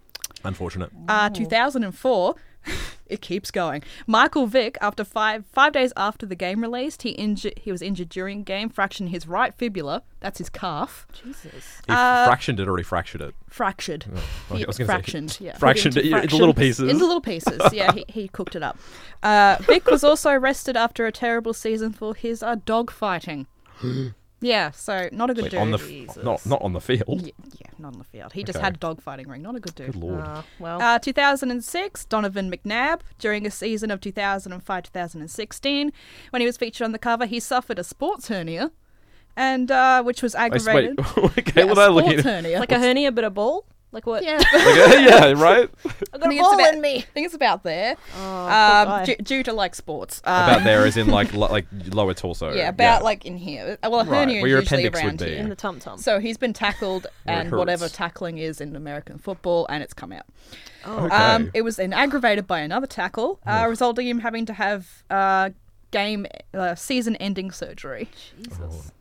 unfortunate. 0.44 0.90
Uh, 1.08 1.28
2004, 1.30 2.34
it 3.06 3.20
keeps 3.20 3.50
going. 3.50 3.82
Michael 4.06 4.46
Vick, 4.46 4.76
after 4.80 5.04
five 5.04 5.44
five 5.52 5.72
days 5.72 5.92
after 5.96 6.26
the 6.26 6.34
game 6.34 6.60
released, 6.60 7.02
he 7.02 7.10
injured 7.10 7.54
he 7.56 7.70
was 7.72 7.82
injured 7.82 8.08
during 8.08 8.42
game, 8.44 8.68
fracturing 8.68 9.10
his 9.10 9.26
right 9.26 9.54
fibula. 9.56 10.02
That's 10.20 10.38
his 10.38 10.48
calf. 10.50 11.06
Jesus. 11.22 11.52
He 11.86 11.92
Uh, 11.92 12.26
fractioned 12.28 12.58
it 12.60 12.68
or 12.68 12.76
he 12.76 12.82
fractured 12.82 13.20
it. 13.20 13.34
Fractured. 13.48 14.04
okay, 14.08 14.58
He- 14.58 14.64
I 14.64 14.66
was 14.66 14.78
gonna 14.78 14.88
say- 14.88 14.94
fractioned. 15.12 15.40
yeah. 15.40 15.56
Fractioned 15.58 15.96
it 15.96 16.06
into 16.06 16.36
little 16.36 16.54
pieces. 16.54 16.90
Into 16.90 17.04
little 17.06 17.20
pieces. 17.20 17.60
Yeah, 17.72 17.92
he, 17.92 18.04
he 18.08 18.28
cooked 18.28 18.56
it 18.56 18.62
up. 18.62 18.78
Uh, 19.22 19.56
Vick 19.60 19.86
was 19.86 20.02
also 20.04 20.30
arrested 20.30 20.76
after 20.76 21.06
a 21.06 21.12
terrible 21.12 21.54
season 21.54 21.92
for 21.92 22.14
his 22.14 22.42
uh, 22.42 22.56
dog 22.64 22.90
fighting. 22.90 23.46
yeah, 24.40 24.70
so 24.70 25.08
not 25.12 25.30
a 25.30 25.34
good 25.34 25.44
Wait, 25.44 25.50
dude. 25.52 25.60
on 25.60 25.70
the 25.72 25.78
f- 25.78 26.16
not 26.24 26.44
not 26.46 26.62
on 26.62 26.72
the 26.72 26.80
field. 26.80 27.22
yeah, 27.22 27.32
yeah, 27.60 27.70
not 27.78 27.92
on 27.94 27.98
the 27.98 28.04
field. 28.04 28.32
He 28.32 28.44
just 28.44 28.56
Okay. 28.56 28.64
had 28.64 28.74
a 28.74 28.78
dog 28.78 29.00
fighting 29.02 29.28
ring. 29.28 29.42
Not 29.42 29.56
a 29.56 29.60
good 29.60 29.74
dude. 29.74 29.86
Good 29.92 29.96
lord. 29.96 30.20
Uh, 30.20 30.42
well, 30.58 30.80
Uh, 30.80 30.98
2006, 30.98 32.04
Donovan 32.06 32.50
McNabb, 32.50 33.00
during 33.18 33.46
a 33.46 33.50
season 33.50 33.90
of 33.90 34.00
2005 34.00 34.82
2016, 34.84 35.92
when 36.30 36.40
he 36.40 36.46
was 36.46 36.56
featured 36.56 36.84
on 36.84 36.92
the 36.92 36.98
cover, 36.98 37.26
he 37.26 37.40
suffered 37.40 37.78
a 37.78 37.84
sports 37.84 38.28
hernia, 38.28 38.70
and 39.36 39.70
uh, 39.70 40.02
which 40.02 40.22
was 40.22 40.34
I 40.34 40.46
s- 40.46 40.66
aggravated. 40.68 40.98
wait, 41.16 41.38
okay, 41.38 41.52
Yeah, 41.62 41.64
what 41.64 41.78
a 41.78 41.82
I 41.82 41.88
looking 41.88 42.10
sports 42.18 42.26
at? 42.26 42.34
hernia. 42.44 42.58
like 42.60 42.72
a 42.72 42.78
hernia, 42.78 43.12
but 43.12 43.24
a 43.24 43.30
ball. 43.30 43.64
Like 43.90 44.06
what? 44.06 44.22
yeah. 44.22 44.36
Like, 44.52 44.52
yeah, 44.54 45.32
right. 45.32 45.70
I 45.84 45.88
got 45.88 45.96
I 46.12 46.16
a 46.16 46.18
think, 46.20 46.32
it's 46.34 46.40
ball 46.42 46.54
about, 46.54 46.74
in 46.74 46.80
me. 46.82 46.96
I 46.98 47.00
think 47.00 47.24
it's 47.26 47.34
about 47.34 47.62
there. 47.62 47.96
Oh, 48.16 48.18
poor 48.18 48.22
um, 48.22 48.48
guy. 48.88 49.04
due, 49.06 49.16
due 49.16 49.42
to 49.44 49.52
like 49.54 49.74
sports. 49.74 50.20
About 50.20 50.58
Um, 50.58 50.64
there, 50.64 50.84
as 50.84 50.96
in 50.98 51.06
like 51.18 51.32
lo- 51.32 51.48
like 51.50 51.66
lower 51.92 52.12
torso. 52.12 52.52
Yeah, 52.52 52.68
about 52.68 53.02
like 53.02 53.24
in 53.24 53.36
here. 53.38 53.78
Well, 53.82 54.00
a 54.00 54.04
Right, 54.04 54.18
hernia 54.20 54.40
where 54.42 54.48
your 54.50 54.60
usually 54.60 54.84
appendix 54.84 55.02
would 55.02 55.06
around 55.08 55.18
be. 55.20 55.24
here. 55.30 55.38
in 55.38 55.48
the 55.48 55.56
tum 55.56 55.80
tum. 55.80 55.98
So 55.98 56.20
he's 56.20 56.36
been 56.36 56.52
tackled, 56.52 57.06
and 57.26 57.50
whatever 57.50 57.88
tackling 57.88 58.36
is 58.38 58.60
in 58.60 58.76
American 58.76 59.16
football, 59.18 59.66
and 59.70 59.82
it's 59.82 59.94
come 59.94 60.12
out. 60.12 60.26
oh, 60.84 61.06
Okay. 61.06 61.16
Um, 61.16 61.50
it 61.54 61.62
was 61.62 61.76
then 61.76 61.92
aggravated 61.94 62.46
by 62.46 62.60
another 62.60 62.86
tackle, 62.86 63.40
uh, 63.46 63.66
resulting 63.68 64.06
in 64.06 64.16
him 64.18 64.20
having 64.22 64.44
to 64.46 64.52
have 64.52 65.02
uh, 65.08 65.50
game 65.92 66.26
uh, 66.52 66.74
season-ending 66.74 67.50
surgery. 67.52 68.08
Jesus. 68.36 68.92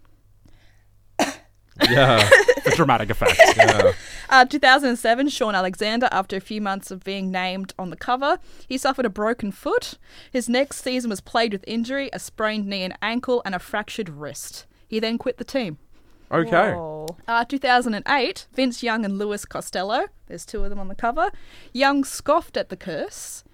Yeah, 1.89 2.27
The 2.63 2.73
dramatic 2.75 3.09
effect. 3.09 3.39
yeah. 3.57 3.91
Uh, 4.29 4.43
2007, 4.43 5.29
Shaun 5.29 5.55
Alexander, 5.55 6.09
after 6.11 6.35
a 6.35 6.41
few 6.41 6.59
months 6.59 6.91
of 6.91 7.01
being 7.05 7.31
named 7.31 7.73
on 7.79 7.91
the 7.91 7.95
cover, 7.95 8.39
he 8.67 8.77
suffered 8.77 9.05
a 9.05 9.09
broken 9.09 9.53
foot. 9.53 9.97
His 10.33 10.49
next 10.49 10.81
season 10.83 11.09
was 11.09 11.21
plagued 11.21 11.53
with 11.53 11.63
injury, 11.65 12.09
a 12.11 12.19
sprained 12.19 12.67
knee 12.67 12.83
and 12.83 12.93
ankle, 13.01 13.41
and 13.45 13.55
a 13.55 13.59
fractured 13.59 14.09
wrist. 14.09 14.65
He 14.85 14.99
then 14.99 15.17
quit 15.17 15.37
the 15.37 15.45
team. 15.45 15.77
Okay. 16.29 16.75
Uh, 17.25 17.45
2008, 17.45 18.47
Vince 18.53 18.83
Young 18.83 19.05
and 19.05 19.17
Louis 19.17 19.45
Costello, 19.45 20.07
there's 20.27 20.45
two 20.45 20.61
of 20.61 20.69
them 20.69 20.79
on 20.79 20.89
the 20.89 20.95
cover. 20.95 21.29
Young 21.71 22.03
scoffed 22.03 22.57
at 22.57 22.67
the 22.67 22.75
curse 22.75 23.45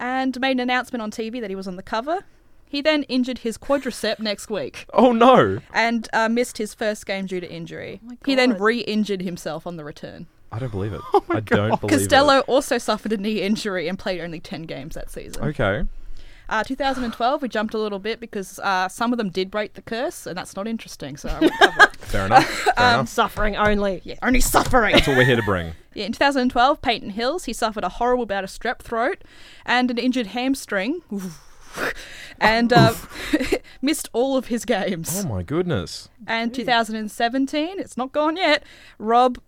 and 0.00 0.40
made 0.40 0.52
an 0.52 0.60
announcement 0.60 1.02
on 1.02 1.10
TV 1.10 1.42
that 1.42 1.50
he 1.50 1.56
was 1.56 1.68
on 1.68 1.76
the 1.76 1.82
cover. 1.82 2.24
He 2.72 2.80
then 2.80 3.02
injured 3.02 3.38
his 3.38 3.58
quadricep 3.58 4.18
next 4.18 4.48
week 4.48 4.86
Oh 4.94 5.12
no! 5.12 5.58
and 5.74 6.08
uh, 6.14 6.30
missed 6.30 6.56
his 6.56 6.72
first 6.72 7.04
game 7.04 7.26
due 7.26 7.38
to 7.38 7.50
injury. 7.50 8.00
he 8.24 8.34
then 8.34 8.52
God. 8.52 8.60
re-injured 8.62 9.20
himself 9.20 9.66
on 9.66 9.76
the 9.76 9.84
return. 9.84 10.26
I 10.50 10.58
don't 10.58 10.70
believe 10.70 10.94
it. 10.94 11.02
I 11.30 11.40
don't 11.40 11.78
believe 11.80 11.82
it. 11.82 11.98
Costello 11.98 12.40
also 12.46 12.78
suffered 12.78 13.12
a 13.12 13.18
knee 13.18 13.42
injury 13.42 13.88
and 13.88 13.98
played 13.98 14.22
only 14.22 14.40
10 14.40 14.62
games 14.62 14.94
that 14.94 15.10
season. 15.10 15.44
it. 15.44 15.48
Okay. 15.48 15.84
Uh, 16.48 16.64
2012, 16.64 17.42
we 17.42 17.48
jumped 17.48 17.74
a 17.74 17.78
little 17.78 17.98
bit 17.98 18.20
because 18.20 18.58
uh, 18.60 18.88
some 18.88 19.12
of 19.12 19.18
them 19.18 19.28
did 19.30 19.50
break 19.50 19.74
the 19.74 19.82
curse, 19.82 20.26
and 20.26 20.36
that's 20.36 20.56
not 20.56 20.66
interesting, 20.66 21.16
so 21.18 21.28
I 21.28 21.40
won't 21.40 21.52
cover 21.58 21.82
it. 21.82 21.96
Fair 22.00 22.26
enough. 22.26 22.44
Fair 22.76 22.94
enough. 22.94 23.08
Suffering 23.08 23.56
only. 23.56 24.00
Yeah, 24.04 24.16
only 24.22 24.40
suffering. 24.40 24.92
That's 24.94 25.06
what 25.06 25.16
we're 25.18 25.24
here 25.24 25.36
to 25.36 25.42
bring. 25.42 25.72
Yeah, 25.94 26.06
in 26.06 26.12
2012, 26.12 26.80
Peyton 26.82 27.10
Hillis, 27.10 27.44
he 27.44 27.52
suffered 27.52 27.84
a 27.84 27.88
horrible 27.90 28.26
bout 28.26 28.44
of 28.44 28.50
strep 28.50 28.78
throat 28.80 29.22
and 29.64 29.90
an 29.90 29.98
injured 29.98 30.28
hamstring. 30.28 31.00
and 32.40 32.72
uh, 32.72 32.94
missed 33.82 34.08
all 34.12 34.36
of 34.36 34.46
his 34.46 34.64
games. 34.64 35.24
Oh 35.24 35.28
my 35.28 35.42
goodness. 35.42 36.08
And 36.26 36.52
2017, 36.54 37.78
it's 37.78 37.96
not 37.96 38.12
gone 38.12 38.36
yet. 38.36 38.64
Rob 38.98 39.38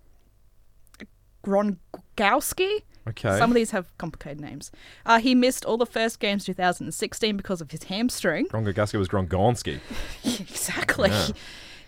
Gronkowski. 1.45 2.83
Okay. 3.07 3.39
Some 3.39 3.51
of 3.51 3.55
these 3.55 3.71
have 3.73 3.97
complicated 3.99 4.41
names. 4.41 4.73
Uh, 5.05 5.19
he 5.19 5.35
missed 5.35 5.65
all 5.67 5.77
the 5.77 5.87
first 5.87 6.21
games 6.21 6.45
2016 6.47 7.37
because 7.37 7.61
of 7.61 7.71
his 7.71 7.85
hamstring. 7.85 8.47
Grongogaski 8.47 8.99
was 8.99 9.09
Grongonski. 9.09 9.81
exactly. 10.25 11.11
Yeah. 11.11 11.29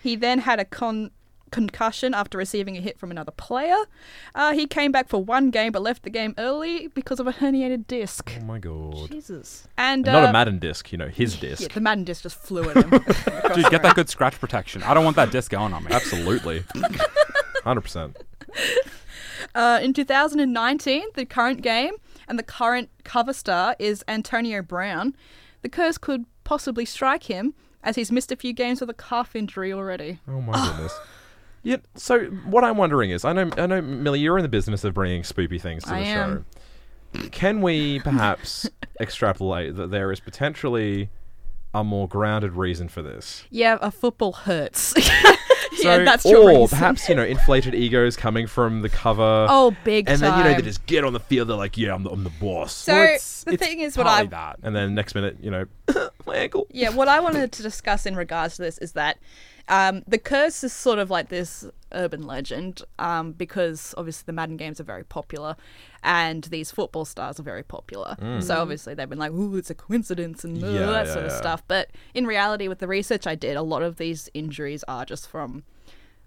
He 0.03 0.15
then 0.15 0.39
had 0.39 0.59
a 0.59 0.65
con- 0.65 1.11
concussion 1.51 2.13
after 2.13 2.37
receiving 2.37 2.77
a 2.77 2.81
hit 2.81 2.97
from 2.99 3.11
another 3.11 3.31
player. 3.31 3.77
Uh, 4.35 4.53
he 4.53 4.67
came 4.67 4.91
back 4.91 5.07
for 5.07 5.23
one 5.23 5.49
game 5.49 5.71
but 5.71 5.81
left 5.81 6.03
the 6.03 6.09
game 6.09 6.33
early 6.37 6.87
because 6.87 7.19
of 7.19 7.27
a 7.27 7.33
herniated 7.33 7.87
disc. 7.87 8.31
Oh 8.39 8.43
my 8.43 8.59
god. 8.59 9.09
Jesus. 9.11 9.67
And 9.77 10.07
And 10.07 10.13
not 10.13 10.23
uh, 10.25 10.27
a 10.27 10.33
Madden 10.33 10.59
disc, 10.59 10.91
you 10.91 10.97
know, 10.97 11.07
his 11.07 11.35
disc. 11.39 11.61
Yeah, 11.61 11.67
the 11.73 11.81
Madden 11.81 12.03
disc 12.03 12.23
just 12.23 12.37
flew 12.37 12.69
at 12.69 12.77
him. 12.77 12.89
Dude, 13.53 13.69
get 13.69 13.81
that 13.83 13.95
good 13.95 14.09
scratch 14.09 14.39
protection. 14.39 14.83
I 14.83 14.93
don't 14.93 15.03
want 15.05 15.15
that 15.15 15.31
disc 15.31 15.51
going 15.51 15.73
on 15.73 15.83
me. 15.83 15.91
Absolutely. 15.91 16.61
100%. 17.65 18.15
Uh, 19.55 19.79
in 19.81 19.93
2019, 19.93 21.03
the 21.15 21.25
current 21.25 21.61
game 21.61 21.93
and 22.27 22.37
the 22.37 22.43
current 22.43 22.89
cover 23.03 23.33
star 23.33 23.75
is 23.79 24.03
Antonio 24.07 24.61
Brown. 24.61 25.15
The 25.61 25.69
curse 25.69 25.97
could 25.97 26.25
possibly 26.43 26.85
strike 26.85 27.23
him 27.23 27.53
as 27.83 27.95
he's 27.95 28.11
missed 28.11 28.31
a 28.31 28.35
few 28.35 28.53
games 28.53 28.81
with 28.81 28.89
a 28.89 28.93
calf 28.93 29.35
injury 29.35 29.71
already. 29.73 30.19
Oh 30.27 30.41
my 30.41 30.53
goodness. 30.53 30.97
Yeah, 31.63 31.77
so 31.95 32.25
what 32.45 32.63
I'm 32.63 32.77
wondering 32.77 33.09
is, 33.11 33.25
I 33.25 33.33
know, 33.33 33.49
I 33.57 33.65
know, 33.65 33.81
Millie, 33.81 34.19
you're 34.21 34.37
in 34.37 34.43
the 34.43 34.49
business 34.49 34.83
of 34.83 34.93
bringing 34.93 35.23
spoopy 35.23 35.59
things 35.59 35.83
to 35.83 35.93
I 35.93 35.99
the 35.99 36.05
am. 36.05 36.45
show. 37.13 37.27
Can 37.31 37.61
we 37.61 37.99
perhaps 37.99 38.69
extrapolate 39.01 39.75
that 39.75 39.91
there 39.91 40.11
is 40.11 40.19
potentially 40.19 41.09
a 41.73 41.83
more 41.83 42.07
grounded 42.07 42.53
reason 42.53 42.87
for 42.89 43.01
this? 43.01 43.43
Yeah, 43.49 43.77
a 43.81 43.91
football 43.91 44.33
hurts. 44.33 44.93
So, 45.81 45.95
yeah, 45.95 46.03
that's 46.05 46.25
your 46.25 46.41
or 46.41 46.61
reason. 46.61 46.69
perhaps 46.69 47.07
you 47.07 47.13
know, 47.13 47.23
inflated 47.25 47.75
egos 47.75 48.15
coming 48.15 48.47
from 48.47 48.81
the 48.81 48.89
cover. 48.89 49.45
Oh, 49.47 49.75
big 49.83 50.09
and 50.09 50.19
time. 50.19 50.31
then 50.31 50.37
you 50.39 50.43
know 50.45 50.55
they 50.55 50.61
just 50.63 50.83
get 50.87 51.03
on 51.03 51.13
the 51.13 51.19
field. 51.19 51.49
They're 51.49 51.55
like, 51.57 51.77
"Yeah, 51.77 51.93
I'm 51.93 52.01
the, 52.01 52.09
I'm 52.09 52.23
the 52.23 52.31
boss." 52.31 52.73
So 52.73 52.93
Well, 52.93 53.03
it's- 53.03 53.43
the 53.43 53.53
it's 53.53 53.63
thing 53.63 53.81
is, 53.81 53.95
what 53.95 54.07
I 54.07 54.25
that. 54.25 54.57
and 54.63 54.75
then 54.75 54.95
next 54.95 55.13
minute, 55.13 55.37
you 55.39 55.51
know, 55.51 55.65
my 56.25 56.35
ankle. 56.35 56.65
yeah, 56.71 56.89
what 56.89 57.07
I 57.07 57.19
wanted 57.19 57.51
to 57.51 57.61
discuss 57.61 58.07
in 58.07 58.15
regards 58.15 58.55
to 58.55 58.63
this 58.63 58.79
is 58.79 58.93
that 58.93 59.17
um, 59.69 60.03
the 60.07 60.17
curse 60.17 60.63
is 60.63 60.73
sort 60.73 60.99
of 60.99 61.09
like 61.09 61.29
this 61.29 61.65
urban 61.93 62.25
legend 62.27 62.81
um, 62.99 63.31
because 63.31 63.93
obviously 63.97 64.23
the 64.25 64.33
Madden 64.33 64.57
games 64.57 64.79
are 64.79 64.83
very 64.83 65.03
popular 65.03 65.55
and 66.03 66.43
these 66.45 66.69
football 66.71 67.05
stars 67.05 67.39
are 67.39 67.43
very 67.43 67.63
popular. 67.63 68.15
So 68.41 68.59
obviously 68.61 68.93
they've 68.93 69.09
been 69.09 69.19
like, 69.19 69.31
"Ooh, 69.31 69.55
it's 69.57 69.69
a 69.69 69.75
coincidence" 69.75 70.43
and 70.43 70.57
Mm. 70.57 70.73
Yeah, 70.73 70.85
that 70.87 71.07
yeah, 71.07 71.13
sort 71.13 71.25
of 71.25 71.31
yeah. 71.31 71.37
stuff. 71.37 71.63
But 71.67 71.89
in 72.13 72.25
reality, 72.25 72.67
with 72.67 72.79
the 72.79 72.87
research 72.87 73.25
I 73.27 73.35
did, 73.35 73.55
a 73.57 73.61
lot 73.61 73.83
of 73.83 73.97
these 73.97 74.29
injuries 74.33 74.83
are 74.87 75.05
just 75.05 75.27
from 75.29 75.63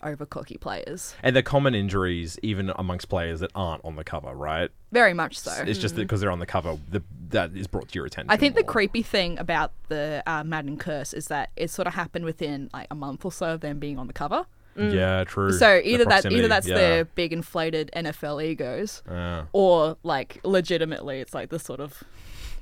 overcocky 0.02 0.60
players. 0.60 1.14
And 1.22 1.34
they're 1.34 1.42
common 1.42 1.74
injuries 1.74 2.38
even 2.42 2.72
amongst 2.76 3.08
players 3.08 3.40
that 3.40 3.50
aren't 3.54 3.84
on 3.84 3.96
the 3.96 4.04
cover, 4.04 4.34
right? 4.34 4.70
Very 4.92 5.14
much 5.14 5.38
so. 5.38 5.52
It's 5.66 5.78
just 5.78 5.96
that 5.96 6.02
because 6.02 6.20
they're 6.20 6.30
on 6.30 6.38
the 6.38 6.46
cover, 6.46 6.78
the, 6.90 7.02
that 7.30 7.54
is 7.54 7.66
brought 7.66 7.88
to 7.88 7.94
your 7.94 8.06
attention. 8.06 8.30
I 8.30 8.36
think 8.36 8.54
the 8.54 8.62
more. 8.62 8.72
creepy 8.72 9.02
thing 9.02 9.38
about 9.38 9.72
the 9.88 10.22
uh, 10.26 10.44
Madden 10.44 10.76
curse 10.76 11.12
is 11.12 11.28
that 11.28 11.50
it 11.56 11.70
sort 11.70 11.86
of 11.86 11.94
happened 11.94 12.24
within 12.24 12.70
like 12.72 12.86
a 12.90 12.94
month 12.94 13.24
or 13.24 13.32
so 13.32 13.54
of 13.54 13.60
them 13.60 13.78
being 13.78 13.98
on 13.98 14.06
the 14.06 14.12
cover. 14.12 14.46
Yeah, 14.76 15.24
true. 15.24 15.52
So 15.52 15.80
either 15.84 16.04
that 16.06 16.26
either 16.26 16.48
that's 16.48 16.66
yeah. 16.66 16.74
their 16.74 17.04
big 17.04 17.32
inflated 17.32 17.90
NFL 17.94 18.42
egos, 18.42 19.02
Yeah. 19.10 19.44
or 19.52 19.96
like 20.02 20.40
legitimately 20.44 21.20
it's 21.20 21.34
like 21.34 21.50
this 21.50 21.64
sort 21.64 21.80
of 21.80 22.02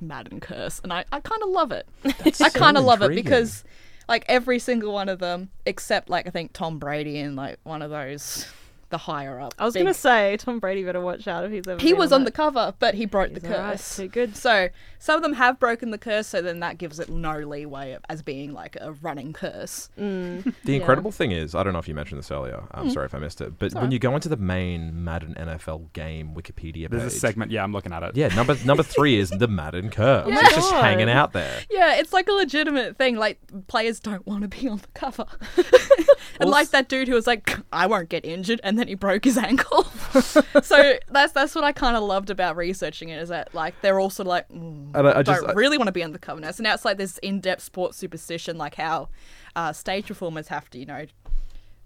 Madden 0.01 0.41
curse, 0.41 0.81
and 0.83 0.93
I, 0.93 1.05
I 1.13 1.21
kind 1.21 1.43
of 1.43 1.51
love 1.51 1.71
it. 1.71 1.87
I 2.25 2.31
so 2.31 2.49
kind 2.51 2.77
of 2.77 2.85
love 2.85 3.03
it 3.03 3.07
intriguing. 3.07 3.25
because 3.25 3.65
like 4.09 4.25
every 4.29 4.59
single 4.59 4.93
one 4.93 5.09
of 5.09 5.19
them, 5.19 5.51
except 5.67 6.09
like 6.09 6.27
I 6.27 6.31
think 6.31 6.53
Tom 6.53 6.79
Brady 6.79 7.19
and 7.19 7.37
like 7.37 7.59
one 7.65 7.83
of 7.83 7.91
those 7.91 8.47
the 8.91 8.99
higher 8.99 9.39
up. 9.41 9.55
I 9.59 9.65
was 9.65 9.75
big- 9.75 9.83
gonna 9.85 9.95
say 9.95 10.37
Tom 10.39 10.59
Brady 10.61 10.83
better 10.85 11.01
watch 11.01 11.27
out 11.29 11.45
if 11.45 11.53
he's 11.53 11.67
ever. 11.69 11.81
he 11.83 11.93
was 11.93 12.13
on 12.13 12.25
that. 12.25 12.27
the 12.27 12.37
cover, 12.37 12.75
but 12.79 12.95
he 12.95 13.07
broke 13.07 13.31
He's 13.31 13.43
the 13.43 13.49
alright, 13.55 13.73
curse. 13.73 13.97
too 13.97 14.09
good. 14.09 14.37
So 14.37 14.69
some 14.99 15.17
of 15.17 15.23
them 15.23 15.35
have 15.35 15.59
broken 15.61 15.91
the 15.91 15.99
curse, 15.99 16.27
so 16.27 16.41
then 16.43 16.61
that 16.61 16.79
gives 16.79 16.99
it 16.99 17.09
no 17.09 17.39
leeway 17.39 17.97
as 18.09 18.23
being 18.23 18.53
like 18.53 18.77
a 18.81 18.93
running 18.93 19.33
curse. 19.33 19.91
Mm. 19.99 20.55
The 20.65 20.77
incredible 20.77 21.13
thing 21.13 21.33
is, 21.33 21.55
I 21.55 21.63
don't 21.63 21.73
know 21.73 21.79
if 21.79 21.89
you 21.89 21.95
mentioned 21.95 22.19
this 22.19 22.31
earlier. 22.31 22.63
I'm 22.73 22.91
sorry 22.91 23.07
if 23.07 23.15
I 23.15 23.19
missed 23.19 23.41
it, 23.41 23.59
but 23.59 23.73
when 23.75 23.91
you 23.91 23.99
go 23.99 24.15
into 24.15 24.29
the 24.29 24.37
main 24.37 25.05
Madden 25.05 25.35
NFL 25.35 25.93
game 25.93 26.35
Wikipedia 26.35 26.89
There's 26.91 27.05
a 27.05 27.11
segment. 27.11 27.51
Yeah, 27.51 27.63
I'm 27.63 27.73
looking 27.73 27.93
at 27.93 28.03
it. 28.03 28.17
yeah, 28.17 28.29
number 28.29 28.57
number 28.65 28.83
three 28.83 29.19
is 29.19 29.31
the 29.31 29.49
Madden 29.49 29.91
curse. 29.91 30.29
Yeah. 30.29 30.39
It's 30.41 30.55
just 30.55 30.73
hanging 30.73 31.09
out 31.09 31.33
there. 31.33 31.61
Yeah, 31.71 31.95
it's 31.97 32.13
like 32.13 32.29
a 32.29 32.33
legitimate 32.33 32.97
thing. 32.99 33.17
Like 33.17 33.39
players 33.69 34.01
don't 34.01 34.27
want 34.27 34.43
to 34.43 34.49
be 34.49 34.69
on 34.69 34.79
the 34.79 34.89
cover, 34.95 35.27
and 36.41 36.51
like 36.51 36.71
that 36.71 36.89
dude 36.89 37.09
who 37.09 37.15
was 37.15 37.27
like, 37.27 37.57
"I 37.73 37.87
won't 37.87 38.09
get 38.09 38.25
injured," 38.25 38.61
and 38.63 38.78
then 38.79 38.89
he 38.89 38.95
broke 38.95 39.25
his 39.25 39.37
ankle. 39.39 39.85
so 40.63 40.95
that's 41.11 41.33
that's 41.33 41.55
what 41.55 41.65
I 41.65 41.73
kind 41.73 41.97
of 41.97 42.03
loved 42.03 42.31
about 42.31 42.57
researching 42.57 43.09
it 43.11 43.21
is 43.21 43.29
that 43.31 43.55
like 43.55 43.75
they're 43.83 44.01
also 44.01 44.25
like, 44.25 44.49
mm, 44.49 44.91
And 44.95 45.09
I, 45.09 45.19
I 45.19 45.23
just 45.23 45.45
don't 45.45 45.57
really 45.57 45.79
want 45.79 45.89
to 45.89 45.93
be 45.93 46.03
on 46.03 46.13
the 46.13 46.19
cover 46.19 46.41
now. 46.41 46.51
So 46.51 46.63
now 46.63 46.75
it's 46.75 46.85
like 46.85 46.97
this 46.99 47.19
in-depth 47.19 47.63
sports 47.63 47.97
superstition, 47.99 48.57
like 48.59 48.75
how 48.77 49.09
uh, 49.57 49.73
stage 49.73 50.07
performers 50.07 50.49
have 50.49 50.69
to, 50.71 50.79
you 50.79 50.87
know, 50.87 51.07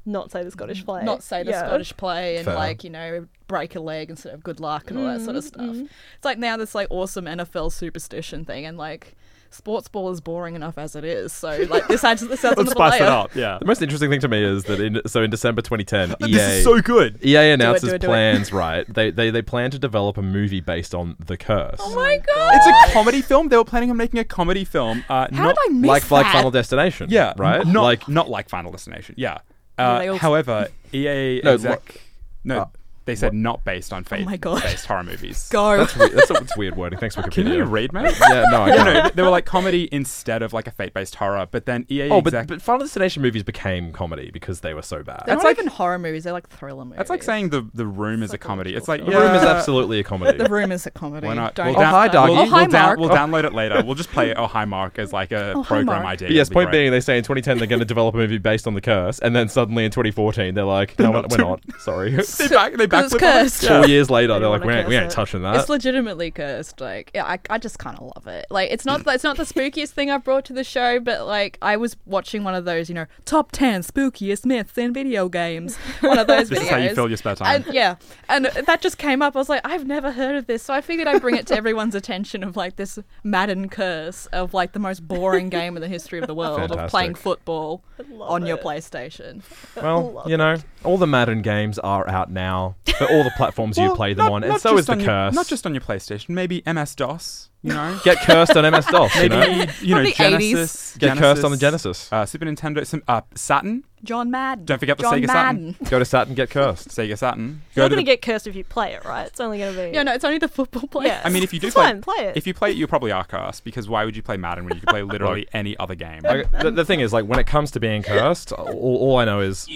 Not 0.05 0.31
say 0.31 0.43
the 0.43 0.51
Scottish 0.51 0.85
play. 0.85 1.05
not 1.05 1.23
say 1.23 1.43
the 1.43 1.51
Yeah. 1.51 1.67
Scottish 1.67 1.97
play 1.97 2.37
and 2.37 2.45
Fair. 2.47 2.55
like 2.55 2.85
you 2.85 2.91
know 2.91 3.27
break 3.47 3.77
a 3.77 3.81
leg 3.81 4.11
instead 4.11 4.33
of 4.35 4.43
good 4.43 4.61
luck 4.61 4.91
and 4.91 4.99
all 4.99 5.05
that 5.07 5.21
Mm, 5.21 5.25
sort 5.25 5.37
of 5.37 5.45
stuff. 5.45 5.77
It's 5.77 6.25
like 6.25 6.39
now 6.39 6.57
this 6.57 6.75
like 6.75 6.89
awesome 6.91 7.27
NFL 7.27 7.71
superstition 7.73 8.45
thing 8.45 8.65
and 8.67 8.77
like 8.79 9.15
sports 9.53 9.89
ball 9.89 10.11
is 10.11 10.21
boring 10.21 10.55
enough 10.55 10.79
as 10.79 10.97
it 10.97 11.05
is. 11.05 11.33
So 11.33 11.49
like 11.71 11.87
this 11.89 12.03
adds 12.05 12.21
this 12.27 12.45
adds 12.45 12.57
Let's 12.57 12.71
another 12.73 12.91
spice 12.91 12.93
layer. 13.01 13.03
it 13.03 13.09
up. 13.09 13.35
Yeah. 13.35 13.59
The 13.59 13.67
most 13.67 13.83
interesting 13.83 14.11
thing 14.11 14.21
to 14.21 14.29
me 14.29 14.43
is 14.43 14.65
that 14.65 14.81
in 14.81 15.01
so 15.07 15.23
in 15.23 15.31
December 15.31 15.63
2010, 15.63 16.11
EA 16.29 16.33
This 16.33 16.53
is 16.59 16.65
so 16.65 16.81
good. 16.81 17.25
EA 17.25 17.51
announces 17.53 17.89
do 17.91 17.95
it, 17.95 18.01
do 18.01 18.07
it. 18.07 18.09
plans. 18.09 18.53
Right, 18.53 18.87
they, 18.93 19.11
they 19.11 19.31
they 19.31 19.43
plan 19.43 19.71
to 19.71 19.79
develop 19.79 20.17
a 20.19 20.23
movie 20.23 20.61
based 20.61 20.95
on 20.95 21.17
the 21.25 21.37
curse. 21.37 21.79
Oh 21.81 21.95
my 21.95 22.19
god! 22.19 22.55
It's 22.57 22.91
a 22.91 22.93
comedy 22.93 23.23
film. 23.23 23.49
They 23.49 23.57
were 23.57 23.65
planning 23.65 23.91
on 23.91 23.97
making 23.97 24.19
a 24.21 24.25
comedy 24.25 24.65
film. 24.65 25.05
Uh, 25.09 25.29
How 25.33 25.45
not 25.45 25.57
did 25.57 25.71
I 25.71 25.73
miss 25.75 25.89
like 25.89 26.11
like? 26.11 26.27
Final 26.33 26.51
Destination. 26.51 27.09
Yeah, 27.11 27.35
right. 27.37 27.67
Not 27.67 27.83
like 27.83 28.09
not 28.09 28.29
like 28.31 28.49
Final 28.49 28.71
Destination. 28.73 29.15
Yeah. 29.19 29.39
Yeah, 29.79 29.89
Uh, 29.89 30.01
also- 30.09 30.19
however, 30.19 30.69
EA 30.93 31.41
No, 31.43 31.55
exec, 31.55 32.01
no, 32.45 32.59
uh, 32.61 32.67
they 33.05 33.15
said 33.15 33.35
not 33.35 33.65
based 33.65 33.93
on 33.93 34.03
oh 34.03 34.09
fate 34.09 34.25
my 34.27 34.37
God. 34.37 34.63
based 34.63 34.87
horror 34.87 35.03
movies. 35.05 35.49
Go. 35.53 35.79
that's 35.79 35.97
weird. 35.97 36.13
That's, 36.13 36.29
that's 36.29 36.57
weird 36.57 36.77
wording. 36.77 36.99
Thanks 36.99 37.17
Wikipedia. 37.23 37.31
Can 37.33 37.47
you 37.49 37.65
read, 37.65 37.93
mate? 37.93 38.15
Yeah, 38.21 38.45
no, 38.51 38.63
I 38.63 38.71
can't. 38.77 39.05
no, 39.05 39.11
they 39.15 39.23
were 39.23 39.31
like 39.31 39.45
comedy 39.47 39.89
instead 39.93 40.43
of 40.43 40.53
like 40.53 40.67
a 40.67 40.71
fate-based 40.71 41.15
horror. 41.17 41.47
But 41.51 41.67
then 41.67 41.87
EA 41.91 42.11
Oh, 42.11 42.21
but, 42.23 42.33
exec, 42.35 42.49
but 42.49 42.63
Final 42.63 42.81
Destination 42.87 43.23
movies 43.23 43.43
became 43.43 43.93
comedy 43.93 44.31
because 44.33 44.61
they 44.61 44.75
were 44.75 44.83
so 44.83 45.03
bad. 45.03 45.23
They're 45.27 45.35
That's 45.35 45.45
not 45.45 45.51
like- 45.51 45.59
even 45.59 45.67
horror 45.69 45.99
movies. 45.99 46.25
They're 46.25 46.33
like 46.33 46.49
thriller 46.49 46.85
movies. 46.85 46.99
that's 46.99 47.11
like 47.11 47.23
saying 47.23 47.51
the 47.51 47.69
the 47.75 47.87
room 47.87 48.23
is 48.23 48.31
a 48.31 48.35
like 48.35 48.45
a 48.45 48.47
comedy. 48.47 48.71
little 48.71 48.79
It's 48.79 48.89
like 48.89 49.01
short 49.01 49.11
the 49.13 49.19
yeah, 49.19 49.27
Room 49.27 49.35
is 49.37 49.43
absolutely 49.43 49.99
a 50.01 50.05
comedy. 50.05 50.39
the 50.39 50.49
room 50.49 50.73
is 50.73 50.87
a 50.87 50.91
comedy. 50.91 51.27
Why 51.27 51.35
not? 51.35 51.55
Don't 51.55 51.67
We'll 51.67 51.77
Oh, 51.77 51.81
down- 51.81 51.93
hi, 51.93 52.09
doggy. 52.09 52.33
We'll, 52.33 52.43
Oh, 52.43 52.47
hi, 52.47 52.57
we'll, 52.63 52.67
down- 52.69 52.87
Mark. 52.87 52.99
we'll 52.99 53.09
download 53.11 53.45
it 53.45 53.53
later. 53.53 53.83
We'll 53.85 53.95
just 53.95 54.11
play 54.11 54.35
Oh 54.35 54.47
Hi 54.47 54.65
Mark 54.65 54.99
as 54.99 55.13
like 55.13 55.33
a 55.33 55.53
Oh, 55.55 55.63
hi, 55.63 55.69
program 55.77 56.03
Mark. 56.03 56.05
idea. 56.15 56.29
But 56.29 56.35
yes, 56.35 56.47
It'll 56.47 56.51
be 56.51 56.55
point 56.55 56.71
great. 56.71 56.79
being, 56.81 56.91
they 56.93 57.01
say 57.01 57.19
in 57.19 57.25
2010 57.25 57.59
they're 57.59 57.67
going 57.67 57.81
to 57.81 57.85
develop 57.85 58.15
a 58.15 58.19
movie 58.19 58.39
based 58.39 58.67
on 58.67 58.75
the 58.75 58.81
curse, 58.81 59.19
and 59.19 59.35
then 59.35 59.49
suddenly 59.49 59.85
in 59.85 59.91
2014 59.91 60.55
they're 60.55 60.65
like, 60.65 60.99
no, 60.99 61.11
we're, 61.11 61.23
we're 61.31 61.37
not. 61.39 61.61
Sorry. 61.81 62.11
they 62.13 62.49
back 62.49 62.75
they 62.77 62.87
back 62.93 63.05
it's 63.07 63.15
cursed. 63.17 63.67
Four 63.67 63.87
years 63.87 64.09
later, 64.11 64.35
They 64.35 64.41
they're 64.41 64.49
like, 64.49 64.65
we 64.65 64.73
ain't, 64.73 64.89
we 64.89 64.95
curse 64.95 65.03
ain't 65.03 65.13
it. 65.13 65.15
touching 65.15 65.45
It's 65.45 65.67
that. 65.67 65.69
legitimately 65.69 66.31
cursed. 66.31 66.81
Like, 66.81 67.11
yeah, 67.15 67.25
I, 67.25 67.39
I 67.51 67.59
just 67.59 67.79
kind 67.79 67.99
of 67.99 68.13
love 68.17 68.27
it. 68.27 68.47
Like, 68.51 68.71
it's 68.71 68.85
not 68.85 69.03
it's 69.07 69.25
not 69.25 69.37
the 69.37 69.43
spookiest 69.45 69.91
thing 69.91 70.11
I've 70.11 70.23
brought 70.25 70.45
to 70.47 70.53
the 70.53 70.65
show, 70.65 71.01
but 71.01 71.27
like, 71.27 71.59
I 71.61 71.77
was 71.77 71.97
watching 72.07 72.45
one 72.45 72.55
of 72.55 72.65
those, 72.65 72.89
you 72.89 72.95
know, 72.95 73.07
top 73.25 73.51
ten 73.53 73.83
spookiest 73.83 74.47
myths 74.47 74.79
in 74.79 74.93
video 74.93 75.29
games. 75.29 75.77
One 76.01 76.19
of 76.19 76.27
those 76.27 76.49
This 76.53 76.61
videos. 76.61 76.63
is 76.63 76.69
how 76.71 76.77
you 76.79 76.95
fill 76.95 77.09
your 77.09 77.17
spare 77.17 77.35
time. 77.35 77.65
And 77.65 77.75
yeah, 77.75 77.97
and 78.29 78.47
that 78.47 78.81
just 78.81 78.99
came 78.99 79.23
up. 79.23 79.35
I 79.37 79.39
was 79.39 79.49
like, 79.49 79.61
I've 79.65 79.87
never 79.87 80.13
heard 80.13 80.37
of 80.37 80.47
this, 80.47 80.63
so 80.63 80.73
I 80.75 80.81
figured 80.81 81.09
I'd 81.09 81.21
bring 81.21 81.37
it 81.37 81.47
to 81.49 81.57
everyone's 81.57 81.95
attention 81.95 82.43
of 82.45 82.57
like 82.57 82.77
this 82.77 82.99
Madden 83.25 83.69
curse 83.69 84.27
of 84.27 84.55
like 84.55 84.73
the 84.73 84.79
most 84.79 85.07
boring 85.07 85.49
game 85.49 85.77
in 85.77 85.81
the 85.83 85.89
history 85.89 86.19
of 86.21 86.27
the 86.27 86.35
world 86.35 86.73
of 86.73 86.91
playing 86.91 87.15
football 87.15 87.83
love 88.09 88.31
on 88.31 88.47
your. 88.47 88.59
PlayStation. 88.63 89.43
well, 89.77 90.23
you 90.27 90.37
know, 90.37 90.57
All 90.85 90.99
the 90.99 91.07
Madden 91.07 91.43
games 91.43 91.79
are 91.81 92.09
out 92.09 92.31
now 92.31 92.77
for 92.99 93.11
all 93.11 93.25
the 93.25 93.33
platforms 93.37 93.79
you 93.79 93.95
play 93.95 94.15
them 94.15 94.27
not- 94.27 94.33
on, 94.33 94.45
and 94.45 94.61
so 94.61 94.77
is 94.77 94.79
just 94.79 94.87
the 94.87 94.93
on 94.93 95.01
your- 95.01 95.07
curse. 95.09 95.35
not 95.35 95.47
just 95.47 95.67
on 95.67 95.75
your 95.75 95.81
PlayStation, 95.83 96.31
maybe 96.31 96.63
MS 96.67 96.95
DOS. 96.95 97.49
You 97.65 97.73
know, 97.73 97.97
get 98.05 98.19
cursed 98.23 98.57
on 98.57 98.69
MS 98.73 98.87
DOS. 98.87 99.15
You 99.23 99.29
know? 99.29 99.43
you 99.81 99.95
know 99.95 100.03
the 100.03 100.13
80s. 100.13 100.17
Genesis. 100.17 100.97
Get 100.99 101.17
cursed 101.17 101.45
on 101.45 101.53
the 101.53 101.57
Genesis. 101.57 102.13
Uh, 102.13 102.27
Super 102.27 102.45
Nintendo, 102.47 102.85
some, 102.85 103.05
uh, 103.07 103.21
Saturn. 103.37 103.85
John 104.03 104.33
Madden. 104.33 104.65
Don't 104.65 104.81
forget 104.81 104.99
the 104.99 105.03
John 105.05 105.15
Sega 105.15 105.27
Saturn. 105.29 105.77
Go 105.89 106.01
to 106.01 106.05
Saturn, 106.05 106.35
get 106.35 106.51
cursed. 106.51 106.89
Sega 106.97 107.17
Saturn. 107.17 107.63
You're 107.77 107.83
Go 107.83 107.83
not 107.83 107.89
going 107.91 107.91
to 107.91 107.97
the- 107.99 108.03
get 108.03 108.21
cursed 108.23 108.49
if 108.49 108.57
you 108.57 108.65
play 108.65 108.95
it, 108.95 109.05
right? 109.05 109.29
It's 109.29 109.39
only 109.39 109.59
going 109.59 109.77
to 109.77 109.81
be. 109.91 109.95
Yeah, 109.95 110.03
no, 110.03 110.13
it's 110.13 110.25
only 110.25 110.39
the 110.39 110.49
football 110.49 110.89
players. 110.89 111.13
Yeah. 111.13 111.23
I 111.25 111.29
mean, 111.29 111.45
if 111.45 111.53
you 111.55 111.61
do 111.61 111.71
play, 111.71 111.85
fine, 111.85 112.01
play 112.03 112.17
it. 112.27 112.37
if 112.37 112.49
you 112.49 112.53
play 112.55 112.73
it, 112.73 112.77
you 112.77 112.89
probably 112.89 113.13
are 113.13 113.23
cursed 113.25 113.63
because 113.63 113.89
why 113.89 114.05
would 114.05 114.17
you 114.17 114.23
play 114.23 114.37
Madden 114.37 114.65
when 114.65 114.75
you 114.75 114.81
can 114.81 114.89
play 114.93 115.03
literally 115.05 115.47
any 115.53 115.77
other 115.79 115.95
game? 115.95 116.23
Like, 116.25 116.51
the, 116.51 116.73
the 116.73 116.85
thing 116.85 116.99
is, 116.99 117.13
like, 117.13 117.27
when 117.27 117.39
it 117.39 117.47
comes 117.47 117.71
to 117.73 117.79
being 117.81 118.03
cursed, 118.03 118.51
all, 118.53 118.97
all 118.97 119.17
I 119.19 119.25
know 119.25 119.39
is 119.39 119.69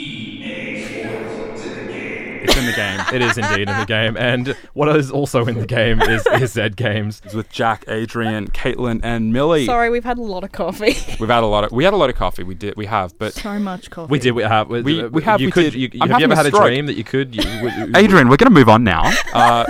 It's 2.56 2.64
in 2.64 2.66
the 2.66 2.72
game. 2.76 3.00
it 3.12 3.22
is 3.22 3.36
indeed 3.38 3.68
in 3.68 3.78
the 3.78 3.84
game, 3.86 4.16
and 4.16 4.56
what 4.72 4.88
is 4.96 5.10
also 5.10 5.44
in 5.46 5.58
the 5.58 5.66
game 5.66 6.00
is, 6.00 6.26
is 6.40 6.52
Z 6.52 6.70
Games. 6.70 7.20
It's 7.24 7.34
with 7.34 7.50
Jack, 7.50 7.84
Adrian, 7.88 8.48
Caitlin, 8.48 9.00
and 9.02 9.30
Millie. 9.32 9.66
Sorry, 9.66 9.90
we've 9.90 10.04
had 10.04 10.16
a 10.18 10.22
lot 10.22 10.42
of 10.42 10.52
coffee. 10.52 10.96
We've 11.20 11.28
had 11.28 11.42
a 11.42 11.46
lot 11.46 11.64
of 11.64 11.72
we 11.72 11.84
had 11.84 11.92
a 11.92 11.96
lot 11.96 12.08
of 12.10 12.16
coffee. 12.16 12.42
We 12.44 12.54
did 12.54 12.76
we 12.76 12.86
have, 12.86 13.18
but 13.18 13.32
so 13.34 13.58
much 13.58 13.90
coffee. 13.90 14.10
We 14.10 14.18
did. 14.18 14.32
We 14.32 14.42
have. 14.42 14.68
We, 14.68 14.82
We- 14.82 15.06
we 15.08 15.22
have- 15.22 15.40
You 15.40 15.48
we 15.48 15.52
could. 15.52 15.72
did. 15.72 15.94
You, 15.94 16.00
I'm 16.02 16.08
have 16.10 16.20
you 16.20 16.24
ever 16.24 16.32
a 16.32 16.36
had 16.36 16.46
a 16.46 16.50
dream 16.50 16.86
that 16.86 16.94
you 16.94 17.04
could? 17.04 17.34
You, 17.34 17.42
w- 17.42 17.92
Adrian, 17.96 18.28
we're 18.28 18.36
gonna 18.36 18.50
move 18.50 18.68
on 18.68 18.84
now. 18.84 19.12
Uh, 19.34 19.64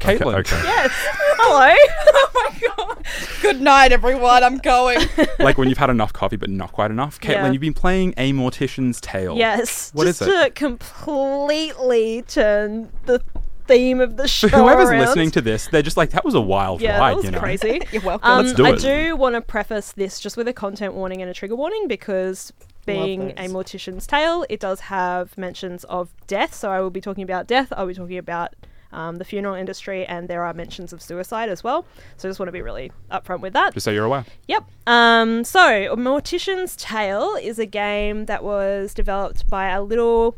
Caitlin, 0.00 0.34
Okay. 0.40 0.60
Yes. 0.64 0.90
Hello. 1.38 1.74
oh 2.08 2.30
my 2.34 2.68
god. 2.76 3.06
Good 3.42 3.60
night, 3.60 3.92
everyone. 3.92 4.42
I'm 4.44 4.58
going. 4.58 5.00
like 5.38 5.58
when 5.58 5.68
you've 5.68 5.78
had 5.78 5.90
enough 5.90 6.12
coffee 6.12 6.36
but 6.36 6.50
not 6.50 6.72
quite 6.72 6.90
enough. 6.90 7.20
Caitlin, 7.20 7.30
Yeah. 7.32 7.50
you've 7.52 7.60
been 7.60 7.74
playing 7.74 8.14
A 8.16 8.32
Mortician's 8.32 9.00
Tale. 9.00 9.36
yes. 9.36 9.90
What 9.94 10.04
Just 10.04 10.22
is 10.22 10.28
it? 10.28 10.44
to 10.44 10.50
completely 10.52 12.22
turn 12.22 12.90
the 13.06 13.22
theme 13.66 14.00
of 14.00 14.16
the 14.16 14.28
show 14.28 14.48
For 14.48 14.58
whoever's 14.58 14.90
around. 14.90 15.00
listening 15.00 15.30
to 15.32 15.40
this, 15.40 15.66
they're 15.68 15.82
just 15.82 15.96
like, 15.96 16.10
that 16.10 16.24
was 16.24 16.34
a 16.34 16.40
wild 16.40 16.80
yeah, 16.80 16.98
ride, 16.98 17.10
that 17.10 17.16
was 17.16 17.24
you 17.24 17.30
know. 17.32 17.40
crazy. 17.40 17.80
You're 17.90 18.02
welcome. 18.02 18.30
Um, 18.30 18.44
Let's 18.46 18.56
do 18.56 18.66
I 18.66 18.70
it. 18.74 18.78
do 18.80 19.16
want 19.16 19.34
to 19.34 19.40
preface 19.40 19.92
this 19.92 20.20
just 20.20 20.36
with 20.36 20.46
a 20.48 20.52
content 20.52 20.94
warning 20.94 21.20
and 21.20 21.30
a 21.30 21.34
trigger 21.34 21.56
warning 21.56 21.88
because 21.88 22.52
being 22.84 23.32
a 23.36 23.48
those. 23.48 23.52
mortician's 23.52 24.06
tale, 24.06 24.46
it 24.48 24.60
does 24.60 24.80
have 24.80 25.36
mentions 25.36 25.82
of 25.84 26.10
death. 26.28 26.54
So 26.54 26.70
I 26.70 26.80
will 26.80 26.90
be 26.90 27.00
talking 27.00 27.24
about 27.24 27.48
death. 27.48 27.72
I'll 27.76 27.88
be 27.88 27.94
talking 27.94 28.18
about 28.18 28.54
um, 28.96 29.16
the 29.16 29.24
funeral 29.24 29.54
industry, 29.54 30.04
and 30.06 30.26
there 30.26 30.42
are 30.44 30.52
mentions 30.54 30.92
of 30.92 31.00
suicide 31.02 31.48
as 31.48 31.62
well. 31.62 31.84
So 32.16 32.28
I 32.28 32.30
just 32.30 32.40
want 32.40 32.48
to 32.48 32.52
be 32.52 32.62
really 32.62 32.90
upfront 33.12 33.40
with 33.40 33.52
that. 33.52 33.74
Just 33.74 33.84
so 33.84 33.90
you're 33.92 34.06
aware. 34.06 34.24
Yep. 34.48 34.64
Um, 34.86 35.44
so, 35.44 35.94
Mortician's 35.96 36.74
Tale 36.76 37.36
is 37.40 37.58
a 37.58 37.66
game 37.66 38.26
that 38.26 38.42
was 38.42 38.94
developed 38.94 39.48
by 39.48 39.68
a 39.68 39.82
little 39.82 40.36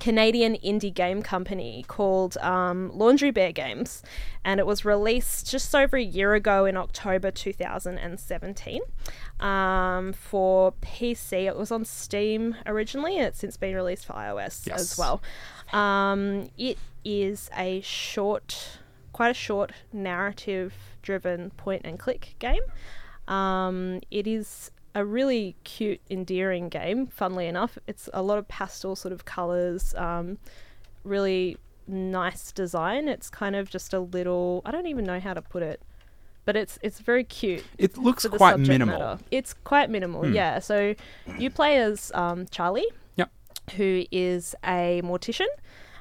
Canadian 0.00 0.56
indie 0.56 0.92
game 0.92 1.22
company 1.22 1.84
called 1.88 2.36
um, 2.38 2.90
Laundry 2.92 3.30
Bear 3.30 3.52
Games, 3.52 4.02
and 4.44 4.60
it 4.60 4.66
was 4.66 4.84
released 4.84 5.50
just 5.50 5.74
over 5.74 5.96
a 5.96 6.02
year 6.02 6.34
ago 6.34 6.66
in 6.66 6.76
October 6.76 7.30
2017 7.30 8.80
um, 9.40 10.12
for 10.12 10.72
PC. 10.82 11.46
It 11.46 11.56
was 11.56 11.70
on 11.70 11.84
Steam 11.84 12.56
originally, 12.66 13.16
and 13.16 13.26
it's 13.26 13.38
since 13.38 13.56
been 13.56 13.74
released 13.74 14.04
for 14.04 14.12
iOS 14.14 14.66
Yes. 14.66 14.80
as 14.92 14.98
well. 14.98 15.22
Um, 15.72 16.50
it 16.58 16.78
is 17.04 17.50
a 17.56 17.80
short, 17.80 18.78
quite 19.12 19.30
a 19.30 19.34
short 19.34 19.72
narrative-driven 19.92 21.50
point-and-click 21.56 22.36
game. 22.38 22.62
Um, 23.28 24.00
it 24.10 24.26
is 24.26 24.70
a 24.94 25.04
really 25.04 25.56
cute, 25.64 26.00
endearing 26.10 26.68
game. 26.68 27.06
Funnily 27.06 27.46
enough, 27.46 27.78
it's 27.86 28.08
a 28.12 28.22
lot 28.22 28.38
of 28.38 28.46
pastel 28.48 28.94
sort 28.96 29.12
of 29.12 29.24
colors. 29.24 29.94
Um, 29.96 30.38
really 31.02 31.56
nice 31.86 32.52
design. 32.52 33.08
It's 33.08 33.28
kind 33.28 33.56
of 33.56 33.68
just 33.70 33.92
a 33.92 34.00
little. 34.00 34.62
I 34.64 34.70
don't 34.70 34.86
even 34.86 35.04
know 35.04 35.18
how 35.20 35.34
to 35.34 35.42
put 35.42 35.62
it, 35.62 35.82
but 36.44 36.54
it's 36.56 36.78
it's 36.82 37.00
very 37.00 37.24
cute. 37.24 37.64
It 37.76 37.98
looks 37.98 38.24
quite 38.26 38.58
minimal. 38.60 38.98
matter. 38.98 39.18
It's 39.30 39.52
quite 39.52 39.90
minimal, 39.90 40.24
Hmm. 40.26 40.32
yeah. 40.34 40.58
So 40.60 40.94
you 41.38 41.50
play 41.50 41.78
as 41.78 42.12
um, 42.14 42.46
Charlie. 42.50 42.86
Who 43.72 44.04
is 44.10 44.54
a 44.64 45.00
mortician. 45.04 45.46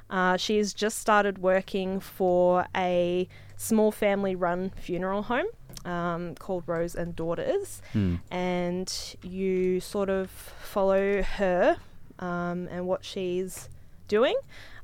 Uh, 0.10 0.38
she's 0.38 0.73
just 0.73 0.99
started 0.99 1.39
working 1.39 1.99
for 1.99 2.67
a 2.76 3.28
small 3.58 3.91
family 3.91 4.36
run 4.36 4.71
funeral 4.76 5.23
home 5.23 5.45
um, 5.86 6.36
called 6.36 6.63
Rose 6.67 6.95
and 6.95 7.15
Daughters. 7.15 7.82
Hmm. 7.93 8.15
And 8.30 9.15
you 9.21 9.80
sort 9.80 10.10
of 10.10 10.30
follow 10.30 11.23
her 11.23 11.78
um, 12.19 12.67
and 12.69 12.86
what 12.86 13.04
she's 13.04 13.69
doing. 14.08 14.36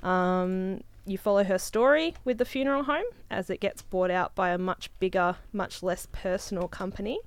Um, 0.01 0.81
you 1.05 1.17
follow 1.17 1.43
her 1.43 1.57
story 1.57 2.15
with 2.23 2.37
the 2.37 2.45
funeral 2.45 2.83
home 2.83 3.05
as 3.29 3.49
it 3.49 3.59
gets 3.59 3.81
bought 3.81 4.11
out 4.11 4.35
by 4.35 4.49
a 4.49 4.57
much 4.57 4.89
bigger, 4.99 5.37
much 5.51 5.81
less 5.81 6.07
personal 6.11 6.67
company 6.67 7.19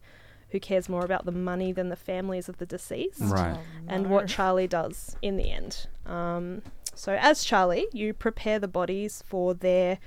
who 0.53 0.61
cares 0.61 0.89
more 0.89 1.05
about 1.05 1.25
the 1.25 1.33
money 1.33 1.73
than 1.73 1.89
the 1.89 1.97
families 1.97 2.49
of 2.49 2.59
the 2.59 2.67
deceased 2.67 3.21
Right. 3.21 3.59
and 3.89 4.09
what 4.09 4.29
Charlie 4.29 4.69
does 4.69 5.17
in 5.23 5.37
the 5.37 5.51
end. 5.51 5.87
Um, 6.07 6.63
so, 6.95 7.17
as 7.21 7.43
Charlie, 7.43 7.87
you 7.93 8.13
prepare 8.13 8.59
the 8.59 8.69
bodies 8.69 9.25
for 9.27 9.55
their 9.55 9.99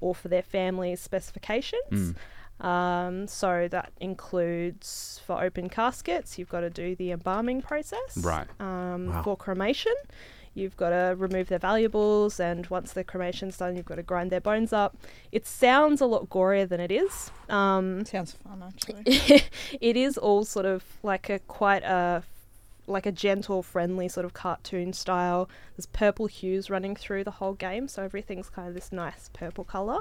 or 0.00 0.14
for 0.14 0.28
their 0.28 0.42
family's 0.42 0.98
specifications. 1.00 2.14
Um, 2.60 3.26
so 3.26 3.68
that 3.70 3.92
includes 4.00 5.20
for 5.26 5.42
open 5.42 5.68
caskets, 5.70 6.38
you've 6.38 6.48
got 6.50 6.60
to 6.60 6.70
do 6.70 6.94
the 6.94 7.10
embalming 7.10 7.62
process. 7.62 8.18
Right. 8.18 8.46
Um, 8.60 9.08
Wow. 9.08 9.22
For 9.22 9.36
cremation, 9.36 9.94
you've 10.54 10.76
got 10.76 10.90
to 10.90 11.14
remove 11.16 11.48
their 11.48 11.58
valuables, 11.58 12.40
and 12.40 12.66
once 12.66 12.92
the 12.92 13.04
cremation's 13.04 13.56
done, 13.56 13.76
you've 13.76 13.86
got 13.86 13.96
to 13.96 14.02
grind 14.02 14.30
their 14.30 14.40
bones 14.40 14.72
up. 14.72 14.96
It 15.32 15.46
sounds 15.46 16.00
a 16.00 16.06
lot 16.06 16.28
gorier 16.28 16.68
than 16.68 16.80
it 16.80 16.90
is. 16.90 17.30
Um, 17.48 18.04
Sounds 18.04 18.32
fun, 18.32 18.62
actually. 18.66 19.02
it 19.80 19.96
is 19.96 20.18
all 20.18 20.44
sort 20.44 20.66
of 20.66 20.84
like 21.02 21.28
a 21.30 21.38
quite 21.40 21.82
a 21.82 22.22
like 22.86 23.06
a 23.06 23.12
gentle, 23.12 23.62
friendly 23.62 24.08
sort 24.08 24.26
of 24.26 24.34
cartoon 24.34 24.92
style. 24.92 25.48
There's 25.76 25.86
purple 25.86 26.26
hues 26.26 26.68
running 26.68 26.96
through 26.96 27.22
the 27.24 27.30
whole 27.30 27.54
game, 27.54 27.86
so 27.86 28.02
everything's 28.02 28.50
kind 28.50 28.66
of 28.66 28.74
this 28.74 28.90
nice 28.90 29.30
purple 29.32 29.62
color. 29.64 30.00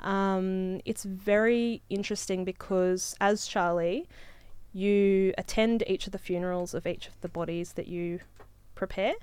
Um, 0.00 0.80
it's 0.84 1.04
very 1.04 1.82
interesting 1.90 2.44
because 2.44 3.14
as 3.20 3.46
Charlie, 3.46 4.08
you 4.72 5.34
attend 5.36 5.84
each 5.86 6.06
of 6.06 6.12
the 6.12 6.18
funerals 6.18 6.72
of 6.74 6.86
each 6.86 7.06
of 7.06 7.20
the 7.20 7.28
bodies 7.28 7.74
that 7.74 7.86
you 7.86 8.20
prepare. 8.74 9.14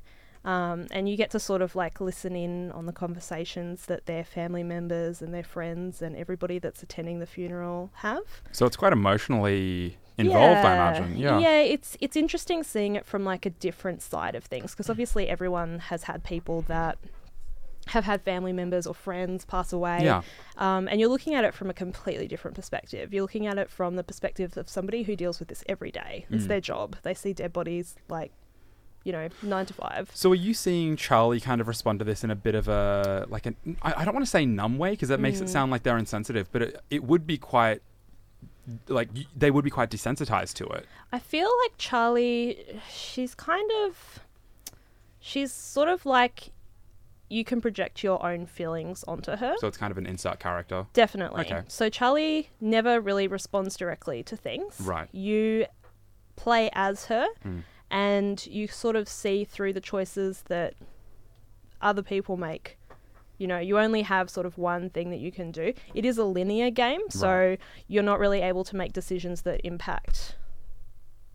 Um, 0.46 0.88
and 0.92 1.08
you 1.08 1.16
get 1.16 1.32
to 1.32 1.40
sort 1.40 1.62
of 1.62 1.76
like 1.76 2.02
listen 2.02 2.36
in 2.36 2.72
on 2.74 2.86
the 2.86 2.92
conversations 2.92 3.86
that 3.86 4.06
their 4.08 4.26
family 4.26 4.64
members 4.64 5.22
and 5.22 5.34
their 5.34 5.44
friends 5.44 6.02
and 6.02 6.16
everybody 6.18 6.60
that's 6.60 6.84
attending 6.84 7.20
the 7.20 7.26
funeral 7.26 7.92
have. 7.96 8.24
So 8.52 8.66
it's 8.66 8.76
quite 8.76 8.92
emotionally 8.94 9.98
involved, 10.18 10.60
I 10.66 10.74
imagine. 10.74 11.18
Yeah. 11.18 11.40
Yeah, 11.40 11.60
it's 11.62 11.96
it's 12.02 12.16
interesting 12.18 12.62
seeing 12.64 12.96
it 12.96 13.06
from 13.06 13.24
like 13.24 13.46
a 13.46 13.50
different 13.52 14.02
side 14.02 14.36
of 14.36 14.44
things 14.44 14.72
because 14.72 14.90
obviously 14.90 15.30
everyone 15.30 15.80
has 15.80 16.04
had 16.04 16.24
people 16.26 16.62
that 16.64 16.98
have 17.88 18.06
had 18.06 18.22
family 18.22 18.54
members 18.54 18.86
or 18.88 18.94
friends 18.94 19.44
pass 19.46 19.74
away. 19.74 20.00
Yeah. 20.04 20.22
Um, 20.58 20.88
and 20.88 21.00
you're 21.00 21.10
looking 21.10 21.34
at 21.36 21.44
it 21.44 21.54
from 21.54 21.70
a 21.70 21.74
completely 21.74 22.28
different 22.28 22.56
perspective. 22.56 23.14
You're 23.14 23.24
looking 23.24 23.46
at 23.48 23.58
it 23.58 23.70
from 23.70 23.96
the 23.96 24.04
perspective 24.04 24.56
of 24.58 24.70
somebody 24.70 25.04
who 25.04 25.16
deals 25.18 25.40
with 25.40 25.50
this 25.50 25.64
every 25.68 25.92
day. 25.92 26.26
It's 26.30 26.46
Mm. 26.46 26.48
their 26.48 26.62
job. 26.62 26.96
They 27.04 27.14
see 27.14 27.34
dead 27.34 27.52
bodies 27.52 27.96
like, 28.08 28.32
you 29.04 29.12
know, 29.12 29.28
nine 29.42 29.66
to 29.66 29.74
five. 29.74 30.10
So 30.14 30.32
are 30.32 30.36
you 30.36 30.54
seeing 30.54 30.96
Charlie 30.96 31.40
kind 31.42 31.60
of 31.62 31.68
respond 31.68 32.00
to 32.00 32.06
this 32.06 32.24
in 32.24 32.32
a 32.32 32.36
bit 32.36 32.56
of 32.56 32.68
a 32.68 33.26
like 33.30 33.46
an 33.46 33.56
I, 33.82 33.94
I 33.98 34.06
don't 34.06 34.14
want 34.14 34.26
to 34.26 34.30
say 34.32 34.46
numb 34.46 34.78
way 34.78 34.92
because 34.92 35.10
that 35.10 35.20
makes 35.20 35.40
it 35.42 35.46
Mm. 35.46 35.50
sound 35.50 35.72
like 35.72 35.84
they're 35.84 35.98
insensitive, 35.98 36.52
but 36.52 36.62
it, 36.62 36.82
it 36.90 37.04
would 37.04 37.28
be 37.28 37.38
quite 37.38 37.82
like 38.88 39.10
they 39.36 39.52
would 39.52 39.66
be 39.66 39.70
quite 39.70 39.90
desensitized 39.90 40.54
to 40.54 40.66
it. 40.68 40.86
I 41.12 41.20
feel 41.20 41.50
like 41.64 41.74
Charlie, 41.78 42.80
she's 42.90 43.36
kind 43.36 43.70
of, 43.86 44.20
she's 45.20 45.52
sort 45.52 45.90
of 45.90 46.06
like, 46.06 46.52
you 47.30 47.44
can 47.44 47.60
project 47.60 48.04
your 48.04 48.26
own 48.26 48.46
feelings 48.46 49.04
onto 49.06 49.36
her. 49.36 49.56
So 49.60 49.68
it's 49.68 49.78
kind 49.78 49.92
of 49.92 49.98
an 49.98 50.06
insert 50.06 50.40
character. 50.40 50.86
Definitely. 50.94 51.42
Okay. 51.42 51.64
So 51.68 51.90
Charlie 51.90 52.50
never 52.62 53.02
really 53.02 53.28
responds 53.28 53.76
directly 53.76 54.24
to 54.24 54.38
things. 54.38 54.80
Right. 54.80 55.10
You 55.12 55.66
play 56.38 56.70
as 56.74 57.06
her 57.08 57.28
Mm. 57.46 57.64
And 57.94 58.46
you 58.48 58.68
sort 58.68 58.96
of 58.98 59.08
see 59.08 59.46
through 59.46 59.72
the 59.72 59.80
choices 59.80 60.44
that 60.48 60.74
other 61.80 62.02
people 62.02 62.36
make. 62.36 62.78
You 63.38 63.48
know, 63.48 63.60
you 63.60 63.78
only 63.80 64.02
have 64.02 64.30
sort 64.30 64.46
of 64.46 64.58
one 64.58 64.90
thing 64.90 65.10
that 65.12 65.20
you 65.20 65.32
can 65.32 65.52
do. 65.52 65.74
It 65.94 66.04
is 66.06 66.18
a 66.18 66.24
linear 66.24 66.70
game, 66.72 67.02
so 67.10 67.28
Right. 67.30 67.60
you're 67.88 68.04
not 68.04 68.20
really 68.20 68.42
able 68.42 68.64
to 68.66 68.76
make 68.76 68.94
decisions 68.94 69.44
that 69.44 69.62
impact 69.64 70.36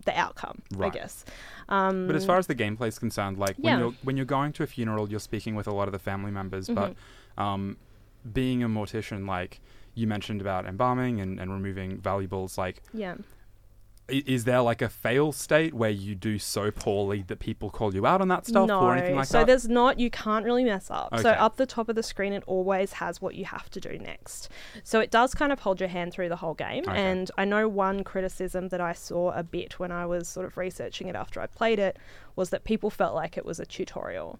the 0.04 0.18
outcome, 0.18 0.62
I 0.80 0.88
guess. 0.90 1.24
Um, 1.68 2.06
But 2.06 2.16
as 2.16 2.24
far 2.24 2.38
as 2.38 2.46
the 2.46 2.54
gameplay 2.54 2.88
is 2.88 2.98
concerned, 2.98 3.36
like 3.38 3.56
when 3.56 3.72
Yeah. 3.74 3.78
you're 3.78 3.92
when 4.02 4.16
you're 4.16 4.26
going 4.26 4.52
to 4.54 4.62
a 4.62 4.66
funeral, 4.66 5.08
you're 5.10 5.20
speaking 5.20 5.54
with 5.54 5.66
a 5.68 5.72
lot 5.72 5.86
of 5.88 5.92
the 5.92 5.98
family 5.98 6.30
members. 6.30 6.68
But 6.68 6.92
Mm-hmm. 6.94 7.42
um, 7.42 7.76
being 8.32 8.62
a 8.62 8.68
mortician, 8.68 9.26
like 9.28 9.60
you 9.94 10.06
mentioned 10.06 10.40
about 10.40 10.64
embalming 10.66 11.20
and, 11.20 11.38
and 11.40 11.52
removing 11.52 11.98
valuables, 12.00 12.56
like 12.58 12.82
yeah. 12.94 13.16
Is 14.08 14.44
there 14.44 14.60
like 14.60 14.80
a 14.80 14.88
fail 14.88 15.32
state 15.32 15.74
where 15.74 15.90
you 15.90 16.14
do 16.14 16.38
so 16.38 16.70
poorly 16.70 17.22
that 17.28 17.38
people 17.38 17.70
call 17.70 17.94
you 17.94 18.06
out 18.06 18.20
on 18.20 18.28
that 18.28 18.46
stuff 18.46 18.66
no, 18.66 18.80
or 18.80 18.96
anything 18.96 19.16
like 19.16 19.26
so 19.26 19.38
that? 19.38 19.42
So 19.42 19.46
there's 19.46 19.68
not. 19.68 20.00
You 20.00 20.10
can't 20.10 20.44
really 20.44 20.64
mess 20.64 20.90
up. 20.90 21.18
So 21.20 21.30
up 21.30 21.56
the 21.56 21.66
top 21.66 21.88
of 21.88 21.96
the 21.96 22.02
screen, 22.02 22.32
it 22.32 22.42
always 22.46 22.94
has 22.94 23.20
what 23.20 23.34
you 23.34 23.44
have 23.44 23.70
to 23.70 23.80
do 23.80 23.98
next. 23.98 24.48
So 24.82 25.00
it 25.00 25.10
does 25.10 25.34
kind 25.34 25.52
of 25.52 25.60
hold 25.60 25.80
your 25.80 25.88
hand 25.88 26.12
through 26.12 26.30
the 26.30 26.36
whole 26.36 26.54
game. 26.54 26.84
Okay. 26.88 26.98
And 26.98 27.30
I 27.36 27.44
know 27.44 27.68
one 27.68 28.02
criticism 28.02 28.68
that 28.68 28.80
I 28.80 28.92
saw 28.92 29.32
a 29.32 29.42
bit 29.42 29.78
when 29.78 29.92
I 29.92 30.06
was 30.06 30.26
sort 30.26 30.46
of 30.46 30.56
researching 30.56 31.08
it 31.08 31.16
after 31.16 31.40
I 31.40 31.46
played 31.46 31.78
it 31.78 31.98
was 32.34 32.50
that 32.50 32.64
people 32.64 32.90
felt 32.90 33.14
like 33.14 33.36
it 33.36 33.44
was 33.44 33.60
a 33.60 33.66
tutorial. 33.66 34.38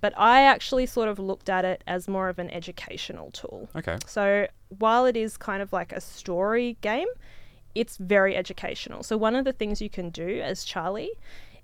But 0.00 0.12
I 0.16 0.42
actually 0.42 0.86
sort 0.86 1.08
of 1.08 1.18
looked 1.18 1.48
at 1.48 1.64
it 1.64 1.82
as 1.86 2.06
more 2.06 2.28
of 2.28 2.38
an 2.38 2.50
educational 2.50 3.32
tool. 3.32 3.68
Okay. 3.74 3.98
So 4.06 4.46
while 4.78 5.06
it 5.06 5.16
is 5.16 5.36
kind 5.36 5.60
of 5.60 5.72
like 5.72 5.92
a 5.92 6.00
story 6.00 6.76
game, 6.82 7.08
it's 7.78 7.96
very 7.96 8.34
educational. 8.34 9.04
So 9.04 9.16
one 9.16 9.36
of 9.36 9.44
the 9.44 9.52
things 9.52 9.80
you 9.80 9.88
can 9.88 10.10
do 10.10 10.40
as 10.42 10.64
Charlie 10.64 11.12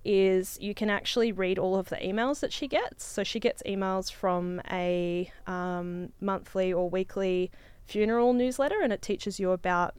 is 0.05 0.59
you 0.61 0.75
can 0.75 0.89
actually 0.89 1.33
read 1.33 1.59
all 1.59 1.77
of 1.77 1.89
the 1.89 1.97
emails 1.97 2.39
that 2.41 2.53
she 2.53 2.69
gets. 2.69 3.05
So 3.05 3.25
she 3.25 3.41
gets 3.41 3.63
emails 3.65 4.13
from 4.13 4.61
a 4.71 5.31
um, 5.49 6.11
monthly 6.21 6.73
or 6.73 6.89
weekly 6.89 7.51
funeral 7.87 8.33
newsletter, 8.33 8.81
and 8.81 8.93
it 8.93 9.03
teaches 9.03 9.41
you 9.41 9.51
about 9.51 9.95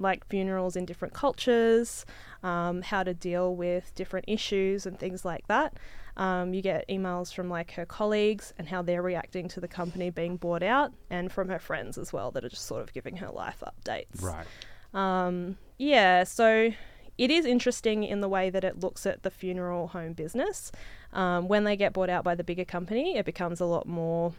like 0.00 0.26
funerals 0.28 0.74
in 0.76 0.86
different 0.86 1.14
cultures, 1.14 2.04
um, 2.42 2.82
how 2.82 3.02
to 3.04 3.14
deal 3.14 3.54
with 3.54 3.94
different 3.94 4.24
issues 4.26 4.86
and 4.86 4.98
things 4.98 5.24
like 5.24 5.46
that. 5.46 5.74
Um, 6.16 6.52
you 6.52 6.62
get 6.62 6.88
emails 6.88 7.32
from 7.32 7.48
like 7.48 7.72
her 7.72 7.86
colleagues 7.86 8.52
and 8.58 8.66
how 8.66 8.82
they're 8.82 9.02
reacting 9.02 9.46
to 9.48 9.60
the 9.60 9.68
company 9.68 10.10
being 10.10 10.36
bought 10.36 10.64
out, 10.64 10.92
and 11.10 11.30
from 11.30 11.48
her 11.48 11.60
friends 11.60 11.96
as 11.96 12.12
well 12.12 12.32
that 12.32 12.44
are 12.44 12.48
just 12.48 12.66
sort 12.66 12.82
of 12.82 12.92
giving 12.92 13.18
her 13.18 13.28
life 13.28 13.62
updates. 13.64 14.20
Right. 14.20 14.46
Um, 14.92 15.56
yeah, 15.78 16.24
so 16.24 16.72
it 17.18 17.30
is 17.30 17.44
interesting 17.44 18.02
in 18.02 18.20
the 18.20 18.28
way 18.28 18.50
that 18.50 18.64
it 18.64 18.80
looks 18.80 19.06
at 19.06 19.22
the 19.22 19.30
funeral 19.30 19.88
home 19.88 20.12
business. 20.12 20.72
Um, 21.12 21.48
when 21.48 21.64
they 21.64 21.76
get 21.76 21.92
bought 21.92 22.08
out 22.10 22.24
by 22.24 22.34
the 22.34 22.44
bigger 22.44 22.64
company, 22.64 23.16
it 23.16 23.24
becomes 23.24 23.60
a 23.60 23.66
lot 23.66 23.86
more 23.86 24.32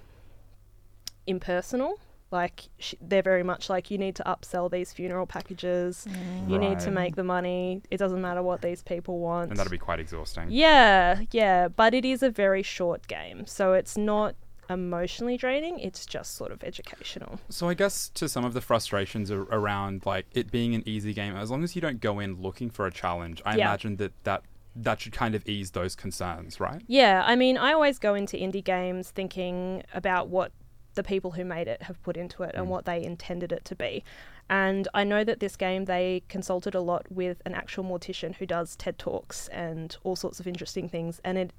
impersonal. 1.28 2.00
Like 2.32 2.70
sh- 2.80 2.94
they're 3.02 3.22
very 3.22 3.44
much 3.44 3.70
like 3.70 3.92
you 3.92 3.98
need 3.98 4.16
to 4.16 4.24
upsell 4.24 4.72
these 4.72 4.94
funeral 4.94 5.26
packages. 5.26 6.08
You 6.48 6.58
need 6.58 6.80
to 6.80 6.90
make 6.90 7.16
the 7.18 7.26
money. 7.26 7.82
It 7.92 7.98
doesn't 7.98 8.22
matter 8.22 8.42
what 8.42 8.62
these 8.62 8.82
people 8.82 9.20
want. 9.20 9.50
And 9.50 9.60
that'll 9.60 9.70
be 9.70 9.78
quite 9.78 10.00
exhausting. 10.00 10.46
Yeah, 10.50 11.22
yeah, 11.32 11.68
but 11.68 11.94
it 11.94 12.06
is 12.06 12.24
a 12.24 12.30
very 12.30 12.64
short 12.64 13.08
game, 13.08 13.46
so 13.46 13.74
it's 13.74 13.98
not 13.98 14.36
emotionally 14.72 15.38
draining. 15.38 15.80
It's 15.80 16.06
just 16.06 16.36
sort 16.36 16.52
of 16.52 16.64
educational. 16.64 17.40
So 17.50 17.70
I 17.70 17.74
guess 17.74 18.10
to 18.10 18.28
some 18.28 18.46
of 18.46 18.54
the 18.54 18.62
frustrations 18.62 19.30
around 19.32 20.06
like 20.06 20.26
it 20.34 20.52
being 20.52 20.74
an 20.74 20.84
easy 20.86 21.14
game, 21.14 21.36
as 21.36 21.52
long 21.52 21.64
as 21.64 21.76
you 21.76 21.82
don't 21.82 22.00
go 22.00 22.20
in 22.20 22.42
looking 22.42 22.70
for 22.70 22.88
a 22.88 22.92
challenge, 22.92 23.42
I 23.46 23.58
Yeah. 23.58 23.68
imagine 23.68 23.98
that 23.98 24.14
that 24.24 24.44
that 24.74 25.02
should 25.02 25.12
kind 25.12 25.36
of 25.36 25.46
ease 25.48 25.72
those 25.72 25.96
concerns, 25.96 26.62
right? 26.62 26.82
Yeah, 26.88 27.24
I 27.26 27.36
mean, 27.36 27.58
I 27.58 27.74
always 27.74 28.00
go 28.00 28.14
into 28.14 28.38
indie 28.38 28.64
games 28.64 29.12
thinking 29.12 29.84
about 29.94 30.30
what 30.30 30.54
the 30.94 31.04
people 31.04 31.32
who 31.32 31.46
made 31.46 31.68
it 31.68 31.84
have 31.84 32.02
put 32.04 32.18
into 32.18 32.44
it 32.44 32.56
and 32.56 32.68
mm. 32.68 32.70
what 32.70 32.86
they 32.86 33.04
intended 33.04 33.52
it 33.52 33.66
to 33.66 33.76
be. 33.76 34.04
And 34.50 34.88
I 34.94 35.04
know 35.04 35.24
that 35.24 35.40
this 35.40 35.56
game 35.56 35.86
they 35.86 36.24
consulted 36.28 36.76
a 36.76 36.82
lot 36.82 37.10
with 37.10 37.42
an 37.46 37.54
actual 37.54 37.84
mortician 37.84 38.36
who 38.36 38.46
does 38.46 38.76
TED 38.76 38.98
Talks 38.98 39.48
and 39.50 39.96
all 40.04 40.16
sorts 40.16 40.40
of 40.40 40.48
interesting 40.48 40.90
things 40.90 41.22
and 41.24 41.38
it 41.38 41.52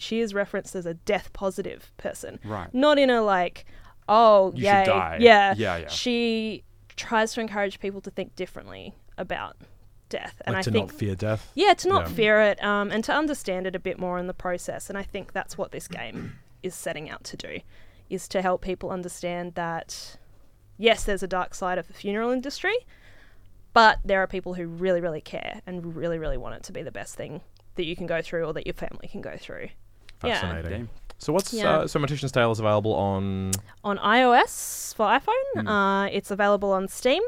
she 0.00 0.20
is 0.20 0.34
referenced 0.34 0.74
as 0.74 0.86
a 0.86 0.94
death 0.94 1.32
positive 1.32 1.92
person. 1.96 2.38
Right. 2.44 2.72
Not 2.74 2.98
in 2.98 3.10
a 3.10 3.22
like, 3.22 3.64
oh, 4.08 4.52
You 4.54 4.64
yay. 4.64 4.84
should 4.84 4.90
die. 4.90 5.18
Yeah. 5.20 5.54
Yeah, 5.56 5.76
yeah. 5.78 5.88
She 5.88 6.64
tries 6.96 7.32
to 7.34 7.40
encourage 7.40 7.80
people 7.80 8.00
to 8.02 8.10
think 8.10 8.34
differently 8.36 8.94
about 9.16 9.56
death. 10.08 10.42
And 10.44 10.54
like 10.54 10.60
I 10.60 10.62
to 10.62 10.70
think 10.70 10.90
not 10.90 10.98
fear 10.98 11.14
death. 11.14 11.50
yeah, 11.54 11.72
to 11.74 11.88
not 11.88 12.08
Yeah. 12.08 12.14
fear 12.14 12.40
it 12.42 12.62
um, 12.64 12.90
and 12.90 13.04
to 13.04 13.12
understand 13.14 13.66
it 13.66 13.76
a 13.76 13.78
bit 13.78 13.98
more 13.98 14.18
in 14.18 14.26
the 14.26 14.34
process. 14.34 14.88
And 14.88 14.98
I 14.98 15.02
think 15.02 15.32
that's 15.32 15.56
what 15.56 15.70
this 15.72 15.86
game 15.88 16.34
is 16.62 16.74
setting 16.74 17.08
out 17.08 17.24
to 17.24 17.36
do, 17.36 17.60
is 18.10 18.26
to 18.28 18.42
help 18.42 18.60
people 18.62 18.90
understand 18.90 19.54
that, 19.54 20.16
yes, 20.76 21.04
there's 21.04 21.22
a 21.22 21.28
dark 21.28 21.54
side 21.54 21.78
of 21.78 21.86
the 21.86 21.94
funeral 21.94 22.30
industry, 22.30 22.74
but 23.72 23.98
there 24.04 24.20
are 24.20 24.26
people 24.26 24.54
who 24.54 24.66
really, 24.66 25.00
really 25.00 25.20
care 25.20 25.60
and 25.64 25.94
really, 25.94 26.18
really 26.18 26.36
want 26.36 26.56
it 26.56 26.62
to 26.64 26.72
be 26.72 26.82
the 26.82 26.90
best 26.90 27.14
thing 27.14 27.40
that 27.76 27.84
you 27.84 27.94
can 27.94 28.06
go 28.06 28.20
through 28.20 28.44
or 28.44 28.52
that 28.52 28.66
your 28.66 28.74
family 28.74 29.06
can 29.08 29.20
go 29.20 29.36
through. 29.38 29.68
Yeah. 30.24 30.40
Fascinating. 30.40 30.70
Game. 30.70 30.88
So 31.18 31.32
what's 31.32 31.52
Yeah. 31.52 31.70
uh, 31.80 31.86
so 31.86 31.98
Mortician's 32.00 32.32
Tale 32.32 32.50
is 32.50 32.60
available 32.60 32.94
on 32.94 33.52
On 33.84 33.98
iOS 33.98 34.94
for 34.94 35.06
iPhone, 35.06 35.62
Mm. 35.64 35.68
uh, 36.06 36.08
it's 36.12 36.30
available 36.30 36.72
on 36.72 36.88
Steam. 36.88 37.22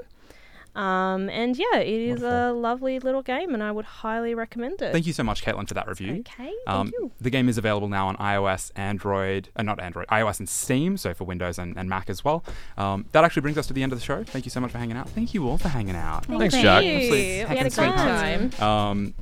Um, 0.74 1.28
and 1.28 1.54
yeah, 1.58 1.80
it 1.80 1.86
is 2.00 2.22
a 2.22 2.50
lovely 2.52 2.98
little 2.98 3.20
game, 3.20 3.52
and 3.52 3.62
I 3.62 3.70
would 3.70 3.84
highly 3.84 4.34
recommend 4.34 4.80
it. 4.80 4.90
Thank 4.92 5.06
you 5.06 5.12
so 5.12 5.22
much, 5.22 5.44
Caitlin, 5.44 5.68
for 5.68 5.74
that 5.74 5.86
review. 5.86 6.20
Okay, 6.20 6.50
thank 6.66 6.66
Um, 6.66 6.90
you. 6.98 7.10
the 7.20 7.28
game 7.28 7.50
is 7.50 7.58
available 7.58 7.88
now 7.88 8.08
on 8.08 8.16
iOS, 8.16 8.72
Android, 8.74 9.50
uh, 9.54 9.62
not 9.62 9.78
Android, 9.80 10.06
iOS 10.06 10.38
and 10.38 10.48
Steam, 10.48 10.96
so 10.96 11.12
for 11.12 11.24
Windows 11.24 11.58
and, 11.58 11.76
and 11.76 11.90
Mac 11.90 12.08
as 12.08 12.24
well. 12.24 12.42
Um, 12.78 13.04
that 13.12 13.22
actually 13.22 13.42
brings 13.42 13.58
us 13.58 13.66
to 13.66 13.74
the 13.74 13.82
end 13.82 13.92
of 13.92 13.98
the 13.98 14.04
show. 14.04 14.24
Thank 14.24 14.46
you 14.46 14.50
so 14.50 14.60
much 14.60 14.70
for 14.72 14.78
hanging 14.78 14.96
out. 14.96 15.10
Thank 15.10 15.34
you 15.34 15.46
all 15.46 15.58
for 15.58 15.68
hanging 15.68 15.94
out. 15.96 16.24
Thanks, 16.24 16.54
Thank 16.54 16.64
Jack. 16.64 16.84
you. 16.84 16.92
Absolutely. 16.92 17.18
We 17.20 17.36
had 17.40 17.50
a 17.50 17.60
great 17.60 17.72
sweet 17.74 18.52
time. 18.54 19.14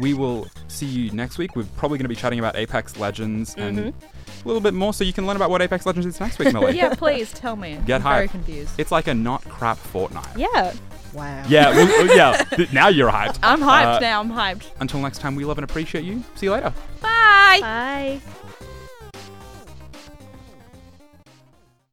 We 0.00 0.14
will 0.14 0.48
see 0.68 0.86
you 0.86 1.10
next 1.12 1.38
week. 1.38 1.54
We're 1.54 1.64
probably 1.76 1.98
going 1.98 2.04
to 2.04 2.08
be 2.08 2.16
chatting 2.16 2.38
about 2.38 2.56
Apex 2.56 2.96
Legends 2.96 3.54
and 3.56 3.78
a 3.78 3.92
little 4.44 4.60
bit 4.62 4.74
more, 4.74 4.94
so 4.94 5.04
you 5.04 5.12
can 5.12 5.26
learn 5.26 5.36
about 5.36 5.50
what 5.50 5.60
Apex 5.62 5.84
Legends 5.86 6.06
is 6.06 6.18
next 6.20 6.38
week, 6.38 6.52
Milly. 6.54 6.76
yeah, 6.76 6.94
please 6.94 7.32
tell 7.32 7.54
me. 7.56 7.78
Get 7.86 7.96
I'm 7.96 8.02
very 8.14 8.26
hyped. 8.28 8.30
confused. 8.32 8.72
It's 8.78 8.90
like 8.90 9.06
a 9.08 9.14
not 9.14 9.44
crap 9.44 9.76
Fortnite. 9.78 10.36
Yeah. 10.38 10.72
Wow. 11.12 11.44
Yeah, 11.48 11.70
well, 11.70 12.16
yeah. 12.16 12.36
th- 12.44 12.72
Now 12.72 12.88
you're 12.88 13.10
hyped. 13.10 13.38
I'm 13.42 13.60
hyped 13.60 13.96
Uh, 13.96 13.98
now. 13.98 14.20
I'm 14.20 14.30
hyped. 14.30 14.66
Until 14.80 15.00
next 15.00 15.18
time, 15.18 15.34
we 15.34 15.44
love 15.44 15.58
and 15.58 15.64
appreciate 15.64 16.04
you. 16.04 16.22
See 16.36 16.46
you 16.46 16.52
later. 16.52 16.72
Bye. 17.02 17.58
Bye. 17.60 18.20